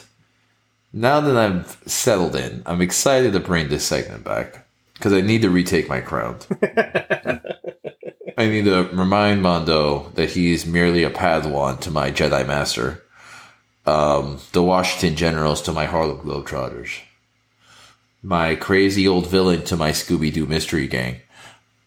now 0.94 1.20
that 1.22 1.36
I've 1.36 1.76
settled 1.88 2.36
in, 2.36 2.62
I'm 2.68 2.82
excited 2.84 3.34
to 3.34 3.40
bring 3.40 3.70
this 3.70 3.84
segment 3.84 4.24
back 4.24 4.68
because 4.94 5.12
I 5.12 5.22
need 5.22 5.42
to 5.42 5.50
retake 5.50 5.90
my 5.90 6.02
crown. 6.02 6.38
I 8.40 8.48
need 8.48 8.66
to 8.66 8.84
remind 8.94 9.42
Mondo 9.42 10.12
that 10.14 10.30
he 10.30 10.54
is 10.54 10.68
merely 10.68 11.04
a 11.04 11.10
Padawan 11.10 11.80
to 11.80 11.90
my 11.90 12.12
Jedi 12.12 12.46
Master, 12.46 13.04
um, 13.88 14.38
the 14.52 14.62
Washington 14.62 15.18
Generals 15.18 15.60
to 15.64 15.72
my 15.72 15.86
Harlem 15.86 16.20
Globetrotters, 16.20 17.00
my 18.22 18.54
crazy 18.54 19.08
old 19.08 19.26
villain 19.26 19.64
to 19.64 19.76
my 19.76 19.90
Scooby 19.90 20.32
Doo 20.32 20.46
Mystery 20.46 20.88
Gang. 20.88 21.16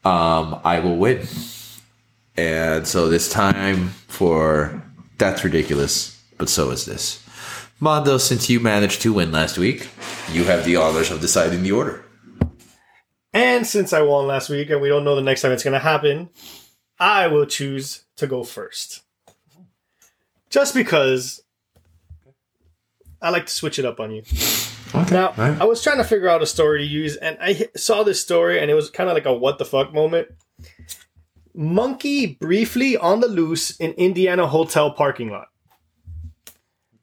Um, 0.05 0.61
I 0.65 0.81
will 0.81 0.97
win. 0.97 1.29
And 2.37 2.85
so 2.85 3.09
this 3.09 3.31
time 3.31 3.91
for 4.09 4.83
that's 5.19 5.45
ridiculous, 5.45 6.21
but 6.37 6.49
so 6.49 6.71
is 6.71 6.85
this. 6.85 7.25
Mondo, 7.79 8.19
since 8.19 8.51
you 8.51 8.59
managed 8.59 9.03
to 9.03 9.13
win 9.13 9.31
last 9.31 9.57
week, 9.57 9.89
you 10.33 10.45
have 10.45 10.65
the 10.65 10.77
honors 10.77 11.13
of 11.13 11.21
deciding 11.21 11.63
the 11.63 11.73
order. 11.73 12.05
And 13.33 13.67
since 13.67 13.93
I 13.93 14.03
won 14.03 14.27
last 14.27 14.49
week 14.49 14.71
and 14.71 14.81
we 14.81 14.89
don't 14.89 15.05
know 15.05 15.15
the 15.15 15.23
next 15.23 15.43
time 15.43 15.53
it's 15.53 15.63
going 15.63 15.75
to 15.75 15.79
happen, 15.79 16.31
I 16.99 17.29
will 17.29 17.47
choose 17.47 18.05
to 18.17 18.27
go 18.27 18.43
first. 18.43 19.03
Just 20.51 20.75
because 20.75 21.43
I 23.23 23.31
like 23.31 23.47
to 23.47 23.53
switch 23.53 23.79
it 23.79 23.85
up 23.85 24.01
on 24.01 24.11
you. 24.11 24.23
Okay. 24.95 25.15
Now, 25.15 25.33
I 25.37 25.65
was 25.65 25.83
trying 25.83 25.99
to 25.99 26.05
figure 26.05 26.29
out 26.29 26.43
a 26.43 26.47
story 26.47 26.81
to 26.81 26.85
use, 26.85 27.15
and 27.17 27.39
I 27.41 27.69
saw 27.77 28.03
this 28.03 28.21
story, 28.21 28.59
and 28.59 28.71
it 28.71 28.75
was 28.75 28.91
kind 28.91 29.09
of 29.09 29.15
like 29.15 29.27
a 29.27 29.33
what 29.33 29.59
the 29.59 29.65
fuck 29.65 29.95
moment. 29.95 30.29
Monkey 31.55 32.27
briefly 32.27 32.97
on 32.97 33.21
the 33.21 33.29
loose 33.29 33.77
in 33.79 33.93
Indiana 33.93 34.49
hotel 34.49 34.91
parking 34.91 35.31
lot. 35.31 35.49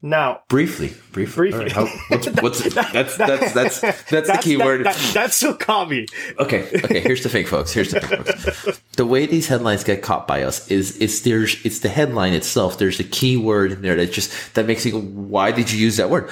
Now, 0.02 0.42
briefly, 0.48 0.94
briefly. 1.12 1.50
Briefly. 1.52 1.60
Right, 1.66 1.72
how- 1.72 1.88
what's, 2.10 2.28
what's, 2.42 2.74
that's, 2.76 3.18
that's, 3.18 3.54
that's, 3.54 3.80
that's, 3.82 4.28
the 4.28 4.40
key 4.42 4.56
that- 4.56 4.66
word. 4.66 4.86
that- 4.86 5.12
that's 5.14 5.42
me. 5.44 6.06
Okay, 6.40 6.70
okay. 6.84 7.00
Here's 7.00 7.24
the 7.24 7.30
thing, 7.30 7.46
folks. 7.48 7.74
Here's 7.74 7.92
the 7.92 8.00
thing, 8.02 8.24
folks. 8.24 8.82
The 8.96 9.06
way 9.06 9.26
these 9.26 9.48
headlines 9.48 9.84
get 9.84 10.04
caught 10.04 10.28
by 10.28 10.44
us 10.44 10.70
is 10.70 10.98
it's 11.02 11.22
there's 11.22 11.64
it's 11.66 11.80
the 11.80 11.90
headline 11.90 12.34
itself. 12.34 12.78
There's 12.78 13.00
a 13.00 13.04
key 13.04 13.38
word 13.38 13.72
in 13.72 13.82
there 13.82 13.96
that 13.96 14.12
just 14.12 14.54
that 14.54 14.68
makes 14.68 14.86
you 14.86 14.92
go, 14.92 15.02
"Why 15.02 15.52
did 15.52 15.72
you 15.72 15.80
use 15.80 15.98
that 15.98 16.10
word?" 16.12 16.30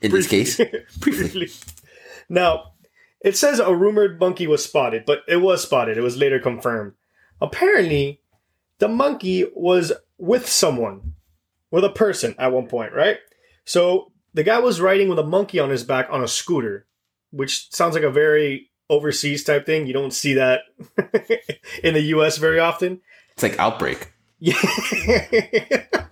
In 0.00 0.10
this 0.12 0.26
case, 0.28 0.60
briefly. 0.98 1.48
Now, 2.28 2.72
it 3.20 3.36
says 3.36 3.60
a 3.60 3.74
rumored 3.74 4.18
monkey 4.18 4.46
was 4.46 4.64
spotted, 4.64 5.04
but 5.06 5.20
it 5.28 5.36
was 5.36 5.62
spotted. 5.62 5.96
It 5.96 6.00
was 6.02 6.16
later 6.16 6.38
confirmed. 6.40 6.94
Apparently, 7.40 8.20
the 8.78 8.88
monkey 8.88 9.44
was 9.54 9.92
with 10.18 10.48
someone, 10.48 11.14
with 11.70 11.84
a 11.84 11.90
person 11.90 12.34
at 12.38 12.52
one 12.52 12.66
point, 12.66 12.92
right? 12.92 13.18
So 13.64 14.12
the 14.34 14.44
guy 14.44 14.58
was 14.58 14.80
riding 14.80 15.08
with 15.08 15.18
a 15.18 15.24
monkey 15.24 15.58
on 15.58 15.70
his 15.70 15.84
back 15.84 16.08
on 16.10 16.22
a 16.22 16.28
scooter, 16.28 16.86
which 17.30 17.72
sounds 17.72 17.94
like 17.94 18.04
a 18.04 18.10
very 18.10 18.70
overseas 18.88 19.44
type 19.44 19.66
thing. 19.66 19.86
You 19.86 19.92
don't 19.92 20.12
see 20.12 20.34
that 20.34 20.60
in 21.82 21.94
the 21.94 22.02
US 22.02 22.38
very 22.38 22.60
often. 22.60 23.00
It's 23.32 23.42
like 23.42 23.58
outbreak. 23.58 24.12
Yeah. 24.38 24.54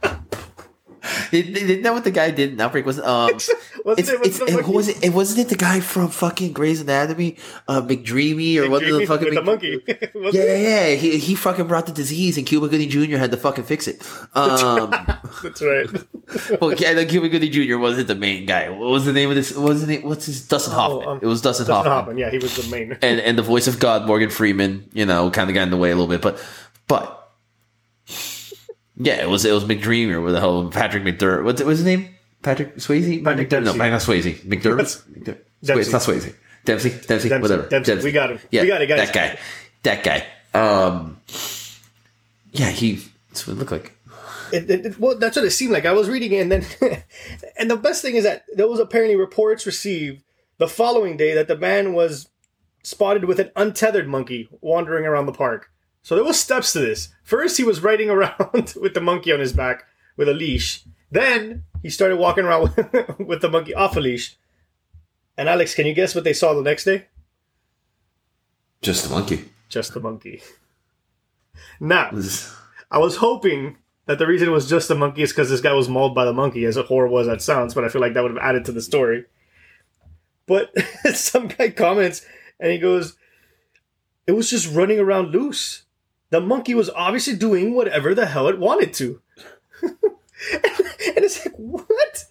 Did, 1.30 1.54
did 1.54 1.82
that 1.82 1.92
what 1.92 2.04
the 2.04 2.10
guy 2.10 2.30
did 2.30 2.52
in 2.52 2.60
outbreak 2.60 2.86
was? 2.86 2.98
Um, 2.98 3.30
Wasn't 3.84 4.08
it's, 4.08 4.08
it 4.08 4.20
it's, 4.24 4.40
it, 4.40 4.66
was 4.66 4.88
it, 4.88 5.04
it 5.04 5.12
wasn't 5.12 5.40
it 5.40 5.50
the 5.50 5.56
guy 5.56 5.80
from 5.80 6.08
fucking 6.08 6.54
Grey's 6.54 6.80
Anatomy, 6.80 7.36
uh, 7.68 7.82
McDreamy 7.82 8.56
or 8.56 8.70
what 8.70 8.80
the 8.80 9.04
fucking 9.04 9.26
with 9.26 9.34
the 9.34 9.42
monkey. 9.42 9.82
Yeah, 10.32 10.42
yeah, 10.42 10.86
yeah. 10.86 10.94
He, 10.94 11.18
he 11.18 11.34
fucking 11.34 11.66
brought 11.66 11.84
the 11.84 11.92
disease, 11.92 12.38
and 12.38 12.46
Cuba 12.46 12.68
Gooding 12.68 12.88
Jr. 12.88 13.18
had 13.18 13.30
to 13.32 13.36
fucking 13.36 13.64
fix 13.64 13.86
it. 13.86 14.02
Um, 14.34 14.88
That's 15.42 15.60
right. 15.60 15.86
well, 16.60 16.72
yeah, 16.72 17.04
Cuba 17.04 17.28
Gooding 17.28 17.52
Jr. 17.52 17.76
wasn't 17.76 18.08
the 18.08 18.14
main 18.14 18.46
guy. 18.46 18.70
What 18.70 18.88
was 18.88 19.04
the 19.04 19.12
name 19.12 19.28
of 19.28 19.36
this? 19.36 19.54
Wasn't 19.54 19.92
it? 19.92 20.02
What's 20.02 20.24
his 20.24 20.48
Dustin 20.48 20.72
Hoffman? 20.72 21.08
um, 21.08 21.18
it 21.20 21.26
was 21.26 21.42
Dustin, 21.42 21.66
Dustin 21.66 21.74
Hoffman. 21.92 21.92
Hoffman. 21.92 22.18
Yeah, 22.18 22.30
he 22.30 22.38
was 22.38 22.56
the 22.56 22.70
main. 22.70 22.92
and 23.02 23.20
and 23.20 23.36
the 23.36 23.42
voice 23.42 23.66
of 23.66 23.78
God, 23.78 24.06
Morgan 24.06 24.30
Freeman. 24.30 24.88
You 24.94 25.04
know, 25.04 25.30
kind 25.30 25.50
of 25.50 25.54
got 25.54 25.64
in 25.64 25.70
the 25.70 25.76
way 25.76 25.90
a 25.90 25.94
little 25.94 26.08
bit, 26.08 26.22
but 26.22 26.42
but 26.88 27.23
yeah, 28.96 29.22
it 29.22 29.28
was 29.28 29.44
it 29.44 29.52
was 29.52 29.64
McDreamy 29.64 30.12
or 30.12 30.20
what 30.20 30.32
the 30.32 30.40
hell 30.40 30.68
Patrick 30.70 31.02
McDermott. 31.02 31.44
What's 31.44 31.60
it 31.60 31.66
was 31.66 31.78
his 31.78 31.86
name? 31.86 32.14
Patrick 32.42 32.76
Swayze? 32.76 33.24
Patrick 33.24 33.48
McDermott? 33.48 33.50
Dempsey. 33.64 33.78
No, 33.78 33.88
not 33.90 34.00
Swayze. 34.00 34.34
McDermott. 34.42 35.02
McDermott. 35.08 35.38
Dempsey. 35.64 35.80
It's 35.80 35.92
not 35.92 36.02
Swayze. 36.02 36.34
Dempsey. 36.64 36.90
Dempsey. 36.90 37.28
Dempsey. 37.28 37.38
Whatever. 37.38 37.68
Dempsey. 37.68 37.94
We 37.96 38.12
got 38.12 38.30
him. 38.30 38.38
Yeah, 38.50 38.62
We 38.62 38.68
got 38.68 38.82
it, 38.82 38.86
guys. 38.86 39.10
That 39.10 39.14
guy. 39.14 39.38
That 39.82 40.04
guy. 40.54 40.58
Um. 40.58 41.20
Yeah, 42.52 42.70
he. 42.70 43.00
That's 43.28 43.46
what 43.46 43.54
it 43.54 43.58
looked 43.58 43.72
like. 43.72 43.92
It, 44.52 44.70
it, 44.70 44.86
it- 44.86 45.00
well, 45.00 45.16
that's 45.18 45.36
what 45.36 45.44
it 45.44 45.50
seemed 45.50 45.72
like. 45.72 45.86
I 45.86 45.92
was 45.92 46.08
reading 46.08 46.32
it, 46.32 46.40
and 46.42 46.52
then, 46.52 46.64
and 47.58 47.70
the 47.70 47.76
best 47.76 48.02
thing 48.02 48.14
is 48.14 48.24
that 48.24 48.44
there 48.54 48.68
was 48.68 48.78
apparently 48.78 49.16
reports 49.16 49.66
received 49.66 50.22
the 50.58 50.68
following 50.68 51.16
day 51.16 51.34
that 51.34 51.48
the 51.48 51.56
man 51.56 51.92
was 51.94 52.28
spotted 52.82 53.24
with 53.24 53.40
an 53.40 53.50
untethered 53.56 54.06
monkey 54.06 54.48
wandering 54.60 55.06
around 55.06 55.26
the 55.26 55.32
park. 55.32 55.70
So 56.04 56.14
there 56.14 56.24
were 56.24 56.34
steps 56.34 56.74
to 56.74 56.80
this. 56.80 57.08
First, 57.22 57.56
he 57.56 57.64
was 57.64 57.82
riding 57.82 58.10
around 58.10 58.74
with 58.80 58.92
the 58.92 59.00
monkey 59.00 59.32
on 59.32 59.40
his 59.40 59.54
back 59.54 59.84
with 60.18 60.28
a 60.28 60.34
leash. 60.34 60.84
Then 61.10 61.64
he 61.82 61.88
started 61.88 62.18
walking 62.18 62.44
around 62.44 62.74
with, 62.76 63.18
with 63.18 63.40
the 63.40 63.48
monkey 63.48 63.74
off 63.74 63.96
a 63.96 64.00
leash. 64.00 64.36
And 65.38 65.48
Alex, 65.48 65.74
can 65.74 65.86
you 65.86 65.94
guess 65.94 66.14
what 66.14 66.22
they 66.22 66.34
saw 66.34 66.52
the 66.52 66.60
next 66.60 66.84
day? 66.84 67.06
Just 68.82 69.04
the 69.04 69.14
monkey. 69.14 69.46
Just 69.70 69.94
the 69.94 70.00
monkey. 70.00 70.42
Now, 71.80 72.10
I 72.90 72.98
was 72.98 73.16
hoping 73.16 73.78
that 74.04 74.18
the 74.18 74.26
reason 74.26 74.48
it 74.48 74.52
was 74.52 74.68
just 74.68 74.88
the 74.88 74.94
monkey 74.94 75.22
is 75.22 75.32
because 75.32 75.48
this 75.48 75.62
guy 75.62 75.72
was 75.72 75.88
mauled 75.88 76.14
by 76.14 76.26
the 76.26 76.34
monkey, 76.34 76.66
as 76.66 76.76
horrible 76.76 77.18
as 77.18 77.26
that 77.28 77.40
sounds, 77.40 77.72
but 77.72 77.82
I 77.82 77.88
feel 77.88 78.02
like 78.02 78.12
that 78.12 78.22
would 78.22 78.32
have 78.32 78.44
added 78.44 78.66
to 78.66 78.72
the 78.72 78.82
story. 78.82 79.24
But 80.46 80.70
some 81.14 81.48
guy 81.48 81.70
comments 81.70 82.26
and 82.60 82.70
he 82.70 82.78
goes, 82.78 83.16
It 84.26 84.32
was 84.32 84.50
just 84.50 84.70
running 84.70 84.98
around 84.98 85.30
loose. 85.30 85.84
The 86.34 86.40
monkey 86.40 86.74
was 86.74 86.90
obviously 86.90 87.36
doing 87.36 87.76
whatever 87.76 88.12
the 88.12 88.26
hell 88.26 88.48
it 88.48 88.58
wanted 88.58 88.92
to. 88.94 89.22
and 89.82 89.94
it's 90.98 91.46
like, 91.46 91.54
what? 91.54 92.24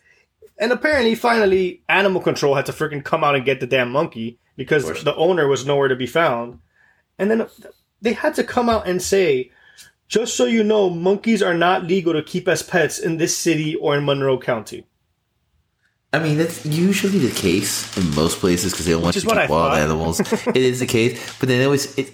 And 0.58 0.74
apparently, 0.74 1.16
finally, 1.16 1.84
animal 1.88 2.22
control 2.22 2.56
had 2.56 2.66
to 2.66 2.74
freaking 2.74 3.02
come 3.02 3.24
out 3.24 3.36
and 3.36 3.46
get 3.46 3.62
the 3.62 3.66
damn 3.66 3.94
monkey 3.94 4.40
because 4.58 5.06
the 5.06 5.16
owner 5.16 5.48
was 5.48 5.66
nowhere 5.66 5.88
to 5.88 5.96
be 5.96 6.06
found. 6.06 6.60
And 7.18 7.32
then 7.32 7.48
they 8.02 8.12
had 8.12 8.36
to 8.36 8.44
come 8.44 8.68
out 8.68 8.86
and 8.90 9.02
say, 9.02 9.52
just 10.10 10.36
so 10.36 10.44
you 10.44 10.66
know, 10.66 10.90
monkeys 10.90 11.42
are 11.42 11.54
not 11.54 11.86
legal 11.86 12.12
to 12.12 12.22
keep 12.22 12.50
as 12.50 12.62
pets 12.62 13.00
in 13.00 13.16
this 13.16 13.38
city 13.38 13.78
or 13.78 13.96
in 13.96 14.04
Monroe 14.04 14.38
County. 14.38 14.86
I 16.12 16.20
mean, 16.20 16.38
that's 16.38 16.66
usually 16.66 17.20
the 17.20 17.34
case 17.34 17.98
in 17.98 18.14
most 18.16 18.40
places 18.40 18.74
because 18.74 18.86
they 18.86 18.92
don't 18.92 19.02
want 19.02 19.16
Which 19.16 19.24
you 19.24 19.30
to 19.30 19.40
keep 19.40 19.50
wild 19.50 19.78
animals. 19.78 20.20
it 20.20 20.58
is 20.58 20.82
the 20.82 20.88
case, 20.88 21.40
but 21.40 21.48
then 21.48 21.62
it 21.62 21.68
was 21.68 21.98
it. 21.98 22.12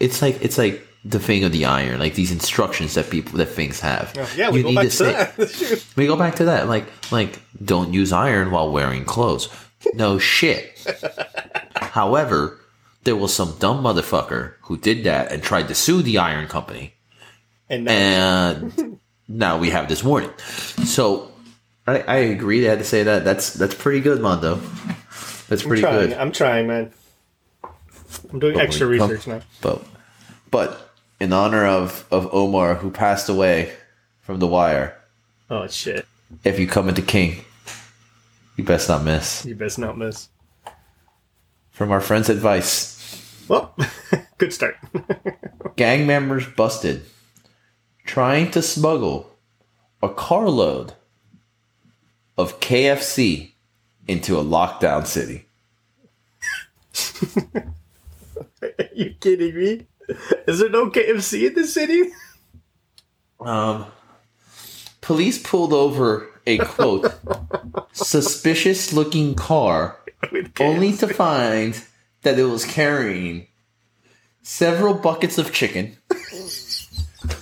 It's 0.00 0.20
like 0.20 0.42
it's 0.42 0.58
like 0.58 0.88
the 1.04 1.18
thing 1.18 1.44
of 1.44 1.52
the 1.52 1.64
iron, 1.64 1.98
like 1.98 2.14
these 2.14 2.30
instructions 2.32 2.94
that 2.94 3.08
people 3.10 3.38
that 3.38 3.46
things 3.46 3.80
have. 3.80 4.12
Yeah, 4.36 4.50
we 4.50 4.58
You 4.58 4.62
go 4.64 4.68
need 4.70 4.74
back 4.76 4.84
to 4.84 4.90
say- 4.90 5.12
that. 5.12 5.84
We 5.96 6.06
go 6.06 6.16
back 6.16 6.36
to 6.36 6.44
that, 6.46 6.68
like 6.68 6.86
like 7.10 7.40
don't 7.64 7.92
use 7.94 8.12
iron 8.12 8.50
while 8.50 8.70
wearing 8.70 9.04
clothes. 9.04 9.48
No 9.94 10.18
shit. 10.18 10.76
However, 11.76 12.60
there 13.04 13.16
was 13.16 13.34
some 13.34 13.56
dumb 13.58 13.82
motherfucker 13.82 14.54
who 14.62 14.76
did 14.76 15.04
that 15.04 15.32
and 15.32 15.42
tried 15.42 15.68
to 15.68 15.74
sue 15.74 16.02
the 16.02 16.18
iron 16.18 16.46
company 16.48 16.94
and 17.68 17.84
now, 17.84 18.50
and 18.50 19.00
now 19.28 19.58
we 19.58 19.70
have 19.70 19.88
this 19.88 20.04
warning. 20.04 20.30
So 20.84 21.30
I, 21.86 22.00
I 22.00 22.16
agree. 22.16 22.66
I 22.66 22.70
had 22.70 22.78
to 22.78 22.84
say 22.84 23.02
that. 23.04 23.24
That's 23.24 23.54
that's 23.54 23.74
pretty 23.74 24.00
good, 24.00 24.20
Mondo. 24.20 24.56
That's 25.48 25.62
pretty 25.62 25.82
trying, 25.82 26.10
good. 26.10 26.12
I'm 26.18 26.30
trying, 26.32 26.66
man. 26.66 26.92
I'm 28.32 28.38
doing 28.38 28.54
But 28.54 28.64
extra 28.64 28.86
when 28.86 28.94
you 28.94 29.00
come- 29.00 29.10
research 29.10 29.26
now. 29.26 29.40
But 29.62 29.82
but 30.50 30.89
in 31.20 31.32
honor 31.32 31.64
of 31.66 32.06
of 32.10 32.32
Omar, 32.32 32.76
who 32.76 32.90
passed 32.90 33.28
away 33.28 33.72
from 34.20 34.38
the 34.38 34.46
wire, 34.46 34.96
Oh 35.48 35.66
shit! 35.68 36.06
if 36.44 36.58
you 36.58 36.66
come 36.66 36.88
into 36.88 37.02
King, 37.02 37.44
you 38.56 38.64
best 38.64 38.88
not 38.88 39.04
miss. 39.04 39.44
You 39.44 39.54
best 39.54 39.78
not 39.78 39.96
miss. 39.98 40.28
From 41.70 41.92
our 41.92 42.00
friend's 42.00 42.28
advice, 42.28 43.44
Well, 43.48 43.74
good 44.38 44.52
start. 44.52 44.76
gang 45.76 46.06
members 46.06 46.46
busted 46.46 47.02
trying 48.04 48.50
to 48.50 48.60
smuggle 48.62 49.30
a 50.02 50.08
carload 50.08 50.94
of 52.36 52.58
KFC 52.60 53.52
into 54.08 54.38
a 54.38 54.42
lockdown 54.44 55.06
city. 55.06 55.46
Are 58.62 58.88
you 58.94 59.14
kidding 59.20 59.54
me? 59.54 59.86
Is 60.46 60.58
there 60.58 60.68
no 60.70 60.90
KFC 60.90 61.48
in 61.48 61.54
the 61.54 61.66
city? 61.66 62.10
Um, 63.40 63.86
police 65.00 65.38
pulled 65.42 65.72
over 65.72 66.28
a 66.46 66.58
quote 66.58 67.14
suspicious 67.92 68.92
looking 68.92 69.34
car 69.34 69.98
only 70.58 70.92
to 70.96 71.08
find 71.08 71.80
that 72.22 72.38
it 72.38 72.44
was 72.44 72.64
carrying 72.64 73.46
several 74.42 74.94
buckets 74.94 75.38
of 75.38 75.52
chicken, 75.52 75.96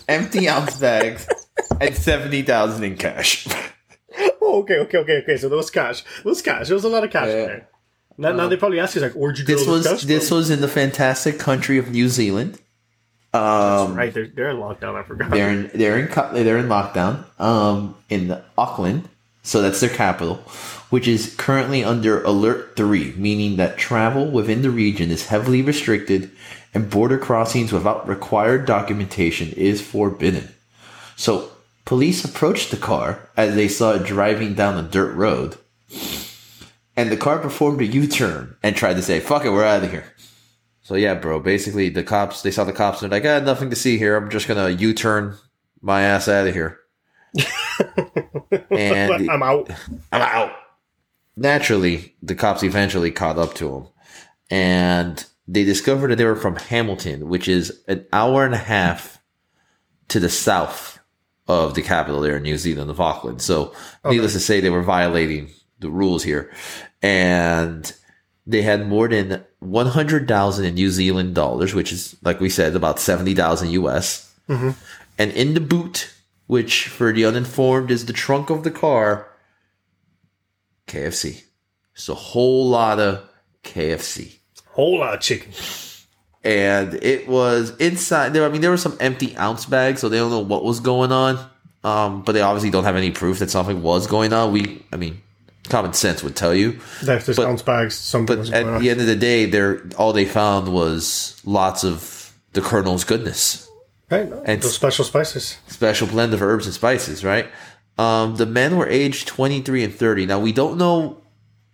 empty 0.09 0.49
ounce 0.49 0.79
bags, 0.79 1.27
and 1.81 1.97
seventy 1.97 2.43
thousand 2.43 2.85
in 2.85 2.97
cash. 2.97 3.47
Oh, 4.41 4.61
okay, 4.62 4.79
okay, 4.79 4.99
okay, 4.99 5.16
okay. 5.23 5.37
So 5.37 5.49
those 5.49 5.71
cash, 5.71 6.05
those 6.25 6.43
cash. 6.43 6.69
There 6.69 6.75
was 6.77 6.85
a 6.85 6.89
lot 6.89 7.05
of 7.05 7.11
cash 7.11 7.29
Yeah. 7.29 7.35
in 7.35 7.47
there. 7.47 7.69
Now, 8.19 8.33
now 8.33 8.49
they 8.49 8.57
probably 8.57 8.81
ask 8.81 8.97
you 8.97 9.01
like, 9.01 9.12
"Where'd 9.12 9.39
you 9.39 9.45
This 9.45 9.66
all 9.66 9.77
this 9.77 9.91
was 9.91 10.03
this 10.03 10.29
from?" 10.29 10.39
was 10.39 10.51
in 10.51 10.61
the 10.61 10.69
fantastic 10.69 11.39
country 11.39 11.79
of 11.79 11.91
New 11.91 12.09
Zealand. 12.09 12.59
Um, 13.33 13.95
right. 13.95 14.12
They're 14.12 14.27
they're 14.27 14.51
in 14.51 14.57
lockdown. 14.57 14.97
I 14.97 15.05
forgot. 15.05 15.31
They're 15.31 15.51
in 15.51 15.71
they're 15.73 15.99
in 15.99 16.45
they're 16.45 16.59
in 16.59 16.66
lockdown 16.66 17.25
um, 17.41 17.95
in 18.09 18.37
Auckland, 18.57 19.09
so 19.43 19.62
that's 19.62 19.81
their 19.81 19.91
capital, 19.91 20.37
which 20.91 21.07
is 21.07 21.35
currently 21.37 21.85
under 21.85 22.23
alert 22.25 22.75
three, 22.75 23.12
meaning 23.16 23.57
that 23.57 23.79
travel 23.79 24.29
within 24.29 24.62
the 24.62 24.71
region 24.71 25.11
is 25.11 25.27
heavily 25.27 25.62
restricted, 25.62 26.31
and 26.75 26.91
border 26.91 27.19
crossings 27.19 27.73
without 27.73 28.09
required 28.09 28.66
documentation 28.66 29.53
is 29.53 29.81
forbidden. 29.81 30.49
So 31.14 31.51
police 31.85 32.25
approached 32.25 32.73
the 32.73 32.77
car 32.77 33.29
as 33.37 33.55
they 33.55 33.69
saw 33.69 33.93
it 33.93 34.05
driving 34.05 34.55
down 34.55 34.83
a 34.83 34.89
dirt 34.89 35.14
road, 35.14 35.57
and 36.99 37.12
the 37.12 37.16
car 37.16 37.38
performed 37.38 37.80
a 37.80 37.86
U-turn 37.86 38.57
and 38.61 38.74
tried 38.74 38.94
to 38.94 39.03
say, 39.03 39.20
"Fuck 39.20 39.44
it, 39.44 39.51
we're 39.51 39.64
out 39.64 39.84
of 39.84 39.90
here." 39.90 40.12
So 40.82 40.96
yeah, 40.96 41.14
bro. 41.14 41.38
Basically, 41.38 41.88
the 41.90 42.03
cops 42.03 42.42
they 42.42 42.51
saw 42.51 42.64
the 42.64 42.72
cops 42.72 43.01
and 43.01 43.12
they're 43.12 43.20
like, 43.20 43.28
"I 43.28 43.34
had 43.34 43.44
nothing 43.44 43.70
to 43.70 43.76
see 43.76 43.99
here. 43.99 44.16
I'm 44.16 44.28
just 44.30 44.49
gonna 44.49 44.70
U-turn 44.70 45.36
my 45.80 46.03
ass 46.03 46.26
out 46.26 46.49
of 46.49 46.55
here." 46.55 46.80
and 48.70 49.30
I'm 49.30 49.44
out. 49.44 49.70
I'm 50.11 50.22
out. 50.22 50.53
Naturally, 51.36 52.16
the 52.20 52.34
cops 52.34 52.64
eventually 52.64 53.12
caught 53.12 53.38
up 53.38 53.55
to 53.55 53.76
him, 53.76 53.86
and 54.51 55.24
they 55.46 55.62
discovered 55.62 56.09
that 56.09 56.16
they 56.16 56.24
were 56.24 56.34
from 56.34 56.57
Hamilton, 56.57 57.28
which 57.28 57.46
is 57.46 57.80
an 57.86 58.05
hour 58.12 58.44
and 58.44 58.55
a 58.55 58.59
half 58.59 59.22
to 60.09 60.18
the 60.18 60.28
south 60.28 60.99
of 61.46 61.74
the 61.74 61.82
capital 61.82 62.20
there 62.20 62.38
in 62.38 62.42
New 62.42 62.59
Zealand 62.59 62.90
of 62.90 63.01
Auckland. 63.01 63.40
So, 63.40 63.72
needless 64.05 64.32
to 64.32 64.40
say, 64.40 64.61
they 64.61 64.68
were 64.68 64.82
violating 64.82 65.51
the 65.80 65.90
rules 65.90 66.22
here, 66.24 66.53
and 67.03 67.92
they 68.46 68.62
had 68.62 68.86
more 68.88 69.09
than 69.09 69.44
one 69.61 69.86
hundred 69.86 70.26
thousand 70.26 70.64
in 70.64 70.74
New 70.74 70.90
Zealand 70.90 71.34
dollars, 71.34 71.74
which 71.74 71.92
is 71.92 72.16
like 72.22 72.40
we 72.40 72.49
said, 72.49 72.74
about 72.74 72.99
seventy 72.99 73.34
thousand 73.34 73.70
US. 73.70 74.32
And 75.18 75.32
in 75.32 75.55
the 75.55 75.61
boot, 75.61 76.12
which 76.46 76.88
for 76.88 77.12
the 77.12 77.24
uninformed 77.24 77.90
is 77.90 78.07
the 78.07 78.12
trunk 78.12 78.51
of 78.51 78.64
the 78.64 78.70
car, 78.70 79.28
KFC. 80.86 81.42
It's 81.94 82.09
a 82.09 82.14
whole 82.14 82.68
lot 82.68 82.99
of 83.01 83.28
KFC. 83.64 84.38
Whole 84.66 85.01
lot 85.01 85.14
of 85.14 85.20
chicken. 85.20 85.53
And 86.44 86.94
it 86.94 87.28
was 87.28 87.76
inside 87.78 88.32
there. 88.32 88.44
I 88.44 88.49
mean, 88.49 88.61
there 88.61 88.70
were 88.70 88.76
some 88.76 88.96
empty 89.01 89.36
ounce 89.36 89.66
bags, 89.66 90.01
so 90.01 90.09
they 90.09 90.18
don't 90.18 90.30
know 90.30 90.38
what 90.38 90.64
was 90.64 90.80
going 90.80 91.12
on. 91.12 91.38
Um, 91.84 92.22
but 92.22 92.32
they 92.32 92.40
obviously 92.40 92.70
don't 92.70 92.84
have 92.84 92.96
any 92.96 93.11
proof 93.11 93.40
that 93.40 93.51
something 93.51 93.82
was 93.82 94.07
going 94.07 94.32
on. 94.32 94.53
We, 94.53 94.84
I 94.92 94.96
mean, 94.96 95.20
common 95.69 95.93
sense 95.93 96.23
would 96.23 96.37
tell 96.37 96.55
you. 96.55 96.79
That's 97.03 97.27
just 97.27 97.37
But- 97.37 97.47
ounce 97.47 97.62
bags. 97.62 97.95
Something 97.95 98.39
But 98.39 98.51
at 98.53 98.81
the 98.81 98.91
end 98.91 99.01
of 99.01 99.07
the 99.07 99.16
day, 99.16 99.47
they're 99.47 99.83
all 99.97 100.12
they 100.12 100.25
found 100.25 100.69
was 100.73 101.37
lots 101.45 101.85
of 101.85 102.33
the 102.53 102.61
Colonel's 102.61 103.05
goodness. 103.05 103.69
Right, 104.11 104.31
and- 104.47 104.62
those 104.62 104.75
special 104.75 105.05
spices. 105.05 105.57
special 105.69 106.07
blend 106.07 106.33
of 106.33 106.41
herbs 106.43 106.64
and 106.66 106.75
spices, 106.75 107.25
right? 107.25 107.47
Um, 107.99 108.37
the 108.37 108.47
men 108.47 108.77
were 108.77 108.89
aged 108.89 109.27
23 109.27 109.85
and 109.85 109.95
30. 109.95 110.25
Now, 110.25 110.39
we 110.39 110.53
don't 110.53 110.79
know, 110.79 111.19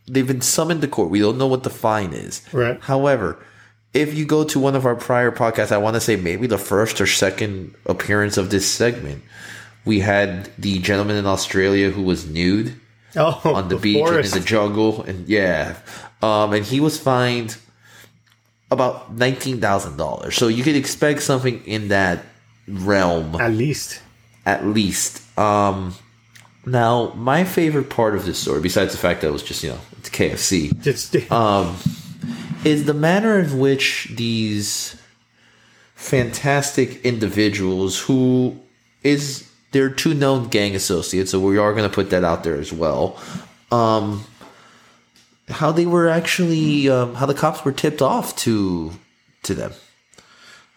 they've 0.09 0.27
been 0.27 0.41
summoned 0.41 0.81
to 0.83 0.89
court. 0.89 1.11
We 1.11 1.21
don't 1.21 1.39
know 1.39 1.47
what 1.47 1.63
the 1.63 1.71
fine 1.71 2.13
is. 2.13 2.43
Right. 2.53 2.79
However, 2.83 3.39
if 3.93 4.15
you 4.15 4.25
go 4.25 4.43
to 4.43 4.59
one 4.59 4.75
of 4.75 4.85
our 4.85 4.97
prior 4.97 5.31
podcasts, 5.31 5.71
I 5.71 5.77
want 5.77 5.95
to 5.95 6.01
say 6.01 6.17
maybe 6.17 6.47
the 6.49 6.59
first 6.59 7.01
or 7.01 7.07
second 7.07 7.75
appearance 7.87 8.37
of 8.37 8.51
this 8.51 8.67
segment, 8.69 9.23
we 9.85 10.01
had 10.01 10.51
the 10.59 10.79
gentleman 10.81 11.17
in 11.17 11.27
Australia 11.27 11.91
who 11.91 12.03
was 12.03 12.27
nude 12.27 12.75
Oh, 13.17 13.41
on 13.45 13.69
the, 13.69 13.77
beach 13.77 14.05
and 14.07 14.25
in 14.25 14.31
the 14.31 14.41
jungle, 14.41 15.03
and 15.03 15.29
yeah, 15.29 15.77
um, 16.23 16.53
and 16.53 16.65
he 16.65 16.81
was 16.81 16.99
fined 16.99 17.57
about 18.71 19.13
nineteen 19.15 19.61
thousand 19.61 19.97
dollars. 19.97 20.37
So 20.37 20.49
you 20.49 20.65
could 20.65 20.77
expect 20.77 21.23
something 21.23 21.65
in 21.65 21.89
that 21.89 22.25
realm 22.67 23.37
At 23.41 23.53
least. 23.53 24.01
at 24.47 24.67
least. 24.67 25.23
Um, 25.39 25.95
now, 26.67 27.13
my 27.15 27.45
favorite 27.45 27.91
part 27.91 28.15
of 28.15 28.25
this 28.25 28.39
story, 28.39 28.61
besides 28.61 28.93
the 28.93 28.99
fact 28.99 29.21
that 29.21 29.29
it 29.29 29.33
was 29.33 29.43
just 29.43 29.63
you 29.63 29.71
know 29.71 29.81
it's 29.99 30.11
KFC, 30.11 31.31
um, 31.31 31.77
is 32.65 32.87
the 32.87 32.95
manner 32.95 33.39
in 33.39 33.59
which 33.59 34.09
these 34.17 34.97
fantastic 35.95 37.05
individuals, 37.05 38.01
who 38.01 38.59
is 39.03 39.49
they're 39.75 39.91
two 39.91 40.15
known 40.15 40.49
gang 40.49 40.75
associates, 40.75 41.33
so 41.33 41.41
we 41.41 41.59
are 41.59 41.73
going 41.75 41.89
to 41.89 41.95
put 41.95 42.11
that 42.11 42.25
out 42.25 42.45
there 42.45 42.55
as 42.55 42.73
well. 42.73 43.21
Um, 43.71 44.25
how 45.49 45.73
they 45.73 45.85
were 45.85 46.09
actually, 46.09 46.89
um, 46.89 47.17
how 47.17 47.27
the 47.27 47.35
cops 47.35 47.65
were 47.65 47.73
tipped 47.73 48.01
off 48.01 48.35
to 48.37 48.93
to 49.43 49.55
them. 49.55 49.73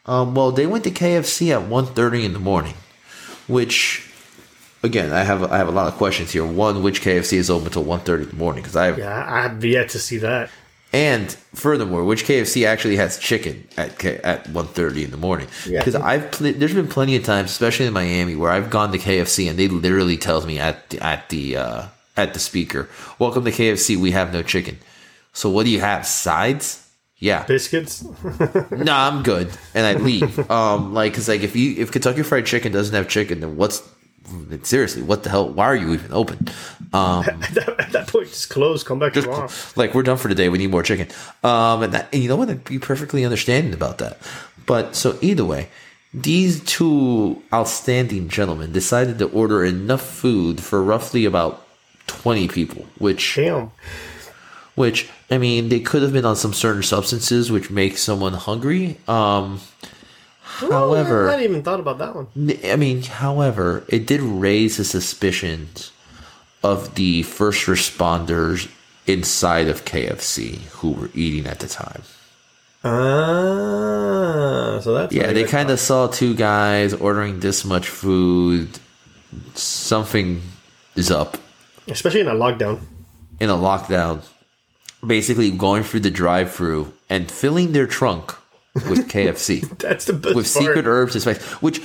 Um, 0.07 0.33
well, 0.35 0.51
they 0.51 0.65
went 0.65 0.83
to 0.85 0.91
KFC 0.91 1.51
at 1.51 1.69
1.30 1.69 2.23
in 2.23 2.33
the 2.33 2.39
morning, 2.39 2.73
which, 3.47 4.09
again, 4.81 5.11
I 5.13 5.23
have 5.23 5.43
I 5.43 5.57
have 5.57 5.67
a 5.67 5.71
lot 5.71 5.87
of 5.87 5.93
questions 5.93 6.31
here. 6.31 6.45
One, 6.45 6.81
which 6.81 7.01
KFC 7.01 7.33
is 7.33 7.49
open 7.49 7.67
until 7.67 7.85
1.30 7.85 8.23
in 8.23 8.29
the 8.29 8.35
morning? 8.35 8.63
Because 8.63 8.75
I 8.75 8.87
have 8.87 8.97
Yeah, 8.97 9.25
I 9.27 9.43
have 9.43 9.63
yet 9.63 9.89
to 9.89 9.99
see 9.99 10.17
that. 10.17 10.49
And 10.97 11.31
furthermore, 11.53 12.03
which 12.03 12.25
KFC 12.25 12.65
actually 12.65 12.95
has 12.95 13.19
chicken 13.19 13.67
at 13.77 13.99
K- 13.99 14.19
at 14.23 14.45
1.30 14.45 15.03
in 15.05 15.11
the 15.11 15.17
morning? 15.17 15.47
Yeah. 15.67 15.79
Because 15.79 15.93
I've 15.95 16.31
pl- 16.31 16.53
there's 16.53 16.73
been 16.73 16.87
plenty 16.87 17.15
of 17.15 17.23
times, 17.23 17.51
especially 17.51 17.85
in 17.85 17.93
Miami, 17.93 18.35
where 18.35 18.51
I've 18.51 18.69
gone 18.71 18.91
to 18.93 18.97
KFC 18.97 19.47
and 19.49 19.59
they 19.59 19.67
literally 19.67 20.17
tells 20.17 20.45
me 20.47 20.57
at 20.57 20.89
the, 20.89 20.99
at 21.05 21.29
the 21.29 21.57
uh, 21.57 21.83
at 22.15 22.33
the 22.33 22.39
speaker, 22.39 22.89
"Welcome 23.19 23.45
to 23.45 23.51
KFC. 23.51 23.95
We 23.95 24.11
have 24.11 24.33
no 24.33 24.41
chicken." 24.41 24.79
So 25.33 25.49
what 25.51 25.65
do 25.65 25.69
you 25.69 25.81
have? 25.81 26.05
Sides? 26.07 26.83
Yeah. 27.19 27.43
Biscuits. 27.45 28.03
no, 28.71 28.93
I'm 28.93 29.21
good, 29.23 29.49
and 29.75 29.85
I 29.85 29.93
leave. 30.01 30.49
um, 30.49 30.93
like, 30.95 31.13
cause 31.13 31.27
like 31.29 31.41
if 31.41 31.55
you 31.55 31.75
if 31.77 31.91
Kentucky 31.91 32.23
Fried 32.23 32.45
Chicken 32.47 32.71
doesn't 32.71 32.95
have 32.95 33.07
chicken, 33.07 33.39
then 33.41 33.55
what's 33.55 33.81
seriously 34.63 35.01
what 35.01 35.23
the 35.23 35.30
hell? 35.30 35.49
Why 35.49 35.65
are 35.65 35.75
you 35.75 35.93
even 35.93 36.11
open? 36.13 36.47
Um, 36.93 37.23
at, 37.28 37.41
that, 37.53 37.80
at 37.80 37.91
that 37.91 38.07
point, 38.07 38.28
just 38.28 38.49
close. 38.49 38.84
Come 38.84 38.99
back 38.99 39.13
tomorrow. 39.13 39.49
like 39.75 39.93
we're 39.93 40.03
done 40.03 40.17
for 40.17 40.30
today. 40.30 40.49
We 40.49 40.57
need 40.57 40.71
more 40.71 40.84
chicken. 40.84 41.07
Um, 41.43 41.84
and, 41.84 41.93
that, 41.93 42.09
and 42.13 42.21
you 42.21 42.30
know 42.30 42.36
what? 42.36 42.49
I'd 42.49 42.63
be 42.63 42.80
perfectly 42.80 43.23
understanding 43.25 43.73
about 43.73 43.97
that. 43.99 44.17
But 44.65 44.95
so 44.95 45.17
either 45.21 45.45
way, 45.45 45.69
these 46.13 46.63
two 46.63 47.41
outstanding 47.53 48.30
gentlemen 48.30 48.71
decided 48.71 49.19
to 49.19 49.30
order 49.30 49.63
enough 49.63 50.01
food 50.01 50.61
for 50.61 50.84
roughly 50.84 51.25
about 51.25 51.65
twenty 52.07 52.47
people, 52.47 52.86
which 52.97 53.36
Damn. 53.36 53.71
which 54.75 55.09
I 55.30 55.38
mean 55.38 55.69
they 55.69 55.80
could 55.80 56.01
have 56.01 56.13
been 56.13 56.25
on 56.25 56.36
some 56.36 56.53
certain 56.53 56.84
substances 56.84 57.51
which 57.51 57.69
make 57.69 57.97
someone 57.97 58.34
hungry. 58.34 58.97
Um, 59.07 59.59
however, 60.59 61.27
I 61.27 61.31
hadn't 61.31 61.45
even 61.45 61.63
thought 61.63 61.79
about 61.79 61.97
that 61.99 62.15
one. 62.15 62.27
I 62.65 62.75
mean, 62.75 63.03
however, 63.03 63.83
it 63.87 64.05
did 64.05 64.21
raise 64.21 64.77
the 64.77 64.83
suspicions 64.83 65.91
of 66.63 66.95
the 66.95 67.23
first 67.23 67.65
responders 67.67 68.69
inside 69.05 69.67
of 69.67 69.85
KFC 69.85 70.59
who 70.79 70.91
were 70.91 71.09
eating 71.13 71.45
at 71.47 71.59
the 71.59 71.67
time. 71.67 72.03
Ah, 72.83 74.79
so 74.81 74.93
that's 74.93 75.13
Yeah, 75.13 75.33
they 75.33 75.43
kind 75.43 75.69
of 75.69 75.79
saw 75.79 76.07
two 76.07 76.33
guys 76.35 76.93
ordering 76.93 77.39
this 77.39 77.65
much 77.65 77.87
food. 77.87 78.79
Something 79.55 80.41
is 80.95 81.11
up 81.11 81.37
especially 81.89 82.21
in 82.21 82.27
a 82.27 82.33
lockdown. 82.35 82.79
in 83.39 83.49
a 83.49 83.55
lockdown. 83.55 84.21
Basically, 85.05 85.51
going 85.51 85.83
through 85.83 86.01
the 86.01 86.11
drive-through 86.11 86.91
and 87.09 87.29
filling 87.31 87.71
their 87.71 87.87
trunk 87.87 88.35
with 88.89 89.09
KFC. 89.09 89.78
That's 89.80 90.05
the 90.05 90.13
best 90.13 90.36
with 90.36 90.51
part. 90.53 90.65
secret 90.65 90.86
herbs 90.86 91.15
and 91.15 91.21
spice, 91.21 91.41
which 91.61 91.82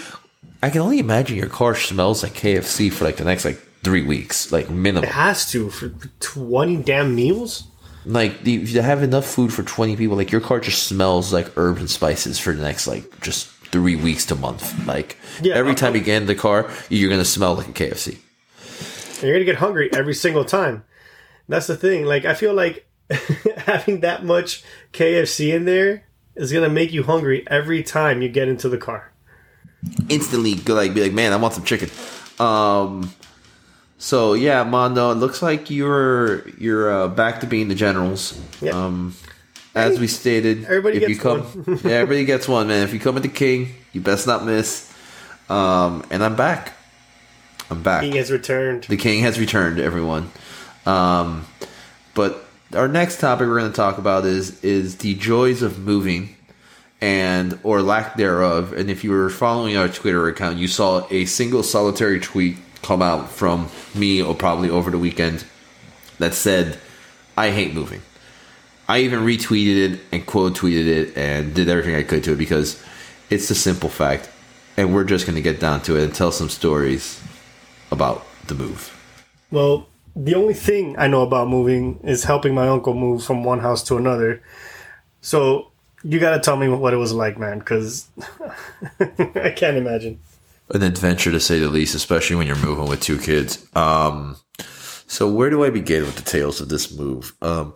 I 0.63 0.71
can 0.71 0.81
only 0.81 0.99
imagine 0.99 1.37
your 1.37 1.49
car 1.49 1.75
smells 1.75 2.23
like 2.23 2.33
KFC 2.35 2.93
for 2.93 3.05
like 3.05 3.17
the 3.17 3.25
next 3.25 3.45
like 3.45 3.59
three 3.83 4.03
weeks, 4.03 4.53
like 4.53 4.71
minimum. 4.71 5.05
It 5.05 5.11
has 5.11 5.51
to 5.51 5.71
for 5.71 5.89
twenty 6.21 6.77
damn 6.77 7.15
meals. 7.15 7.65
Like 8.05 8.47
if 8.47 8.71
you 8.71 8.81
have 8.81 9.03
enough 9.03 9.27
food 9.27 9.53
for 9.53 9.63
twenty 9.63 9.97
people, 9.97 10.17
like 10.17 10.31
your 10.31 10.41
car 10.41 10.61
just 10.61 10.85
smells 10.85 11.33
like 11.33 11.57
herbs 11.57 11.81
and 11.81 11.91
spices 11.91 12.39
for 12.39 12.53
the 12.53 12.63
next 12.63 12.87
like 12.87 13.21
just 13.21 13.49
three 13.73 13.97
weeks 13.97 14.27
to 14.27 14.37
month. 14.37 14.87
Like 14.87 15.17
Yeah, 15.41 15.55
every 15.55 15.73
uh, 15.73 15.77
time 15.77 15.95
you 15.95 16.01
get 16.01 16.23
in 16.23 16.27
the 16.27 16.35
car, 16.35 16.71
you're 16.89 17.11
gonna 17.11 17.25
smell 17.25 17.55
like 17.55 17.69
a 17.69 17.73
KFC. 17.73 18.19
And 19.15 19.23
you're 19.23 19.35
gonna 19.35 19.45
get 19.45 19.57
hungry 19.57 19.91
every 19.93 20.15
single 20.15 20.45
time. 20.45 20.85
That's 21.49 21.67
the 21.67 21.77
thing. 21.77 22.05
Like 22.05 22.25
I 22.25 22.35
feel 22.35 22.55
like 22.55 22.87
having 23.57 24.01
that 24.01 24.25
much 24.25 24.63
KFC 24.93 25.53
in 25.53 25.65
there 25.65 26.05
is 26.35 26.53
gonna 26.53 26.69
make 26.69 26.93
you 26.93 27.03
hungry 27.03 27.45
every 27.49 27.83
time 27.83 28.23
you 28.23 28.29
get 28.29 28.49
into 28.49 28.69
the 28.69 28.79
car. 28.79 29.13
Instantly, 30.09 30.55
go 30.55 30.75
like 30.75 30.95
be 30.95 31.03
like, 31.03 31.13
man, 31.13 31.33
I 31.33 31.37
want 31.37 31.55
some 31.55 31.65
chicken. 31.65 31.91
Um. 32.39 33.13
So 33.99 34.35
yeah, 34.35 34.65
Mondo, 34.65 35.13
it 35.13 35.17
looks 35.17 35.43
like 35.43 35.71
you're 35.71 36.49
you're 36.59 36.91
uh, 36.91 37.09
back 37.09 37.41
to 37.41 37.47
being 37.47 37.69
the 37.69 37.75
generals. 37.75 38.41
Yeah. 38.61 38.73
Um, 38.73 39.15
as 39.75 39.99
we 39.99 40.07
stated, 40.07 40.65
Everybody 40.65 40.97
if 40.99 41.03
you 41.03 41.09
gets 41.09 41.21
come, 41.21 41.41
one. 41.41 41.81
yeah, 41.85 41.93
everybody 41.93 42.25
gets 42.25 42.47
one, 42.47 42.69
man. 42.69 42.83
If 42.83 42.93
you 42.93 43.01
come 43.01 43.15
with 43.15 43.23
the 43.23 43.29
king, 43.29 43.75
you 43.93 44.01
best 44.01 44.27
not 44.27 44.45
miss. 44.45 44.93
Um, 45.49 46.05
and 46.11 46.23
I'm 46.23 46.37
back. 46.37 46.73
I'm 47.71 47.83
back. 47.83 48.03
King 48.03 48.17
has 48.17 48.31
returned. 48.31 48.85
The 48.85 48.97
king 48.97 49.23
has 49.23 49.39
returned, 49.39 49.79
everyone. 49.79 50.31
Um, 50.85 51.47
but 52.15 52.45
our 52.75 52.89
next 52.89 53.21
topic 53.21 53.47
we're 53.47 53.59
going 53.59 53.71
to 53.71 53.77
talk 53.77 53.99
about 53.99 54.25
is 54.25 54.63
is 54.65 54.97
the 54.97 55.15
joys 55.15 55.63
of 55.63 55.79
moving 55.79 56.37
and 57.01 57.59
or 57.63 57.83
lack 57.83 58.17
thereof. 58.17 58.73
And 58.73 58.91
if 58.91 59.05
you 59.05 59.11
were 59.11 59.31
following 59.31 59.77
our 59.77 59.89
Twitter 59.89 60.29
account, 60.29 60.59
you 60.59 60.69
saw 60.69 61.07
a 61.11 61.25
single 61.25 61.63
solitary 61.63 62.21
tweet 62.21 62.57
come 62.83 63.03
out 63.03 63.31
from 63.31 63.69
me 63.95 64.23
or 64.23 64.35
probably 64.35 64.71
over 64.71 64.91
the 64.91 64.99
weekend 64.99 65.45
that 66.19 66.35
said, 66.35 66.79
"I 67.37 67.51
hate 67.51 67.75
moving." 67.75 68.03
I 68.89 68.99
even 69.01 69.21
retweeted 69.21 69.93
it 69.93 70.01
and 70.11 70.27
quote 70.27 70.55
tweeted 70.55 70.87
it 70.87 71.17
and 71.17 71.55
did 71.55 71.69
everything 71.69 71.95
I 71.95 72.03
could 72.03 72.25
to 72.25 72.33
it 72.33 72.39
because 72.39 72.83
it's 73.31 73.51
a 73.51 73.55
simple 73.55 73.89
fact, 73.89 74.29
and 74.77 74.93
we're 74.93 75.05
just 75.05 75.25
going 75.25 75.37
to 75.37 75.43
get 75.43 75.61
down 75.61 75.81
to 75.83 75.97
it 75.97 76.05
and 76.05 76.15
tell 76.15 76.33
some 76.33 76.49
stories 76.49 77.21
about 77.91 78.27
the 78.49 78.55
move. 78.55 78.93
Well, 79.51 79.87
the 80.15 80.35
only 80.35 80.55
thing 80.55 80.97
I 80.99 81.07
know 81.07 81.23
about 81.23 81.49
moving 81.49 82.01
is 82.05 82.25
helping 82.25 82.55
my 82.55 82.69
uncle 82.69 82.95
move 82.95 83.25
from 83.25 83.45
one 83.45 83.61
house 83.61 83.83
to 83.85 83.97
another. 83.97 84.43
So 85.21 85.71
you 86.03 86.19
gotta 86.19 86.41
tell 86.41 86.57
me 86.57 86.69
what 86.69 86.93
it 86.93 86.99
was 86.99 87.13
like, 87.13 87.39
man, 87.39 87.59
because 87.59 88.09
I 89.01 89.53
can't 89.57 89.77
imagine. 89.77 90.21
An 90.71 90.83
adventure 90.83 91.31
to 91.31 91.41
say 91.41 91.59
the 91.59 91.69
least, 91.69 91.95
especially 91.95 92.37
when 92.37 92.47
you're 92.47 92.57
moving 92.57 92.89
with 92.89 93.01
two 93.01 93.19
kids. 93.19 93.67
Um, 93.77 94.37
so 95.07 95.31
where 95.31 95.51
do 95.51 95.65
I 95.65 95.71
begin 95.71 96.05
with 96.05 96.17
the 96.17 96.23
tales 96.23 96.61
of 96.61 96.69
this 96.69 96.97
move? 96.97 97.35
Um, 97.43 97.75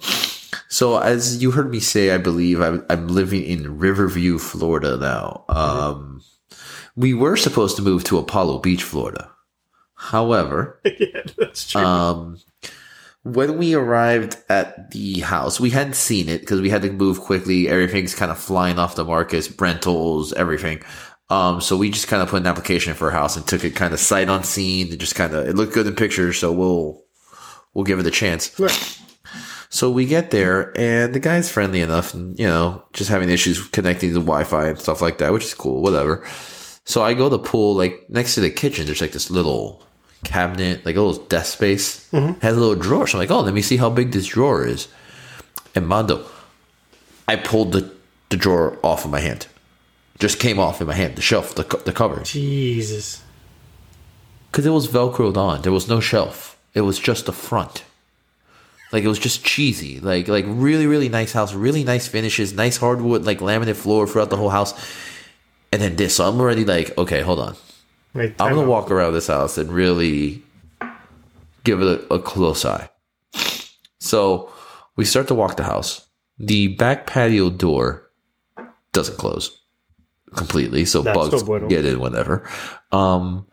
so 0.69 0.99
as 0.99 1.43
you 1.43 1.51
heard 1.51 1.71
me 1.71 1.81
say, 1.81 2.11
I 2.11 2.19
believe 2.19 2.61
I'm, 2.61 2.85
I'm 2.89 3.09
living 3.09 3.43
in 3.45 3.79
Riverview, 3.79 4.39
Florida 4.39 4.97
now. 4.97 5.45
Um, 5.49 6.23
we 6.97 7.13
were 7.13 7.37
supposed 7.37 7.77
to 7.77 7.83
move 7.83 8.05
to 8.05 8.19
Apollo 8.19 8.61
Beach, 8.61 8.83
Florida. 8.83 9.31
However, 9.97 10.81
yeah, 10.85 11.23
that's 11.37 11.71
true. 11.71 11.81
um, 11.81 12.39
when 13.25 13.59
we 13.59 13.75
arrived 13.75 14.37
at 14.49 14.93
the 14.93 15.21
house, 15.21 15.59
we 15.59 15.71
hadn't 15.71 15.97
seen 15.97 16.29
it 16.29 16.41
because 16.41 16.61
we 16.61 16.71
had 16.71 16.83
to 16.83 16.93
move 16.93 17.21
quickly. 17.21 17.69
Everything's 17.69 18.15
kind 18.15 18.31
of 18.31 18.39
flying 18.39 18.79
off 18.79 18.95
the 18.95 19.05
market, 19.05 19.51
rentals, 19.59 20.33
everything. 20.35 20.83
Um, 21.29 21.61
so 21.61 21.77
we 21.77 21.91
just 21.91 22.07
kind 22.07 22.23
of 22.23 22.29
put 22.29 22.43
an 22.43 22.47
application 22.47 22.95
for 22.95 23.09
a 23.09 23.13
house 23.13 23.37
and 23.37 23.45
took 23.47 23.65
it 23.65 23.75
kind 23.75 23.93
of 23.93 23.99
sight 23.99 24.29
unseen. 24.29 24.93
It 24.93 24.99
just 24.99 25.17
kind 25.17 25.35
of 25.35 25.49
it 25.49 25.57
looked 25.57 25.75
good 25.75 25.87
in 25.87 25.97
pictures, 25.97 26.39
so 26.39 26.53
we'll 26.53 27.03
we'll 27.75 27.85
give 27.85 27.99
it 27.99 28.07
a 28.07 28.13
chance. 28.13 28.59
Right. 28.61 29.01
So 29.69 29.91
we 29.91 30.07
get 30.07 30.31
there, 30.31 30.73
and 30.79 31.13
the 31.13 31.19
guy's 31.19 31.51
friendly 31.51 31.81
enough, 31.81 32.15
and 32.15 32.39
you 32.39 32.47
know, 32.47 32.85
just 32.93 33.11
having 33.11 33.29
issues 33.29 33.67
connecting 33.69 34.11
to 34.11 34.21
Wi-Fi 34.21 34.69
and 34.69 34.79
stuff 34.79 35.03
like 35.03 35.19
that, 35.19 35.33
which 35.33 35.45
is 35.45 35.55
cool, 35.55 35.83
whatever. 35.83 36.25
So 36.85 37.03
I 37.03 37.15
go 37.15 37.25
to 37.25 37.31
the 37.31 37.43
pool, 37.43 37.75
like 37.75 38.07
next 38.09 38.37
to 38.37 38.41
the 38.41 38.51
kitchen, 38.51 38.87
there's 38.87 39.01
like 39.01 39.11
this 39.11 39.31
little 39.31 39.83
cabinet, 40.27 40.85
like 40.85 40.97
a 40.97 41.01
little 41.01 41.25
desk 41.25 41.55
space, 41.55 42.11
mm-hmm. 42.11 42.39
has 42.41 42.57
a 42.57 42.61
little 42.61 42.75
drawer. 42.75 43.07
So 43.07 43.17
I'm 43.17 43.23
like, 43.23 43.31
oh, 43.31 43.41
let 43.41 43.55
me 43.55 43.63
see 43.63 43.79
how 43.79 43.89
big 43.91 44.13
this 44.13 44.27
drawer 44.27 44.67
is. 44.67 44.89
And 45.75 45.87
Mondo, 45.87 46.27
I 47.29 47.37
pulled 47.37 47.73
the, 47.73 47.91
the 48.29 48.37
drawer 48.37 48.79
off 48.83 49.05
of 49.05 49.11
my 49.11 49.21
hand, 49.21 49.47
just 50.19 50.39
came 50.39 50.59
off 50.59 50.81
in 50.81 50.87
my 50.87 50.95
hand, 50.95 51.17
the 51.17 51.23
shelf, 51.23 51.55
the 51.55 51.65
the 51.85 51.93
cover, 51.93 52.23
Jesus. 52.23 53.23
because 54.51 54.67
it 54.67 54.71
was 54.71 54.89
velcroed 54.89 55.37
on. 55.37 55.63
There 55.63 55.73
was 55.73 55.89
no 55.89 56.01
shelf. 56.01 56.59
It 56.75 56.83
was 56.83 56.99
just 56.99 57.27
the 57.27 57.33
front. 57.33 57.85
Like 58.93 59.05
it 59.05 59.09
was 59.09 59.19
just 59.19 59.45
cheesy. 59.45 60.01
Like 60.01 60.29
like 60.29 60.45
really 60.49 60.87
really 60.87 61.09
nice 61.09 61.33
house, 61.33 61.53
really 61.55 61.85
nice 61.85 62.07
finishes, 62.09 62.53
nice 62.55 62.77
hardwood 62.79 63.25
like 63.25 63.41
laminate 63.41 63.77
floor 63.77 64.07
throughout 64.07 64.31
the 64.31 64.37
whole 64.37 64.51
house. 64.51 64.73
And 65.73 65.83
then 65.83 65.97
this, 65.97 66.17
so 66.17 66.29
I'm 66.29 66.41
already 66.41 66.65
like, 66.65 66.97
okay, 66.97 67.21
hold 67.23 67.41
on. 67.41 67.57
Wait, 68.17 68.41
I'm 68.41 68.51
gonna 68.51 68.63
out. 68.63 68.69
walk 68.69 68.91
around 68.91 69.13
this 69.13 69.27
house 69.27 69.59
and 69.59 69.71
really 69.71 70.43
give 71.65 71.83
it 71.83 71.87
a, 72.11 72.15
a 72.15 72.19
close 72.19 72.65
eye. 72.65 72.89
So 73.99 74.53
we 74.97 75.05
start 75.05 75.29
to 75.29 75.35
walk 75.35 75.57
the 75.57 75.65
house. 75.65 76.07
The 76.39 76.69
back 76.69 77.07
patio 77.07 77.51
door 77.51 78.11
doesn't 78.93 79.19
close 79.19 79.61
completely, 80.35 80.85
so 80.85 81.03
That's 81.03 81.17
bugs 81.17 81.41
so 81.41 81.69
get 81.69 81.85
in 81.85 82.01
whenever. 82.01 82.49
Um, 82.93 83.47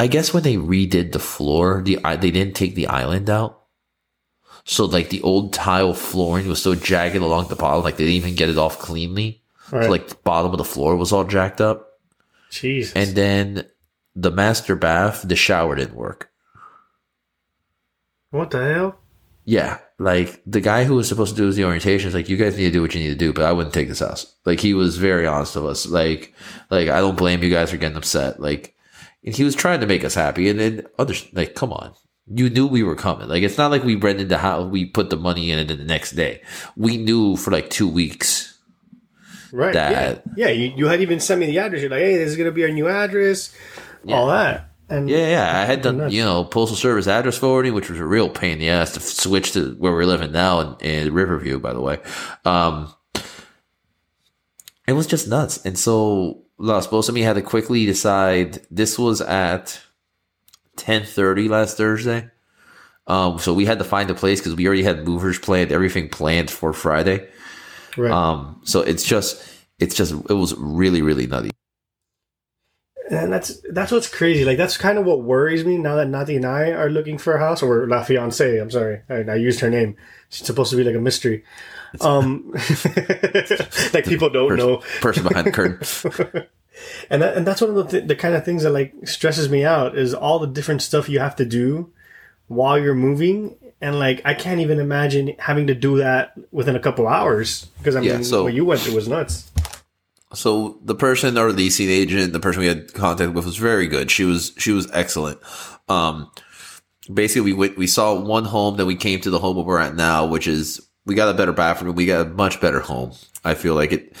I 0.00 0.06
guess 0.06 0.34
when 0.34 0.42
they 0.42 0.56
redid 0.56 1.12
the 1.12 1.18
floor, 1.18 1.82
the 1.82 1.98
they 2.02 2.30
didn't 2.30 2.54
take 2.54 2.74
the 2.74 2.88
island 2.88 3.30
out. 3.30 3.62
So 4.64 4.84
like 4.84 5.10
the 5.10 5.22
old 5.22 5.52
tile 5.52 5.94
flooring 5.94 6.48
was 6.48 6.62
so 6.62 6.74
jagged 6.74 7.16
along 7.16 7.48
the 7.48 7.56
bottom, 7.56 7.82
like 7.82 7.96
they 7.96 8.04
didn't 8.04 8.16
even 8.16 8.34
get 8.34 8.48
it 8.48 8.58
off 8.58 8.78
cleanly. 8.78 9.42
Right. 9.70 9.84
So 9.84 9.90
like 9.90 10.08
the 10.08 10.14
bottom 10.16 10.52
of 10.52 10.58
the 10.58 10.64
floor 10.64 10.96
was 10.96 11.12
all 11.12 11.24
jacked 11.24 11.60
up. 11.60 11.88
Jesus. 12.50 12.94
And 12.94 13.16
then 13.16 13.66
the 14.14 14.30
master 14.30 14.76
bath, 14.76 15.22
the 15.26 15.36
shower 15.36 15.74
didn't 15.76 15.96
work. 15.96 16.30
What 18.30 18.50
the 18.50 18.62
hell? 18.74 18.98
Yeah, 19.44 19.78
like 19.98 20.40
the 20.46 20.60
guy 20.60 20.84
who 20.84 20.94
was 20.94 21.08
supposed 21.08 21.34
to 21.36 21.42
do 21.42 21.50
the 21.52 21.64
orientation 21.64 22.08
is 22.08 22.14
like, 22.14 22.28
you 22.28 22.36
guys 22.36 22.56
need 22.56 22.64
to 22.64 22.70
do 22.70 22.80
what 22.80 22.94
you 22.94 23.00
need 23.00 23.08
to 23.08 23.14
do, 23.14 23.32
but 23.32 23.44
I 23.44 23.52
wouldn't 23.52 23.74
take 23.74 23.88
this 23.88 23.98
house. 24.00 24.34
Like 24.46 24.60
he 24.60 24.72
was 24.72 24.96
very 24.96 25.26
honest 25.26 25.56
with 25.56 25.66
us. 25.66 25.86
Like, 25.86 26.32
like 26.70 26.88
I 26.88 27.00
don't 27.00 27.16
blame 27.18 27.42
you 27.42 27.50
guys 27.50 27.70
for 27.70 27.76
getting 27.76 27.96
upset. 27.96 28.40
Like, 28.40 28.74
and 29.24 29.34
he 29.34 29.42
was 29.44 29.54
trying 29.56 29.80
to 29.80 29.86
make 29.86 30.04
us 30.04 30.14
happy. 30.14 30.48
And 30.48 30.60
then 30.60 30.86
others, 30.98 31.26
like, 31.32 31.54
come 31.54 31.72
on, 31.72 31.92
you 32.26 32.50
knew 32.50 32.66
we 32.66 32.84
were 32.84 32.94
coming. 32.94 33.28
Like, 33.28 33.42
it's 33.42 33.58
not 33.58 33.70
like 33.72 33.82
we 33.82 33.96
rented 33.96 34.28
the 34.28 34.38
house, 34.38 34.70
we 34.70 34.84
put 34.86 35.10
the 35.10 35.16
money 35.16 35.50
in 35.50 35.58
it 35.58 35.68
the 35.68 35.76
next 35.76 36.12
day. 36.12 36.42
We 36.76 36.96
knew 36.96 37.36
for 37.36 37.50
like 37.50 37.68
two 37.68 37.88
weeks. 37.88 38.58
Right. 39.52 39.74
That- 39.74 40.22
yeah. 40.36 40.46
Yeah. 40.46 40.52
You, 40.52 40.72
you 40.76 40.86
had 40.86 41.00
even 41.00 41.18
sent 41.20 41.40
me 41.40 41.46
the 41.46 41.58
address. 41.58 41.82
You're 41.82 41.90
like, 41.90 42.00
hey, 42.00 42.16
this 42.16 42.30
is 42.30 42.36
gonna 42.36 42.52
be 42.52 42.62
our 42.62 42.70
new 42.70 42.88
address. 42.88 43.52
All 44.08 44.26
that. 44.28 44.72
And 44.88 45.08
Yeah, 45.08 45.28
yeah. 45.28 45.60
I 45.60 45.64
had 45.64 45.82
done, 45.82 46.10
you 46.10 46.22
know, 46.22 46.44
postal 46.44 46.76
service 46.76 47.06
address 47.06 47.38
forwarding, 47.38 47.72
which 47.72 47.88
was 47.88 47.98
a 47.98 48.04
real 48.04 48.28
pain 48.28 48.52
in 48.52 48.58
the 48.58 48.68
ass 48.68 48.92
to 48.92 49.00
switch 49.00 49.52
to 49.52 49.74
where 49.78 49.92
we're 49.92 50.04
living 50.04 50.32
now 50.32 50.60
in, 50.60 50.86
in 50.86 51.14
Riverview, 51.14 51.58
by 51.58 51.72
the 51.72 51.80
way. 51.80 51.98
Um, 52.44 52.92
it 54.86 54.92
was 54.92 55.06
just 55.06 55.28
nuts. 55.28 55.64
And 55.64 55.78
so 55.78 56.44
of 57.08 57.14
me 57.14 57.22
had 57.22 57.34
to 57.34 57.42
quickly 57.42 57.86
decide 57.86 58.60
this 58.70 58.98
was 58.98 59.20
at 59.20 59.80
1030 60.74 61.48
last 61.48 61.76
Thursday. 61.76 62.30
Um, 63.06 63.38
so 63.38 63.52
we 63.52 63.64
had 63.64 63.78
to 63.78 63.84
find 63.84 64.10
a 64.10 64.14
place 64.14 64.40
because 64.40 64.54
we 64.54 64.66
already 64.66 64.84
had 64.84 65.06
movers 65.06 65.38
planned, 65.38 65.72
everything 65.72 66.08
planned 66.08 66.50
for 66.50 66.72
Friday. 66.72 67.28
right. 67.96 68.12
Um, 68.12 68.60
so 68.64 68.80
it's 68.80 69.04
just, 69.04 69.42
it's 69.78 69.94
just, 69.94 70.12
it 70.12 70.34
was 70.34 70.54
really, 70.56 71.02
really 71.02 71.26
nutty. 71.26 71.50
And 73.12 73.32
that's 73.32 73.60
that's 73.70 73.92
what's 73.92 74.08
crazy. 74.08 74.44
Like 74.44 74.56
that's 74.56 74.76
kind 74.76 74.98
of 74.98 75.04
what 75.04 75.22
worries 75.22 75.64
me 75.64 75.76
now 75.78 75.96
that 75.96 76.08
Nati 76.08 76.36
and 76.36 76.46
I 76.46 76.70
are 76.70 76.88
looking 76.88 77.18
for 77.18 77.34
a 77.34 77.38
house, 77.38 77.62
or 77.62 77.86
La 77.86 78.02
Fiance. 78.02 78.58
I'm 78.58 78.70
sorry, 78.70 79.02
I, 79.08 79.16
I 79.22 79.34
used 79.34 79.60
her 79.60 79.70
name. 79.70 79.96
She's 80.30 80.46
supposed 80.46 80.70
to 80.70 80.76
be 80.76 80.84
like 80.84 80.94
a 80.94 81.00
mystery. 81.00 81.44
Um, 82.00 82.50
like 83.92 84.04
people 84.06 84.30
don't 84.30 84.56
know. 84.56 84.82
Person 85.00 85.24
behind 85.28 85.46
the 85.46 85.52
curtain. 85.52 86.46
and 87.10 87.22
that, 87.22 87.36
and 87.36 87.46
that's 87.46 87.60
one 87.60 87.70
of 87.70 87.76
the 87.76 87.84
th- 87.84 88.08
the 88.08 88.16
kind 88.16 88.34
of 88.34 88.44
things 88.44 88.62
that 88.62 88.70
like 88.70 88.94
stresses 89.04 89.48
me 89.50 89.64
out 89.64 89.96
is 89.96 90.14
all 90.14 90.38
the 90.38 90.46
different 90.46 90.80
stuff 90.82 91.08
you 91.08 91.18
have 91.18 91.36
to 91.36 91.44
do 91.44 91.92
while 92.48 92.78
you're 92.78 92.94
moving 92.94 93.56
and 93.80 93.98
like 93.98 94.22
I 94.24 94.34
can't 94.34 94.60
even 94.60 94.78
imagine 94.80 95.34
having 95.38 95.66
to 95.66 95.74
do 95.74 95.98
that 95.98 96.32
within 96.50 96.76
a 96.76 96.80
couple 96.80 97.06
hours 97.06 97.66
because 97.78 97.96
I 97.96 98.00
mean 98.00 98.08
Yeah, 98.10 98.22
so- 98.22 98.44
what 98.44 98.54
you 98.54 98.64
went 98.64 98.80
through 98.80 98.94
was 98.94 99.08
nuts. 99.08 99.50
So 100.34 100.78
the 100.82 100.94
person, 100.94 101.36
our 101.36 101.50
leasing 101.50 101.88
agent, 101.88 102.32
the 102.32 102.40
person 102.40 102.60
we 102.60 102.66
had 102.66 102.92
contact 102.94 103.32
with 103.32 103.44
was 103.44 103.56
very 103.56 103.86
good. 103.86 104.10
She 104.10 104.24
was 104.24 104.52
she 104.58 104.72
was 104.72 104.90
excellent. 104.92 105.40
Um, 105.88 106.30
basically, 107.12 107.52
we 107.52 107.58
went, 107.58 107.76
we 107.78 107.86
saw 107.86 108.14
one 108.14 108.44
home, 108.44 108.76
then 108.76 108.86
we 108.86 108.96
came 108.96 109.20
to 109.20 109.30
the 109.30 109.38
home 109.38 109.56
where 109.56 109.64
we're 109.64 109.78
at 109.78 109.94
now, 109.94 110.26
which 110.26 110.46
is 110.46 110.80
we 111.04 111.14
got 111.14 111.28
a 111.28 111.34
better 111.34 111.52
bathroom, 111.52 111.94
we 111.94 112.06
got 112.06 112.26
a 112.26 112.30
much 112.30 112.60
better 112.60 112.80
home. 112.80 113.12
I 113.44 113.54
feel 113.54 113.74
like 113.74 113.92
it. 113.92 114.16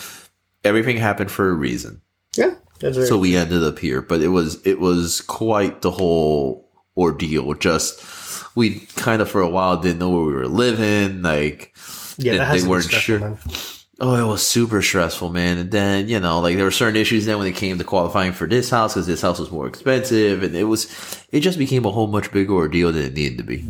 Everything 0.64 0.96
happened 0.96 1.30
for 1.30 1.48
a 1.48 1.54
reason, 1.54 2.02
Yeah, 2.36 2.54
that's 2.78 2.96
very, 2.96 3.08
so 3.08 3.18
we 3.18 3.34
ended 3.34 3.64
up 3.64 3.80
here. 3.80 4.00
But 4.00 4.20
it 4.20 4.28
was 4.28 4.64
it 4.64 4.78
was 4.78 5.20
quite 5.22 5.82
the 5.82 5.90
whole 5.90 6.70
ordeal. 6.96 7.54
Just 7.54 8.00
we 8.54 8.80
kind 8.96 9.20
of 9.20 9.28
for 9.28 9.40
a 9.40 9.48
while 9.48 9.76
didn't 9.80 9.98
know 9.98 10.10
where 10.10 10.24
we 10.24 10.32
were 10.32 10.46
living, 10.46 11.22
like 11.22 11.74
yeah. 12.18 12.38
That 12.38 12.52
they 12.52 12.60
to 12.60 12.68
weren't 12.68 12.90
sure. 12.90 13.18
man. 13.18 13.38
Oh, 14.04 14.16
it 14.16 14.28
was 14.28 14.44
super 14.44 14.82
stressful, 14.82 15.30
man. 15.30 15.58
And 15.58 15.70
then, 15.70 16.08
you 16.08 16.18
know, 16.18 16.40
like 16.40 16.56
there 16.56 16.64
were 16.64 16.72
certain 16.72 17.00
issues 17.00 17.24
then 17.24 17.38
when 17.38 17.46
it 17.46 17.54
came 17.54 17.78
to 17.78 17.84
qualifying 17.84 18.32
for 18.32 18.48
this 18.48 18.68
house 18.68 18.94
because 18.94 19.06
this 19.06 19.22
house 19.22 19.38
was 19.38 19.52
more 19.52 19.68
expensive. 19.68 20.42
And 20.42 20.56
it 20.56 20.64
was, 20.64 21.24
it 21.30 21.38
just 21.38 21.56
became 21.56 21.84
a 21.84 21.90
whole 21.92 22.08
much 22.08 22.32
bigger 22.32 22.52
ordeal 22.52 22.90
than 22.90 23.04
it 23.04 23.14
needed 23.14 23.38
to 23.38 23.44
be. 23.44 23.64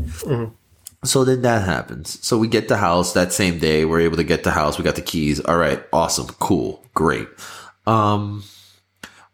So 1.04 1.24
then 1.24 1.42
that 1.42 1.66
happens. 1.66 2.24
So 2.24 2.38
we 2.38 2.48
get 2.48 2.68
the 2.68 2.78
house 2.78 3.12
that 3.12 3.34
same 3.34 3.58
day. 3.58 3.84
We're 3.84 4.00
able 4.00 4.16
to 4.16 4.24
get 4.24 4.42
the 4.42 4.52
house. 4.52 4.78
We 4.78 4.84
got 4.84 4.94
the 4.94 5.02
keys. 5.02 5.38
All 5.38 5.58
right. 5.58 5.84
Awesome. 5.92 6.28
Cool. 6.40 6.82
Great. 6.94 7.28
Um, 7.86 8.42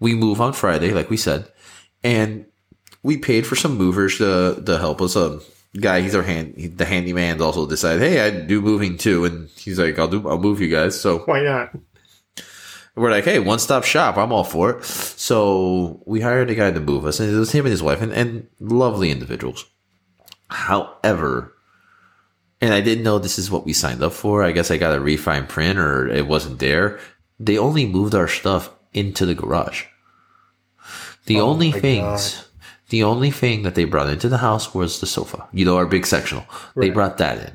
we 0.00 0.16
move 0.16 0.40
on 0.40 0.52
Friday, 0.52 0.92
like 0.92 1.10
we 1.10 1.16
said, 1.16 1.48
and 2.02 2.44
we 3.04 3.18
paid 3.18 3.46
for 3.46 3.54
some 3.54 3.76
movers 3.76 4.18
to, 4.18 4.60
to 4.66 4.78
help 4.78 5.00
us. 5.00 5.14
Um, 5.14 5.42
guy, 5.80 6.00
he's 6.00 6.14
our 6.14 6.22
hand, 6.22 6.54
he- 6.56 6.66
the 6.68 6.84
handyman 6.84 7.40
also 7.42 7.66
decided, 7.66 8.00
Hey, 8.02 8.20
I 8.20 8.30
do 8.30 8.60
moving 8.60 8.96
too. 8.96 9.24
And 9.24 9.48
he's 9.56 9.78
like, 9.78 9.98
I'll 9.98 10.08
do, 10.08 10.28
I'll 10.28 10.38
move 10.38 10.60
you 10.60 10.68
guys. 10.68 11.00
So 11.00 11.18
Why 11.20 11.42
not? 11.42 11.72
we're 12.96 13.10
like, 13.10 13.24
Hey, 13.24 13.38
one 13.38 13.58
stop 13.58 13.84
shop. 13.84 14.16
I'm 14.16 14.32
all 14.32 14.44
for 14.44 14.78
it. 14.78 14.84
So 14.84 16.02
we 16.06 16.20
hired 16.20 16.50
a 16.50 16.54
guy 16.54 16.70
to 16.70 16.80
move 16.80 17.04
us 17.06 17.20
and 17.20 17.32
it 17.32 17.38
was 17.38 17.52
him 17.52 17.64
and 17.66 17.70
his 17.72 17.82
wife 17.82 18.00
and, 18.02 18.12
and 18.12 18.46
lovely 18.60 19.10
individuals. 19.10 19.66
However, 20.48 21.54
and 22.60 22.74
I 22.74 22.80
didn't 22.80 23.04
know 23.04 23.18
this 23.18 23.38
is 23.38 23.50
what 23.50 23.64
we 23.66 23.72
signed 23.72 24.02
up 24.02 24.12
for. 24.12 24.42
I 24.42 24.52
guess 24.52 24.70
I 24.70 24.78
got 24.78 24.96
a 24.96 25.00
refine 25.00 25.46
print 25.46 25.78
or 25.78 26.08
it 26.08 26.26
wasn't 26.26 26.58
there. 26.58 26.98
They 27.38 27.56
only 27.58 27.86
moved 27.86 28.14
our 28.14 28.26
stuff 28.26 28.70
into 28.92 29.26
the 29.26 29.34
garage. 29.34 29.84
The 31.26 31.40
oh 31.40 31.48
only 31.50 31.68
Oh 31.68 31.72
my 31.74 31.80
things, 31.80 32.47
the 32.90 33.02
only 33.02 33.30
thing 33.30 33.62
that 33.62 33.74
they 33.74 33.84
brought 33.84 34.08
into 34.08 34.28
the 34.28 34.38
house 34.38 34.74
was 34.74 35.00
the 35.00 35.06
sofa. 35.06 35.46
You 35.52 35.64
know, 35.64 35.76
our 35.76 35.86
big 35.86 36.06
sectional. 36.06 36.44
They 36.74 36.90
brought 36.90 37.18
that 37.18 37.38
in. 37.38 37.52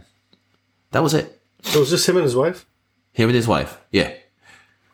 That 0.91 1.03
was 1.03 1.13
it. 1.13 1.41
So 1.63 1.77
it 1.77 1.79
was 1.81 1.89
just 1.89 2.07
him 2.07 2.17
and 2.17 2.23
his 2.23 2.35
wife. 2.35 2.65
Him 3.13 3.29
and 3.29 3.35
his 3.35 3.47
wife. 3.47 3.79
Yeah. 3.91 4.13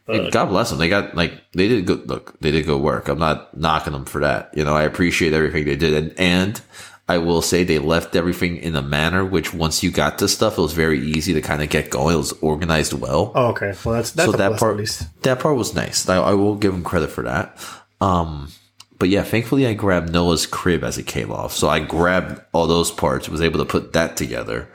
Uh, 0.08 0.30
God 0.30 0.48
bless 0.48 0.70
them. 0.70 0.80
They 0.80 0.90
got 0.90 1.16
like 1.16 1.34
they 1.54 1.68
did 1.68 1.86
good. 1.86 2.08
Look, 2.10 2.40
they 2.40 2.52
did 2.52 2.66
good 2.66 2.82
work. 2.82 3.08
I'm 3.08 3.20
not 3.20 3.56
knocking 3.56 3.94
them 3.94 4.06
for 4.06 4.22
that. 4.22 4.50
You 4.56 4.64
know, 4.64 4.76
I 4.76 4.84
appreciate 4.84 5.34
everything 5.34 5.66
they 5.66 5.76
did, 5.76 5.94
and 5.94 6.20
and 6.20 6.62
I 7.08 7.18
will 7.20 7.42
say 7.42 7.64
they 7.64 7.80
left 7.80 8.16
everything 8.16 8.58
in 8.58 8.76
a 8.76 8.82
manner 8.82 9.26
which 9.26 9.54
once 9.54 9.84
you 9.84 9.92
got 9.92 10.18
this 10.18 10.34
stuff, 10.34 10.58
it 10.58 10.62
was 10.62 10.74
very 10.74 11.00
easy 11.00 11.34
to 11.34 11.42
kind 11.42 11.62
of 11.62 11.70
get 11.70 11.90
going. 11.90 12.16
It 12.16 12.18
was 12.18 12.34
organized 12.34 12.94
well. 12.94 13.32
Oh, 13.36 13.48
okay. 13.48 13.74
Well, 13.84 13.96
that's 13.96 14.12
that's 14.12 14.32
so 14.32 14.38
that 14.38 14.50
plus 14.50 14.60
part, 14.60 14.74
at 14.74 14.78
least. 14.78 15.22
that 15.24 15.40
part 15.40 15.56
was 15.56 15.76
nice. 15.76 16.08
I, 16.10 16.18
I 16.18 16.34
will 16.34 16.56
give 16.56 16.72
them 16.72 16.84
credit 16.84 17.10
for 17.10 17.24
that. 17.24 17.58
Um, 18.02 18.52
but 19.00 19.10
yeah, 19.10 19.24
thankfully 19.24 19.66
I 19.66 19.74
grabbed 19.74 20.12
Noah's 20.12 20.46
crib 20.46 20.84
as 20.84 20.98
it 20.98 21.08
came 21.08 21.32
off. 21.32 21.54
So 21.54 21.68
I 21.70 21.80
grabbed 21.80 22.42
all 22.52 22.68
those 22.68 22.92
parts, 22.92 23.30
was 23.30 23.42
able 23.42 23.60
to 23.60 23.66
put 23.66 23.94
that 23.94 24.18
together. 24.18 24.70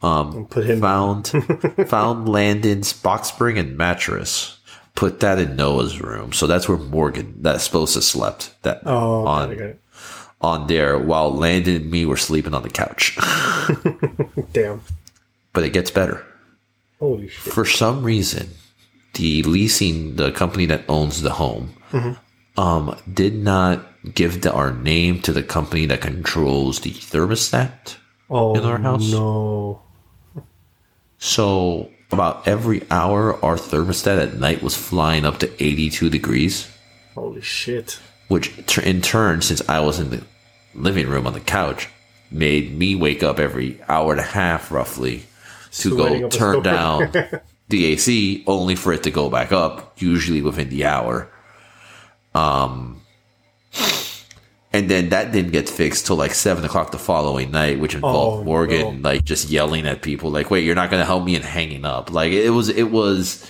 Um, 0.00 0.36
and 0.36 0.50
put 0.50 0.64
him. 0.64 0.80
Found 0.80 1.28
found 1.88 2.28
Landon's 2.28 2.92
box 2.92 3.28
spring 3.28 3.58
and 3.58 3.76
mattress. 3.76 4.58
Put 4.94 5.20
that 5.20 5.38
in 5.38 5.54
Noah's 5.54 6.00
room. 6.00 6.32
So 6.32 6.46
that's 6.46 6.68
where 6.68 6.78
Morgan 6.78 7.34
that's 7.42 7.62
supposed 7.64 7.94
to 7.94 8.02
slept. 8.02 8.54
That 8.62 8.80
Oh, 8.86 9.26
on 9.26 9.50
got 9.50 9.58
it. 9.60 9.80
on 10.40 10.66
there 10.66 10.98
while 10.98 11.32
Landon 11.34 11.76
and 11.76 11.90
me 11.90 12.04
were 12.06 12.16
sleeping 12.16 12.54
on 12.54 12.62
the 12.62 12.70
couch. 12.70 13.16
Damn. 14.52 14.80
but 15.52 15.64
it 15.64 15.72
gets 15.72 15.90
better. 15.90 16.24
Holy 16.98 17.28
shit. 17.28 17.52
for 17.52 17.64
some 17.64 18.02
reason, 18.02 18.48
the 19.14 19.42
leasing 19.44 20.16
the 20.16 20.32
company 20.32 20.66
that 20.66 20.82
owns 20.88 21.22
the 21.22 21.30
home 21.30 21.74
mm-hmm. 21.92 22.12
Um 22.58 22.98
did 23.12 23.34
not 23.34 23.86
give 24.14 24.42
the, 24.42 24.52
our 24.52 24.72
name 24.72 25.20
to 25.22 25.32
the 25.32 25.42
company 25.42 25.86
that 25.86 26.00
controls 26.00 26.80
the 26.80 26.90
thermostat. 26.90 27.96
Oh 28.28 28.54
in 28.54 28.64
our 28.64 28.78
house? 28.78 29.10
no. 29.10 29.82
So 31.18 31.90
about 32.10 32.46
every 32.46 32.82
hour, 32.90 33.42
our 33.44 33.56
thermostat 33.56 34.20
at 34.22 34.34
night 34.38 34.62
was 34.62 34.76
flying 34.76 35.24
up 35.24 35.38
to 35.38 35.62
82 35.62 36.10
degrees, 36.10 36.68
Holy 37.14 37.40
shit. 37.40 37.98
which 38.28 38.78
in 38.78 39.02
turn, 39.02 39.42
since 39.42 39.66
I 39.68 39.80
was 39.80 39.98
in 39.98 40.10
the 40.10 40.22
living 40.74 41.08
room 41.08 41.26
on 41.26 41.32
the 41.32 41.40
couch, 41.40 41.88
made 42.30 42.76
me 42.76 42.94
wake 42.94 43.22
up 43.22 43.38
every 43.38 43.80
hour 43.88 44.12
and 44.12 44.20
a 44.20 44.24
half 44.24 44.70
roughly 44.70 45.24
to 45.72 45.90
Sweating 45.90 46.22
go 46.22 46.28
turn 46.28 46.62
down 46.62 47.12
the 47.68 47.86
AC, 47.86 48.44
only 48.46 48.74
for 48.74 48.92
it 48.92 49.02
to 49.02 49.10
go 49.10 49.28
back 49.28 49.52
up, 49.52 50.00
usually 50.00 50.40
within 50.42 50.68
the 50.70 50.84
hour. 50.84 51.30
Um, 52.38 53.00
and 54.72 54.88
then 54.90 55.08
that 55.10 55.32
didn't 55.32 55.52
get 55.52 55.68
fixed 55.68 56.06
till 56.06 56.16
like 56.16 56.34
seven 56.34 56.64
o'clock 56.64 56.90
the 56.90 56.98
following 56.98 57.50
night, 57.50 57.80
which 57.80 57.94
involved 57.94 58.42
Oh, 58.42 58.44
Morgan 58.44 59.02
like 59.02 59.24
just 59.24 59.48
yelling 59.48 59.86
at 59.86 60.02
people, 60.02 60.30
like, 60.30 60.50
"Wait, 60.50 60.64
you're 60.64 60.74
not 60.74 60.90
going 60.90 61.00
to 61.00 61.06
help 61.06 61.24
me?" 61.24 61.34
and 61.36 61.44
hanging 61.44 61.84
up. 61.84 62.12
Like 62.12 62.32
it 62.32 62.50
was, 62.50 62.68
it 62.68 62.90
was 62.90 63.48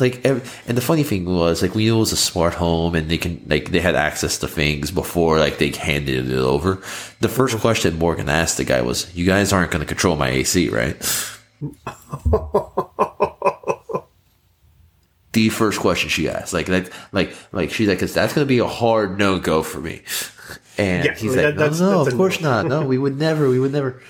like, 0.00 0.24
and 0.24 0.40
the 0.66 0.80
funny 0.80 1.02
thing 1.02 1.24
was, 1.24 1.60
like, 1.60 1.74
we 1.74 1.84
knew 1.84 1.96
it 1.96 2.00
was 2.00 2.12
a 2.12 2.16
smart 2.16 2.54
home, 2.54 2.94
and 2.94 3.10
they 3.10 3.18
can 3.18 3.44
like 3.46 3.70
they 3.72 3.80
had 3.80 3.94
access 3.94 4.38
to 4.38 4.48
things 4.48 4.90
before 4.90 5.38
like 5.38 5.58
they 5.58 5.70
handed 5.70 6.30
it 6.30 6.38
over. 6.38 6.82
The 7.20 7.28
first 7.28 7.58
question 7.58 7.98
Morgan 7.98 8.28
asked 8.28 8.56
the 8.56 8.64
guy 8.64 8.80
was, 8.80 9.14
"You 9.14 9.26
guys 9.26 9.52
aren't 9.52 9.70
going 9.70 9.80
to 9.80 9.86
control 9.86 10.16
my 10.16 10.28
AC, 10.28 10.70
right?" 10.70 10.96
the 15.38 15.48
first 15.50 15.78
question 15.78 16.08
she 16.10 16.28
asked, 16.28 16.52
like, 16.52 16.68
like, 16.68 16.90
like, 17.12 17.32
like, 17.52 17.70
she's 17.70 17.86
like, 17.86 18.00
"'Cause 18.00 18.12
that's 18.12 18.32
going 18.32 18.44
to 18.44 18.48
be 18.48 18.58
a 18.58 18.66
hard 18.66 19.18
no 19.18 19.38
go 19.38 19.62
for 19.62 19.80
me." 19.80 20.02
And 20.80 21.04
Yeah, 21.04 21.14
he's 21.14 21.34
that- 21.34 21.56
like, 21.56 21.72
"No, 21.72 21.90
no, 21.90 22.06
of 22.06 22.16
course 22.16 22.40
no." 22.40 22.50
not. 22.62 22.66
No, 22.66 22.86
we 22.86 22.98
would 22.98 23.18
never. 23.18 23.48
We 23.48 23.58
would 23.58 23.72
never." 23.72 24.00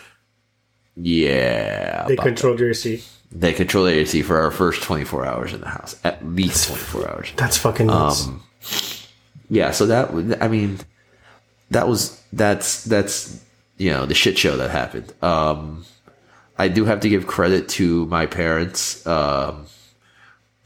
Yeah, 0.96 2.04
They 2.08 2.16
controlled 2.16 2.60
your 2.60 2.70
AC. 2.70 3.02
they 3.32 3.52
control 3.52 3.84
the 3.84 3.92
AC 3.92 4.22
for 4.22 4.38
our 4.40 4.50
first 4.50 4.82
24 4.82 5.24
hours 5.26 5.52
in 5.54 5.60
the 5.60 5.68
house, 5.68 5.96
at 6.04 6.26
least 6.26 6.68
24 6.68 7.10
hours. 7.10 7.32
That's 7.36 7.56
fucking 7.56 7.86
nuts. 7.86 8.26
Um, 8.26 8.42
yeah, 9.48 9.70
so 9.70 9.86
that 9.86 10.10
I 10.42 10.48
mean, 10.48 10.78
that 11.70 11.88
was 11.88 12.20
that's 12.32 12.84
that's 12.84 13.42
you 13.78 13.90
know 13.90 14.04
the 14.06 14.14
shit 14.14 14.36
show 14.38 14.56
that 14.56 14.70
happened. 14.70 15.12
Um, 15.22 15.84
I 16.58 16.68
do 16.68 16.84
have 16.84 17.00
to 17.00 17.08
give 17.08 17.26
credit 17.26 17.68
to 17.80 18.04
my 18.06 18.26
parents. 18.26 19.06
Um, 19.06 19.66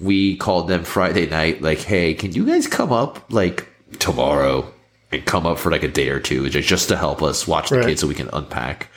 we 0.03 0.37
called 0.37 0.69
them 0.69 0.85
Friday 0.85 1.27
night, 1.29 1.63
like, 1.63 1.79
hey, 1.79 2.15
can 2.15 2.33
you 2.33 2.45
guys 2.45 2.67
come 2.67 2.93
up 2.93 3.33
like 3.33 3.67
tomorrow 3.99 4.71
and 5.13 5.25
come 5.25 5.47
up 5.47 5.59
for 5.59 5.71
like 5.71 5.83
a 5.83 5.89
day 5.89 6.09
or 6.09 6.19
two 6.21 6.49
just 6.51 6.69
just 6.69 6.89
to 6.89 6.97
help 6.97 7.23
us 7.23 7.47
watch 7.47 7.69
the 7.71 7.77
Right. 7.77 7.87
kids 7.87 8.01
so 8.01 8.07
we 8.07 8.15
can 8.15 8.29
unpack. 8.33 8.89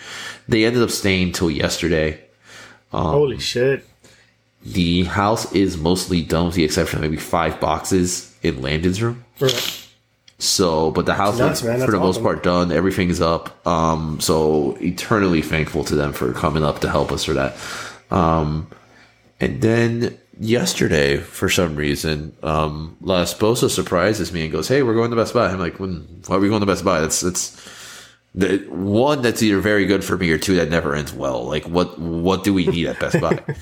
They 0.48 0.66
ended 0.66 0.82
up 0.82 0.90
staying 0.92 1.34
till 1.34 1.52
yesterday. 1.52 2.20
Um, 2.94 3.04
Holy 3.06 3.40
shit! 3.40 3.86
The 4.66 5.04
house 5.04 5.52
is 5.54 5.78
mostly 5.78 6.22
done 6.22 6.48
with 6.48 6.56
the 6.56 6.64
exception 6.64 6.98
of 6.98 7.02
maybe 7.04 7.18
five 7.18 7.60
boxes 7.60 8.34
in 8.42 8.62
Landon's 8.62 9.02
room. 9.02 9.26
Right. 9.40 9.82
So, 10.40 10.92
but 10.92 11.06
the 11.06 11.14
house 11.14 11.38
Nuts, 11.40 11.60
is 11.62 11.66
man. 11.68 11.86
for 11.86 11.92
the 11.92 12.00
most 12.00 12.22
part 12.22 12.44
done. 12.44 12.72
Everything's 12.72 13.22
up. 13.22 13.66
Um, 13.68 14.20
so 14.20 14.78
eternally 14.82 15.42
thankful 15.42 15.84
to 15.86 15.96
them 15.96 16.14
for 16.14 16.34
coming 16.34 16.64
up 16.64 16.80
to 16.82 16.90
help 16.90 17.12
us 17.12 17.24
for 17.24 17.34
that. 17.34 17.56
Um, 18.12 18.68
and 19.40 19.62
then 19.62 20.18
yesterday, 20.40 21.18
for 21.18 21.50
some 21.50 21.76
reason, 21.76 22.36
um, 22.44 22.98
La 23.02 23.22
Esposa 23.22 23.70
surprises 23.70 24.32
me 24.32 24.44
and 24.44 24.52
goes, 24.52 24.68
"Hey, 24.68 24.84
we're 24.84 24.94
going 24.94 25.12
to 25.12 25.16
Best 25.16 25.34
Buy." 25.34 25.48
I'm 25.48 25.60
like, 25.60 25.80
when, 25.80 26.08
"Why 26.28 26.38
are 26.38 26.40
we 26.40 26.50
going 26.50 26.62
to 26.62 26.66
Best 26.66 26.84
Buy?" 26.84 27.02
That's 27.02 27.22
that's 27.22 27.70
the 28.34 28.58
one 28.70 29.22
that's 29.22 29.42
either 29.42 29.60
very 29.60 29.86
good 29.86 30.04
for 30.04 30.18
me 30.18 30.30
or 30.32 30.38
two 30.38 30.56
that 30.56 30.70
never 30.70 30.96
ends 30.96 31.14
well. 31.14 31.46
Like, 31.46 31.66
what 31.66 32.00
what 32.00 32.44
do 32.44 32.54
we 32.54 32.66
need 32.66 32.88
at 32.88 33.00
Best 33.00 33.20
Buy? 33.20 33.44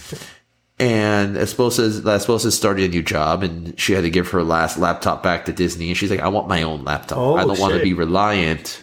And 0.80 1.38
Esposa, 1.38 2.04
La 2.04 2.16
Esposa 2.16 2.52
started 2.52 2.86
a 2.86 2.88
new 2.88 3.04
job 3.04 3.44
and 3.44 3.80
she 3.80 3.94
had 3.94 4.02
to 4.02 4.10
give 4.10 4.30
her 4.32 4.44
last 4.44 4.78
laptop 4.78 5.22
back 5.22 5.46
to 5.46 5.54
Disney. 5.54 5.90
And 5.90 5.98
she's 5.98 6.10
like, 6.10 6.20
I 6.20 6.28
want 6.30 6.48
my 6.48 6.64
own 6.64 6.84
laptop. 6.84 7.20
Oh, 7.20 7.36
I 7.36 7.46
don't 7.46 7.60
want 7.60 7.76
to 7.76 7.82
be 7.82 7.94
reliant 7.94 8.82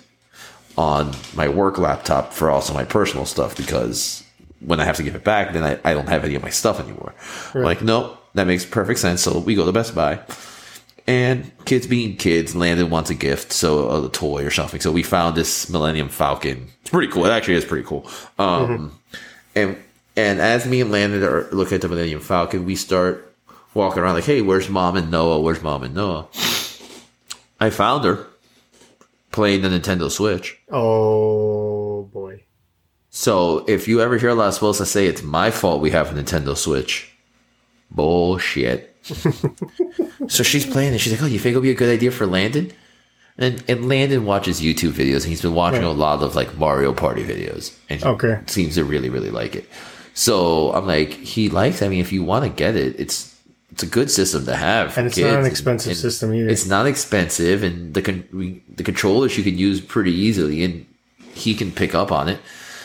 on 0.79 1.13
my 1.35 1.49
work 1.49 1.79
laptop 1.79 2.33
for 2.33 2.49
also 2.49 2.73
my 2.73 2.85
personal 2.85 3.27
stuff 3.27 3.57
because 3.57 4.25
when 4.61 4.81
I 4.81 4.85
have 4.85 4.97
to 4.97 5.03
give 5.03 5.15
it 5.15 5.25
back, 5.25 5.53
then 5.53 5.65
I, 5.65 5.79
I 5.85 5.95
don't 5.95 6.09
have 6.09 6.25
any 6.25 6.35
of 6.35 6.43
my 6.43 6.51
stuff 6.51 6.81
anymore. 6.81 7.15
I'm 7.55 7.63
like, 7.63 7.83
nope, 7.83 8.19
that 8.35 8.47
makes 8.47 8.65
perfect 8.65 9.01
sense. 9.01 9.23
So 9.23 9.39
we 9.39 9.55
go 9.55 9.67
to 9.67 9.73
Best 9.73 9.95
Buy. 9.95 10.21
And 11.07 11.51
kids 11.65 11.87
being 11.87 12.17
kids, 12.17 12.55
Landon 12.55 12.91
wants 12.91 13.11
a 13.11 13.15
gift, 13.15 13.53
so 13.53 14.05
a 14.07 14.09
toy 14.11 14.45
or 14.45 14.51
something. 14.51 14.81
So 14.81 14.93
we 14.93 15.03
found 15.03 15.37
this 15.37 15.69
Millennium 15.69 16.09
Falcon. 16.09 16.69
It's 16.83 16.91
pretty 16.91 17.11
cool. 17.11 17.25
It 17.27 17.31
actually 17.31 17.55
is 17.55 17.65
pretty 17.65 17.87
cool. 17.87 18.09
Um, 18.39 18.99
and 19.57 19.77
and 20.17 20.41
as 20.41 20.67
me 20.67 20.81
and 20.83 20.93
Landon 20.93 21.25
are 21.25 21.49
looking 21.51 21.77
at 21.77 21.81
the 21.81 21.89
Millennium 21.89 22.21
Falcon, 22.21 22.65
we 22.65 22.77
start 22.77 23.35
walking 23.75 24.03
around 24.03 24.15
like, 24.15 24.25
"Hey, 24.25 24.41
where's 24.43 24.69
Mom 24.69 24.97
and 24.97 25.11
Noah? 25.11 25.41
Where's 25.41 25.63
Mom 25.63 25.83
and 25.83 25.95
Noah?" 25.95 26.29
I 27.59 27.71
found 27.71 28.05
her 28.05 28.27
playing 29.33 29.63
the 29.63 29.69
Nintendo 29.69 30.11
Switch. 30.11 30.59
Oh 30.71 32.05
boy. 32.05 32.45
So 33.11 33.65
if 33.67 33.89
you 33.89 34.01
ever 34.01 34.19
hear 34.19 34.33
La 34.35 34.49
Esposa 34.49 34.87
say 34.87 35.07
it's 35.07 35.23
my 35.23 35.51
fault 35.51 35.81
we 35.83 35.91
have 35.91 36.17
a 36.17 36.23
Nintendo 36.23 36.57
Switch, 36.57 37.13
bullshit. 37.91 38.87
so 40.29 40.43
she's 40.43 40.67
playing 40.67 40.95
it. 40.95 40.99
She's 40.99 41.13
like, 41.13 41.23
"Oh, 41.23 41.27
you 41.27 41.39
think 41.39 41.51
it'll 41.53 41.63
be 41.63 41.71
a 41.71 41.75
good 41.75 41.93
idea 41.93 42.11
for 42.11 42.27
Landon?" 42.27 42.71
And 43.39 43.63
and 43.69 43.89
Landon 43.89 44.25
watches 44.27 44.61
YouTube 44.61 44.93
videos, 44.93 45.23
and 45.23 45.27
he's 45.27 45.43
been 45.43 45.55
watching 45.55 45.83
a 45.83 45.91
lot 45.91 46.23
of 46.23 46.37
like 46.37 46.57
Mario 46.57 46.93
Party 46.93 47.25
videos, 47.25 47.77
and 47.89 48.01
he 48.01 48.07
Okay. 48.07 48.39
seems 48.47 48.75
to 48.77 48.85
really 48.85 49.09
really 49.09 49.31
like 49.31 49.57
it. 49.57 49.69
So 50.15 50.73
I'm 50.73 50.87
like, 50.87 51.13
he 51.15 51.49
likes. 51.49 51.83
I 51.83 51.89
mean, 51.89 52.01
if 52.01 52.13
you 52.13 52.23
want 52.23 52.45
to 52.45 52.51
get 52.51 52.77
it, 52.77 52.99
it's 53.01 53.35
it's 53.73 53.83
a 53.83 53.87
good 53.87 54.11
system 54.11 54.45
to 54.47 54.55
have, 54.57 54.99
And 54.99 55.07
it's 55.07 55.17
not 55.17 55.31
an 55.31 55.37
kids. 55.45 55.49
expensive 55.49 55.97
system 55.97 56.35
either. 56.35 56.49
It's 56.49 56.67
not 56.67 56.87
expensive, 56.87 57.63
and 57.63 57.95
the 57.95 58.03
con- 58.03 58.61
the 58.77 58.83
controllers 58.85 59.37
you 59.39 59.43
can 59.45 59.57
use 59.57 59.81
pretty 59.81 60.13
easily, 60.13 60.63
and 60.63 60.87
he 61.35 61.55
can 61.55 61.73
pick 61.73 61.95
up 61.95 62.13
on 62.13 62.29
it. 62.29 62.39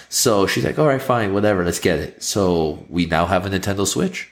So 0.09 0.47
she's 0.47 0.63
like, 0.65 0.77
"All 0.79 0.87
right, 0.87 1.01
fine, 1.01 1.33
whatever, 1.33 1.63
let's 1.65 1.79
get 1.79 1.99
it." 1.99 2.23
So 2.23 2.85
we 2.89 3.05
now 3.05 3.25
have 3.25 3.45
a 3.45 3.49
Nintendo 3.49 3.85
Switch. 3.87 4.31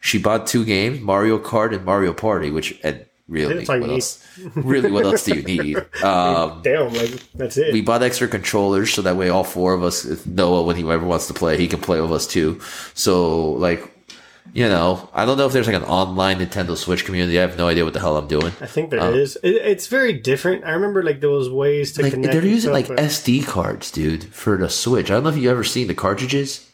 She 0.00 0.18
bought 0.18 0.46
two 0.46 0.64
games, 0.64 1.00
Mario 1.00 1.38
Kart 1.38 1.74
and 1.74 1.84
Mario 1.84 2.12
Party, 2.12 2.50
which 2.50 2.78
and 2.84 3.06
really, 3.26 3.54
That's 3.56 3.70
all 3.70 3.76
you 3.76 3.80
what 3.82 3.90
else? 3.90 4.26
really, 4.54 4.90
what 4.90 5.04
else 5.06 5.24
do 5.24 5.34
you 5.36 5.42
need? 5.42 5.76
Um, 6.04 6.60
Damn, 6.62 6.92
like 6.92 7.22
that's 7.34 7.56
it. 7.56 7.72
we 7.72 7.80
bought 7.80 8.02
extra 8.02 8.28
controllers 8.28 8.92
so 8.92 9.00
that 9.02 9.16
way 9.16 9.30
all 9.30 9.44
four 9.44 9.72
of 9.72 9.82
us, 9.82 10.26
Noah, 10.26 10.62
when 10.64 10.76
he 10.76 10.82
ever 10.82 11.06
wants 11.06 11.26
to 11.28 11.34
play, 11.34 11.56
he 11.56 11.66
can 11.68 11.80
play 11.80 12.00
with 12.00 12.12
us 12.12 12.26
too. 12.26 12.60
So 12.92 13.52
like, 13.52 13.90
you 14.54 14.68
know, 14.68 15.08
I 15.12 15.24
don't 15.26 15.36
know 15.36 15.46
if 15.46 15.52
there's 15.52 15.66
like 15.66 15.74
an 15.74 15.82
online 15.82 16.38
Nintendo 16.38 16.76
Switch 16.76 17.04
community. 17.04 17.38
I 17.38 17.42
have 17.42 17.58
no 17.58 17.66
idea 17.66 17.84
what 17.84 17.92
the 17.92 17.98
hell 18.00 18.16
I'm 18.16 18.28
doing. 18.28 18.52
I 18.60 18.66
think 18.66 18.90
there 18.90 19.12
is. 19.12 19.36
It, 19.42 19.56
it's 19.56 19.88
very 19.88 20.12
different. 20.12 20.64
I 20.64 20.70
remember 20.70 21.02
like 21.02 21.20
there 21.20 21.28
was 21.30 21.50
ways 21.50 21.92
to 21.94 22.02
Like 22.02 22.12
connect. 22.12 22.32
they're 22.32 22.46
using 22.46 22.72
like 22.72 22.86
but- 22.88 22.98
SD 22.98 23.44
cards, 23.46 23.90
dude, 23.90 24.24
for 24.32 24.56
the 24.56 24.70
Switch. 24.70 25.10
I 25.10 25.14
don't 25.14 25.24
know 25.24 25.30
if 25.30 25.36
you 25.36 25.50
ever 25.50 25.64
seen 25.64 25.88
the 25.88 25.94
cartridges. 25.94 26.70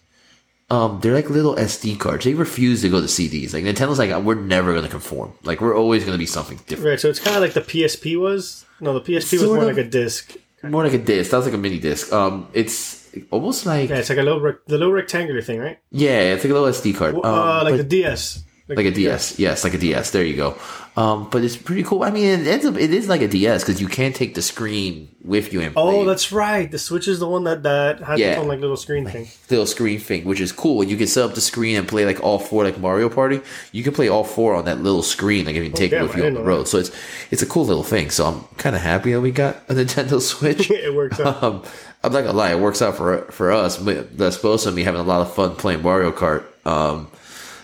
Um, 0.68 1.00
they're 1.00 1.14
like 1.14 1.30
little 1.30 1.56
SD 1.56 1.98
cards. 1.98 2.24
They 2.26 2.34
refuse 2.34 2.82
to 2.82 2.88
go 2.90 3.00
to 3.00 3.06
CDs. 3.06 3.54
Like 3.54 3.64
Nintendo's 3.64 3.98
like, 3.98 4.14
we're 4.22 4.36
never 4.36 4.70
going 4.72 4.84
to 4.84 4.90
conform. 4.90 5.32
Like 5.42 5.60
we're 5.60 5.76
always 5.76 6.04
going 6.04 6.12
to 6.14 6.18
be 6.18 6.26
something 6.26 6.58
different. 6.66 6.84
right. 6.90 7.00
So 7.00 7.08
it's 7.08 7.18
kind 7.18 7.34
of 7.34 7.42
like 7.42 7.54
the 7.54 7.62
PSP 7.62 8.20
was. 8.20 8.64
No, 8.78 8.96
the 8.96 9.00
PSP 9.00 9.32
was 9.32 9.44
more 9.44 9.58
of. 9.58 9.64
like 9.64 9.78
a 9.78 9.88
disc. 9.88 10.36
More 10.62 10.84
like 10.84 10.92
a 10.92 10.98
disc. 10.98 11.30
That 11.30 11.38
was 11.38 11.46
like 11.46 11.54
a 11.54 11.58
mini 11.58 11.78
disc. 11.78 12.12
Um, 12.12 12.46
it's 12.52 12.99
almost 13.30 13.66
like 13.66 13.90
Yeah, 13.90 13.96
it's 13.96 14.08
like 14.10 14.18
a 14.18 14.22
little 14.22 14.40
rec- 14.40 14.64
the 14.66 14.78
little 14.78 14.92
rectangular 14.92 15.42
thing, 15.42 15.60
right? 15.60 15.78
Yeah, 15.90 16.34
it's 16.34 16.44
like 16.44 16.50
a 16.50 16.54
little 16.54 16.68
SD 16.68 16.96
card. 16.96 17.14
Um, 17.16 17.24
uh, 17.24 17.64
like 17.64 17.72
but- 17.72 17.76
the 17.78 17.84
DS. 17.84 18.44
like 18.68 18.86
a 18.86 18.90
DS. 18.92 19.36
Yes, 19.38 19.64
like 19.64 19.74
a 19.74 19.78
DS. 19.78 20.10
There 20.12 20.24
you 20.24 20.36
go. 20.36 20.56
Um, 20.96 21.28
but 21.30 21.42
it's 21.42 21.56
pretty 21.56 21.82
cool. 21.82 22.02
I 22.04 22.10
mean, 22.10 22.26
it 22.40 22.46
ends 22.46 22.64
up 22.66 22.76
it 22.76 22.92
is 22.92 23.08
like 23.08 23.20
a 23.22 23.28
DS 23.28 23.62
because 23.64 23.80
you 23.80 23.88
can 23.88 24.12
take 24.12 24.34
the 24.34 24.42
screen 24.42 25.08
with 25.24 25.52
you 25.52 25.60
and 25.60 25.72
play 25.74 25.82
Oh, 25.82 26.04
that's 26.04 26.30
right. 26.32 26.70
The 26.70 26.78
Switch 26.78 27.06
is 27.08 27.18
the 27.20 27.28
one 27.28 27.44
that 27.44 27.62
that 27.64 28.00
has 28.00 28.18
Yeah. 28.20 28.32
its 28.32 28.38
own 28.40 28.48
like 28.48 28.60
little 28.60 28.76
screen 28.76 29.06
thing. 29.06 29.26
the 29.48 29.54
little 29.54 29.66
screen 29.66 29.98
thing, 30.00 30.24
which 30.24 30.40
is 30.40 30.52
cool. 30.52 30.84
You 30.84 30.96
can 30.96 31.06
set 31.08 31.24
up 31.24 31.34
the 31.34 31.40
screen 31.40 31.76
and 31.76 31.86
play 31.88 32.04
like 32.06 32.22
all 32.22 32.38
four, 32.38 32.62
like 32.64 32.78
Mario 32.78 33.08
Party. 33.08 33.40
You 33.72 33.82
can 33.82 33.92
play 33.92 34.08
all 34.08 34.24
four 34.24 34.54
on 34.54 34.64
that 34.66 34.82
little 34.82 35.02
screen. 35.02 35.46
Like 35.46 35.56
if 35.56 35.64
you 35.64 35.70
take 35.70 35.90
damn, 35.92 36.04
it 36.04 36.08
with 36.08 36.16
you 36.16 36.24
on 36.26 36.34
the 36.34 36.42
road. 36.42 36.66
So 36.68 36.78
it's 36.78 36.90
it's 37.30 37.42
a 37.42 37.46
cool 37.46 37.64
little 37.64 37.84
thing. 37.84 38.10
So 38.10 38.26
I'm 38.26 38.40
kind 38.56 38.74
of 38.76 38.82
happy 38.82 39.12
that 39.12 39.20
we 39.20 39.30
got 39.32 39.56
a 39.68 39.74
Nintendo 39.78 40.20
Switch. 40.20 40.70
it 40.86 40.94
works 40.94 41.18
out. 41.20 41.42
um, 41.42 41.62
I'm 42.02 42.12
not 42.12 42.22
gonna 42.22 42.36
lie, 42.36 42.52
it 42.52 42.60
works 42.60 42.80
out 42.82 42.96
for 42.96 43.22
for 43.30 43.52
us. 43.52 43.76
That's 43.76 44.36
supposed 44.36 44.64
to 44.64 44.72
be 44.72 44.84
having 44.84 45.00
a 45.00 45.04
lot 45.04 45.20
of 45.20 45.34
fun 45.34 45.56
playing 45.56 45.82
Mario 45.82 46.12
Kart. 46.12 46.44
Um, 46.66 47.08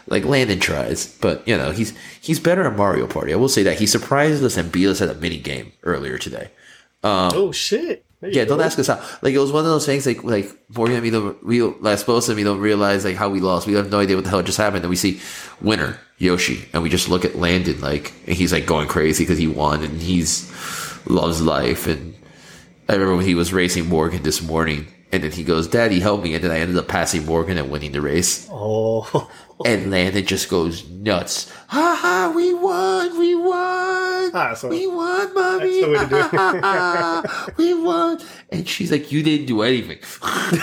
like 0.09 0.25
Landon 0.25 0.61
tries, 0.61 1.07
but 1.19 1.47
you 1.49 1.57
know 1.57 1.71
he's 1.73 1.97
he's 2.21 2.39
better 2.39 2.63
at 2.63 2.77
Mario 2.77 3.07
Party. 3.07 3.33
I 3.33 3.37
will 3.37 3.49
say 3.49 3.63
that 3.65 3.79
he 3.79 3.87
surprised 3.87 4.45
us 4.45 4.57
and 4.57 4.71
beat 4.71 4.87
us 4.89 5.01
at 5.01 5.09
a 5.09 5.15
mini 5.15 5.39
game 5.39 5.73
earlier 5.83 6.19
today. 6.19 6.51
oh 7.35 7.53
shit. 7.53 8.05
Yeah, 8.23 8.45
don't 8.45 8.61
ask 8.61 8.79
us 8.79 8.87
how. 8.87 9.03
Like 9.23 9.35
it 9.35 9.39
was 9.39 9.53
one 9.53 9.65
of 9.65 9.71
those 9.71 9.87
things. 9.87 10.07
Like 10.07 10.25
like 10.25 10.51
Morgan 10.75 10.97
and 10.97 11.05
me 11.05 11.11
don't 11.11 11.37
real. 11.43 11.77
Like 11.81 11.99
supposed 11.99 12.27
to 12.29 12.35
me 12.35 12.45
don't 12.45 12.61
realize 12.61 13.05
like 13.05 13.17
how 13.17 13.29
we 13.29 13.41
lost. 13.41 13.67
We 13.67 13.75
have 13.75 13.91
no 13.91 14.01
idea 14.01 14.17
what 14.17 14.25
the 14.25 14.31
hell 14.31 14.43
just 14.43 14.59
happened. 14.59 14.85
And 14.85 14.91
we 14.91 14.97
see 14.97 15.21
winner 15.61 15.99
Yoshi, 16.19 16.67
and 16.73 16.83
we 16.83 16.89
just 16.89 17.09
look 17.09 17.25
at 17.25 17.37
Landon 17.37 17.81
like, 17.81 18.13
and 18.27 18.35
he's 18.35 18.53
like 18.53 18.67
going 18.67 18.89
crazy 18.89 19.25
because 19.25 19.39
he 19.39 19.47
won, 19.47 19.83
and 19.83 20.01
he's 20.01 20.51
loves 21.07 21.43
life. 21.43 21.87
And 21.87 22.16
I 22.89 22.93
remember 22.93 23.17
when 23.17 23.25
he 23.27 23.35
was 23.35 23.53
racing 23.53 23.87
Morgan 23.89 24.23
this 24.23 24.41
morning, 24.43 24.87
and 25.13 25.23
then 25.23 25.33
he 25.33 25.43
goes, 25.45 25.67
"Daddy, 25.69 25.99
help 26.01 26.23
me!" 26.23 26.35
And 26.35 26.45
then 26.45 26.51
I 26.51 26.59
ended 26.61 26.77
up 26.79 26.89
passing 26.89 27.27
Morgan 27.27 27.59
and 27.59 27.71
winning 27.71 27.93
the 27.93 28.01
race. 28.01 28.47
Oh, 28.51 29.29
And 29.65 29.91
Landon 29.91 30.25
just 30.27 30.49
goes 30.51 30.87
nuts. 30.89 31.51
Ha 31.69 31.99
ha! 32.01 32.33
We 32.35 32.53
won! 32.55 33.19
We 33.19 33.35
won! 33.35 34.31
Ah, 34.35 34.53
so- 34.55 34.69
we 34.69 34.87
won, 34.87 35.33
mommy! 35.35 35.81
That's 35.81 35.87
the 35.87 35.91
way 35.91 35.99
to 35.99 36.09
do 36.09 37.49
it. 37.49 37.57
we 37.57 37.75
won! 37.83 38.19
And 38.53 38.69
she's 38.69 38.93
like, 38.93 39.11
"You 39.11 39.23
didn't 39.23 39.47
do 39.47 39.63
anything." 39.63 39.99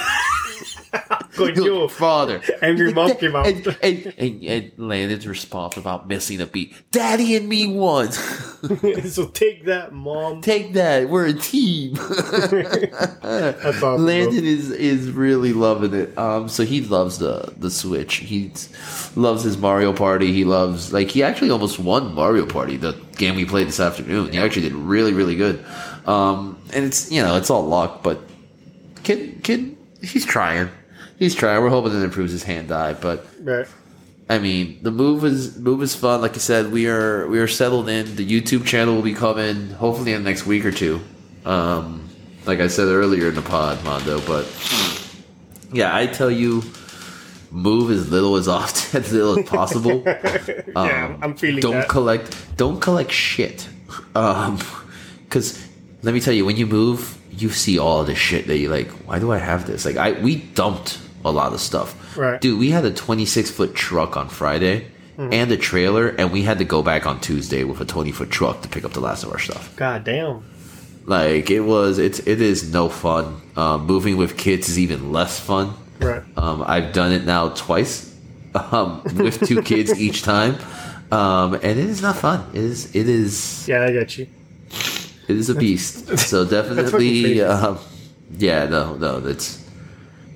good 1.36 1.56
Your 1.56 1.66
yo. 1.66 1.88
father. 1.88 2.42
Angry 2.62 2.94
mom 2.94 3.16
came 3.16 3.36
out. 3.36 3.48
And, 3.48 3.68
and, 3.82 4.14
and, 4.18 4.44
and 4.44 4.72
Landon's 4.78 5.28
response 5.28 5.78
about 5.78 6.08
missing 6.08 6.42
a 6.42 6.46
beat. 6.46 6.74
Daddy 6.92 7.36
and 7.36 7.48
me 7.50 7.68
won. 7.68 8.12
so 8.12 9.28
take 9.28 9.66
that, 9.66 9.94
mom. 9.94 10.42
Take 10.42 10.74
that. 10.74 11.10
We're 11.10 11.28
a 11.28 11.34
team. 11.34 11.98
Awesome. 13.24 13.80
bro. 13.80 13.96
Landon 13.96 14.44
is 14.44 14.72
is 14.72 15.10
really 15.12 15.54
loving 15.54 15.94
it. 15.94 16.18
Um, 16.18 16.50
so 16.50 16.64
he 16.64 16.82
loves 16.82 17.20
the 17.20 17.54
the 17.58 17.70
Switch. 17.70 18.16
He 18.18 18.52
loves 19.16 19.44
his 19.44 19.58
Mario 19.58 19.94
Party. 19.94 20.32
He 20.34 20.44
loves 20.44 20.92
like 20.94 21.10
he 21.10 21.24
actually 21.24 21.50
almost 21.50 21.80
won 21.80 22.14
Mario 22.14 22.46
Party, 22.46 22.78
the 22.78 22.94
game 23.18 23.36
we 23.36 23.46
played 23.46 23.68
this 23.68 23.80
afternoon. 23.80 24.32
He 24.32 24.38
actually 24.38 24.64
did 24.64 24.74
really 24.74 25.14
really 25.14 25.36
good. 25.36 25.64
Um, 26.06 26.62
and 26.74 26.86
it's 26.86 27.12
you 27.12 27.22
know 27.22 27.38
it's 27.38 27.50
all 27.50 27.66
luck, 27.66 28.04
but 28.04 28.22
kid 29.04 29.44
kid 29.44 29.78
he's 30.02 30.26
trying. 30.26 30.70
He's 31.24 31.36
trying. 31.36 31.62
We're 31.62 31.70
hoping 31.70 31.94
it 31.94 32.04
improves 32.04 32.32
his 32.32 32.44
hand 32.44 32.72
eye, 32.72 32.94
but 32.94 33.26
Right. 33.42 33.68
I 34.30 34.40
mean, 34.40 34.80
the 34.82 34.92
move 34.92 35.24
is 35.26 35.58
move 35.58 35.82
is 35.82 35.96
fun. 35.96 36.22
Like 36.22 36.36
I 36.36 36.40
said, 36.40 36.72
we 36.72 36.88
are 36.88 37.28
we 37.28 37.40
are 37.40 37.48
settled 37.48 37.88
in. 37.90 38.16
The 38.16 38.26
YouTube 38.26 38.66
channel 38.66 38.96
will 38.96 39.02
be 39.14 39.14
coming 39.14 39.70
hopefully 39.72 40.14
in 40.14 40.24
the 40.24 40.30
next 40.30 40.46
week 40.46 40.66
or 40.66 40.72
two. 40.72 41.02
Um, 41.46 42.10
like 42.46 42.60
I 42.60 42.68
said 42.68 42.88
earlier 42.88 43.28
in 43.30 43.36
the 43.36 43.42
pod, 43.42 43.84
Mondo. 43.84 44.20
But 44.22 44.46
yeah, 45.72 45.96
I 45.96 46.08
tell 46.08 46.32
you, 46.32 46.64
move 47.52 47.92
as 47.92 48.10
little 48.12 48.36
as 48.36 48.48
often 48.48 49.02
as 49.04 49.12
little 49.14 49.40
as 49.40 49.46
possible. 49.48 50.04
Yeah, 50.76 51.18
I'm 51.22 51.36
feeling 51.36 51.58
Um, 51.64 51.72
don't 51.72 51.82
that. 51.82 51.90
collect 51.90 52.58
don't 52.58 52.80
collect 52.82 53.12
shit. 53.12 53.68
Um, 54.16 54.58
because 55.26 55.60
let 56.02 56.14
me 56.14 56.20
tell 56.20 56.34
you, 56.34 56.46
when 56.46 56.58
you 56.58 56.66
move, 56.66 57.18
you 57.32 57.50
see 57.50 57.78
all 57.80 58.04
the 58.04 58.16
shit 58.16 58.48
that 58.48 58.58
you 58.58 58.70
like. 58.70 58.90
Why 59.08 59.20
do 59.20 59.32
I 59.32 59.38
have 59.38 59.68
this? 59.68 59.86
Like, 59.86 59.98
I 59.98 60.14
we 60.14 60.38
dumped 60.56 61.00
a 61.26 61.32
lot 61.32 61.54
of 61.54 61.60
stuff. 61.60 62.18
Right. 62.18 62.40
dude. 62.42 62.60
We 62.60 62.72
had 62.72 62.86
a 62.86 62.92
26 62.94 63.52
foot 63.52 63.74
truck 63.76 64.18
on 64.18 64.30
Friday. 64.30 64.88
And 65.16 65.52
a 65.52 65.58
trailer, 65.58 66.08
and 66.10 66.32
we 66.32 66.42
had 66.42 66.58
to 66.58 66.66
go 66.66 66.82
back 66.82 67.06
on 67.06 67.20
Tuesday 67.22 67.64
with 67.64 67.80
a 67.80 67.86
20 67.86 68.12
foot 68.12 68.32
truck 68.32 68.64
to 68.64 68.68
pick 68.68 68.84
up 68.84 68.94
the 68.94 69.00
last 69.00 69.24
of 69.24 69.32
our 69.32 69.38
stuff. 69.38 69.74
God 69.76 70.04
damn. 70.04 70.44
Like 71.06 71.52
it 71.52 71.60
was, 71.60 72.00
it's 72.00 72.18
it 72.26 72.42
is 72.42 72.74
no 72.74 72.90
fun. 72.90 73.40
Um, 73.56 73.86
moving 73.86 74.18
with 74.18 74.38
kids 74.38 74.70
is 74.70 74.80
even 74.80 75.12
less 75.12 75.40
fun. 75.40 75.76
Right. 76.00 76.24
Um, 76.36 76.64
I've 76.66 76.94
done 76.94 77.12
it 77.12 77.26
now 77.26 77.50
twice 77.50 78.12
um, 78.56 79.04
with 79.16 79.46
two 79.46 79.62
kids 79.72 80.02
each 80.02 80.24
time, 80.24 80.58
um, 81.12 81.54
and 81.54 81.64
it 81.64 81.78
is 81.78 82.02
not 82.02 82.16
fun. 82.16 82.50
It 82.54 82.64
is 82.64 82.96
it 82.96 83.08
is 83.08 83.68
Yeah, 83.68 83.84
I 83.84 83.92
get 83.92 84.18
you. 84.18 84.26
it 85.28 85.36
is 85.38 85.48
a 85.50 85.56
beast. 85.56 86.08
So 86.18 86.44
definitely, 86.44 87.40
um, 87.42 87.78
yeah, 88.40 88.66
no, 88.66 88.96
no, 88.96 89.20
that's 89.20 89.63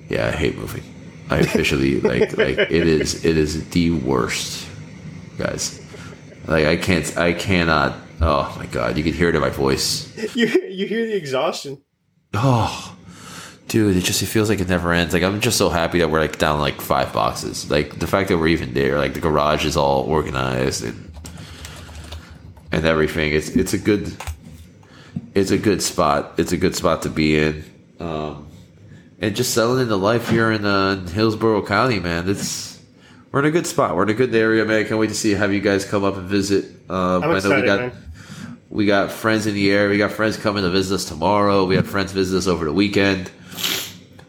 yeah. 0.08 0.28
I 0.28 0.32
hate 0.32 0.56
moving. 0.56 0.82
I 1.30 1.38
officially 1.38 2.00
like 2.00 2.36
like 2.38 2.58
it 2.58 2.70
is 2.70 3.24
it 3.24 3.36
is 3.36 3.68
the 3.70 3.90
worst, 3.90 4.66
guys. 5.36 5.84
Like 6.46 6.66
I 6.66 6.76
can't 6.76 7.16
I 7.16 7.32
cannot. 7.34 7.96
Oh 8.20 8.54
my 8.58 8.66
god, 8.66 8.96
you 8.96 9.04
can 9.04 9.12
hear 9.12 9.28
it 9.28 9.34
in 9.34 9.40
my 9.40 9.50
voice. 9.50 10.08
You 10.34 10.46
you 10.46 10.86
hear 10.86 11.06
the 11.06 11.14
exhaustion. 11.14 11.82
Oh, 12.34 12.96
dude, 13.68 13.96
it 13.96 14.00
just 14.00 14.22
it 14.22 14.26
feels 14.26 14.48
like 14.48 14.60
it 14.60 14.68
never 14.68 14.92
ends. 14.92 15.12
Like 15.12 15.22
I'm 15.22 15.40
just 15.40 15.58
so 15.58 15.68
happy 15.68 15.98
that 15.98 16.10
we're 16.10 16.20
like 16.20 16.38
down 16.38 16.60
like 16.60 16.80
five 16.80 17.12
boxes. 17.12 17.70
Like 17.70 17.98
the 17.98 18.06
fact 18.06 18.28
that 18.28 18.38
we're 18.38 18.48
even 18.48 18.74
there, 18.74 18.98
like 18.98 19.14
the 19.14 19.20
garage 19.20 19.64
is 19.64 19.76
all 19.76 20.02
organized 20.02 20.84
and 20.84 21.10
and 22.72 22.84
everything. 22.84 23.32
It's 23.32 23.50
it's 23.50 23.74
a 23.74 23.78
good 23.78 24.16
it's 25.34 25.50
a 25.50 25.58
good 25.58 25.82
spot. 25.82 26.34
It's 26.38 26.52
a 26.52 26.56
good 26.56 26.74
spot 26.74 27.02
to 27.02 27.10
be 27.10 27.38
in. 27.38 27.64
Um, 28.00 28.47
and 29.20 29.34
just 29.34 29.52
settling 29.52 29.82
into 29.82 29.96
life 29.96 30.28
here 30.28 30.50
in, 30.52 30.64
uh, 30.64 30.92
in 30.92 31.06
Hillsborough 31.06 31.66
County, 31.66 31.98
man. 32.00 32.28
It's 32.28 32.80
we're 33.30 33.40
in 33.40 33.46
a 33.46 33.50
good 33.50 33.66
spot. 33.66 33.94
We're 33.94 34.04
in 34.04 34.10
a 34.10 34.14
good 34.14 34.34
area, 34.34 34.64
man. 34.64 34.80
I 34.80 34.84
can't 34.84 34.98
wait 34.98 35.08
to 35.08 35.14
see 35.14 35.32
have 35.32 35.52
you 35.52 35.60
guys 35.60 35.84
come 35.84 36.04
up 36.04 36.16
and 36.16 36.26
visit. 36.26 36.64
Um, 36.88 37.22
I'm 37.22 37.24
I 37.24 37.26
know 37.26 37.36
excited, 37.36 37.60
we 37.60 37.66
got 37.66 37.80
man. 37.80 37.92
we 38.70 38.86
got 38.86 39.12
friends 39.12 39.46
in 39.46 39.54
the 39.54 39.70
area. 39.70 39.90
We 39.90 39.98
got 39.98 40.12
friends 40.12 40.36
coming 40.36 40.62
to 40.62 40.70
visit 40.70 40.94
us 40.94 41.04
tomorrow. 41.04 41.64
We 41.64 41.76
have 41.76 41.86
friends 41.86 42.12
visit 42.12 42.38
us 42.38 42.46
over 42.46 42.64
the 42.64 42.72
weekend. 42.72 43.30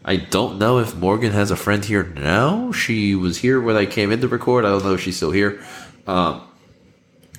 I 0.04 0.16
don't 0.16 0.58
know 0.58 0.78
if 0.78 0.96
Morgan 0.96 1.32
has 1.32 1.50
a 1.50 1.56
friend 1.56 1.84
here 1.84 2.04
now. 2.04 2.72
She 2.72 3.14
was 3.14 3.38
here 3.38 3.60
when 3.60 3.76
I 3.76 3.86
came 3.86 4.10
in 4.10 4.20
to 4.20 4.28
record. 4.28 4.64
I 4.64 4.70
don't 4.70 4.84
know 4.84 4.94
if 4.94 5.00
she's 5.00 5.16
still 5.16 5.30
here. 5.30 5.62
Um, 6.06 6.42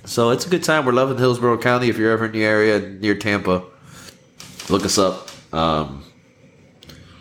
so 0.06 0.30
it's 0.30 0.46
a 0.46 0.50
good 0.50 0.64
time. 0.64 0.86
We're 0.86 0.94
loving 0.94 1.18
Hillsborough 1.18 1.58
County. 1.60 1.90
If 1.90 1.98
you're 1.98 2.12
ever 2.12 2.26
in 2.26 2.32
the 2.32 2.44
area 2.44 2.80
near 2.80 3.16
Tampa, 3.16 3.64
look 4.70 4.86
us 4.86 4.98
up. 4.98 5.30
Um, 5.54 6.04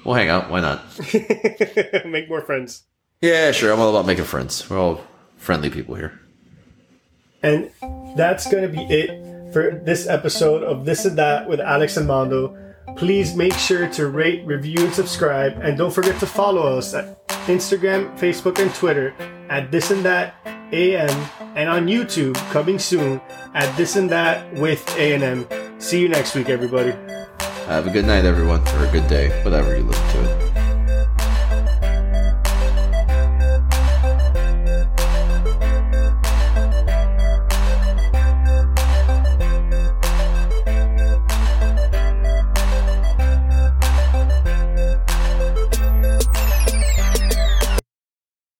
we'll 0.04 0.14
hang 0.14 0.28
out. 0.28 0.50
Why 0.50 0.60
not? 0.60 0.82
Make 2.06 2.28
more 2.28 2.42
friends. 2.42 2.84
Yeah, 3.20 3.52
sure. 3.52 3.72
I'm 3.72 3.80
all 3.80 3.90
about 3.90 4.06
making 4.06 4.24
friends. 4.24 4.68
We're 4.70 4.78
all 4.78 5.04
friendly 5.36 5.68
people 5.68 5.94
here. 5.94 6.18
And 7.42 7.70
that's 8.16 8.50
going 8.50 8.62
to 8.62 8.68
be 8.68 8.82
it 8.82 9.52
for 9.52 9.80
this 9.84 10.06
episode 10.06 10.62
of 10.62 10.84
This 10.84 11.04
and 11.04 11.18
That 11.18 11.48
with 11.48 11.60
Alex 11.60 11.96
and 11.96 12.06
Mondo. 12.06 12.56
Please 12.96 13.34
make 13.34 13.54
sure 13.54 13.88
to 13.88 14.08
rate, 14.08 14.44
review, 14.46 14.84
and 14.84 14.94
subscribe. 14.94 15.58
And 15.62 15.76
don't 15.76 15.92
forget 15.92 16.18
to 16.20 16.26
follow 16.26 16.76
us 16.78 16.94
at 16.94 17.26
Instagram, 17.46 18.18
Facebook, 18.18 18.58
and 18.58 18.74
Twitter 18.74 19.14
at 19.48 19.70
This 19.70 19.90
and 19.90 20.04
That 20.04 20.34
AM 20.72 21.10
and 21.56 21.68
on 21.68 21.86
YouTube 21.86 22.36
coming 22.52 22.78
soon 22.78 23.20
at 23.54 23.74
This 23.76 23.96
and 23.96 24.08
That 24.10 24.52
with 24.54 24.86
A&M. 24.96 25.46
See 25.80 26.00
you 26.00 26.08
next 26.08 26.34
week, 26.34 26.48
everybody. 26.48 26.92
Have 27.66 27.86
a 27.86 27.90
good 27.90 28.04
night, 28.04 28.24
everyone, 28.24 28.60
or 28.68 28.86
a 28.86 28.90
good 28.90 29.06
day, 29.08 29.28
whatever 29.44 29.76
you 29.76 29.84
listen 29.84 30.08
to 30.08 30.30
it. 30.30 30.39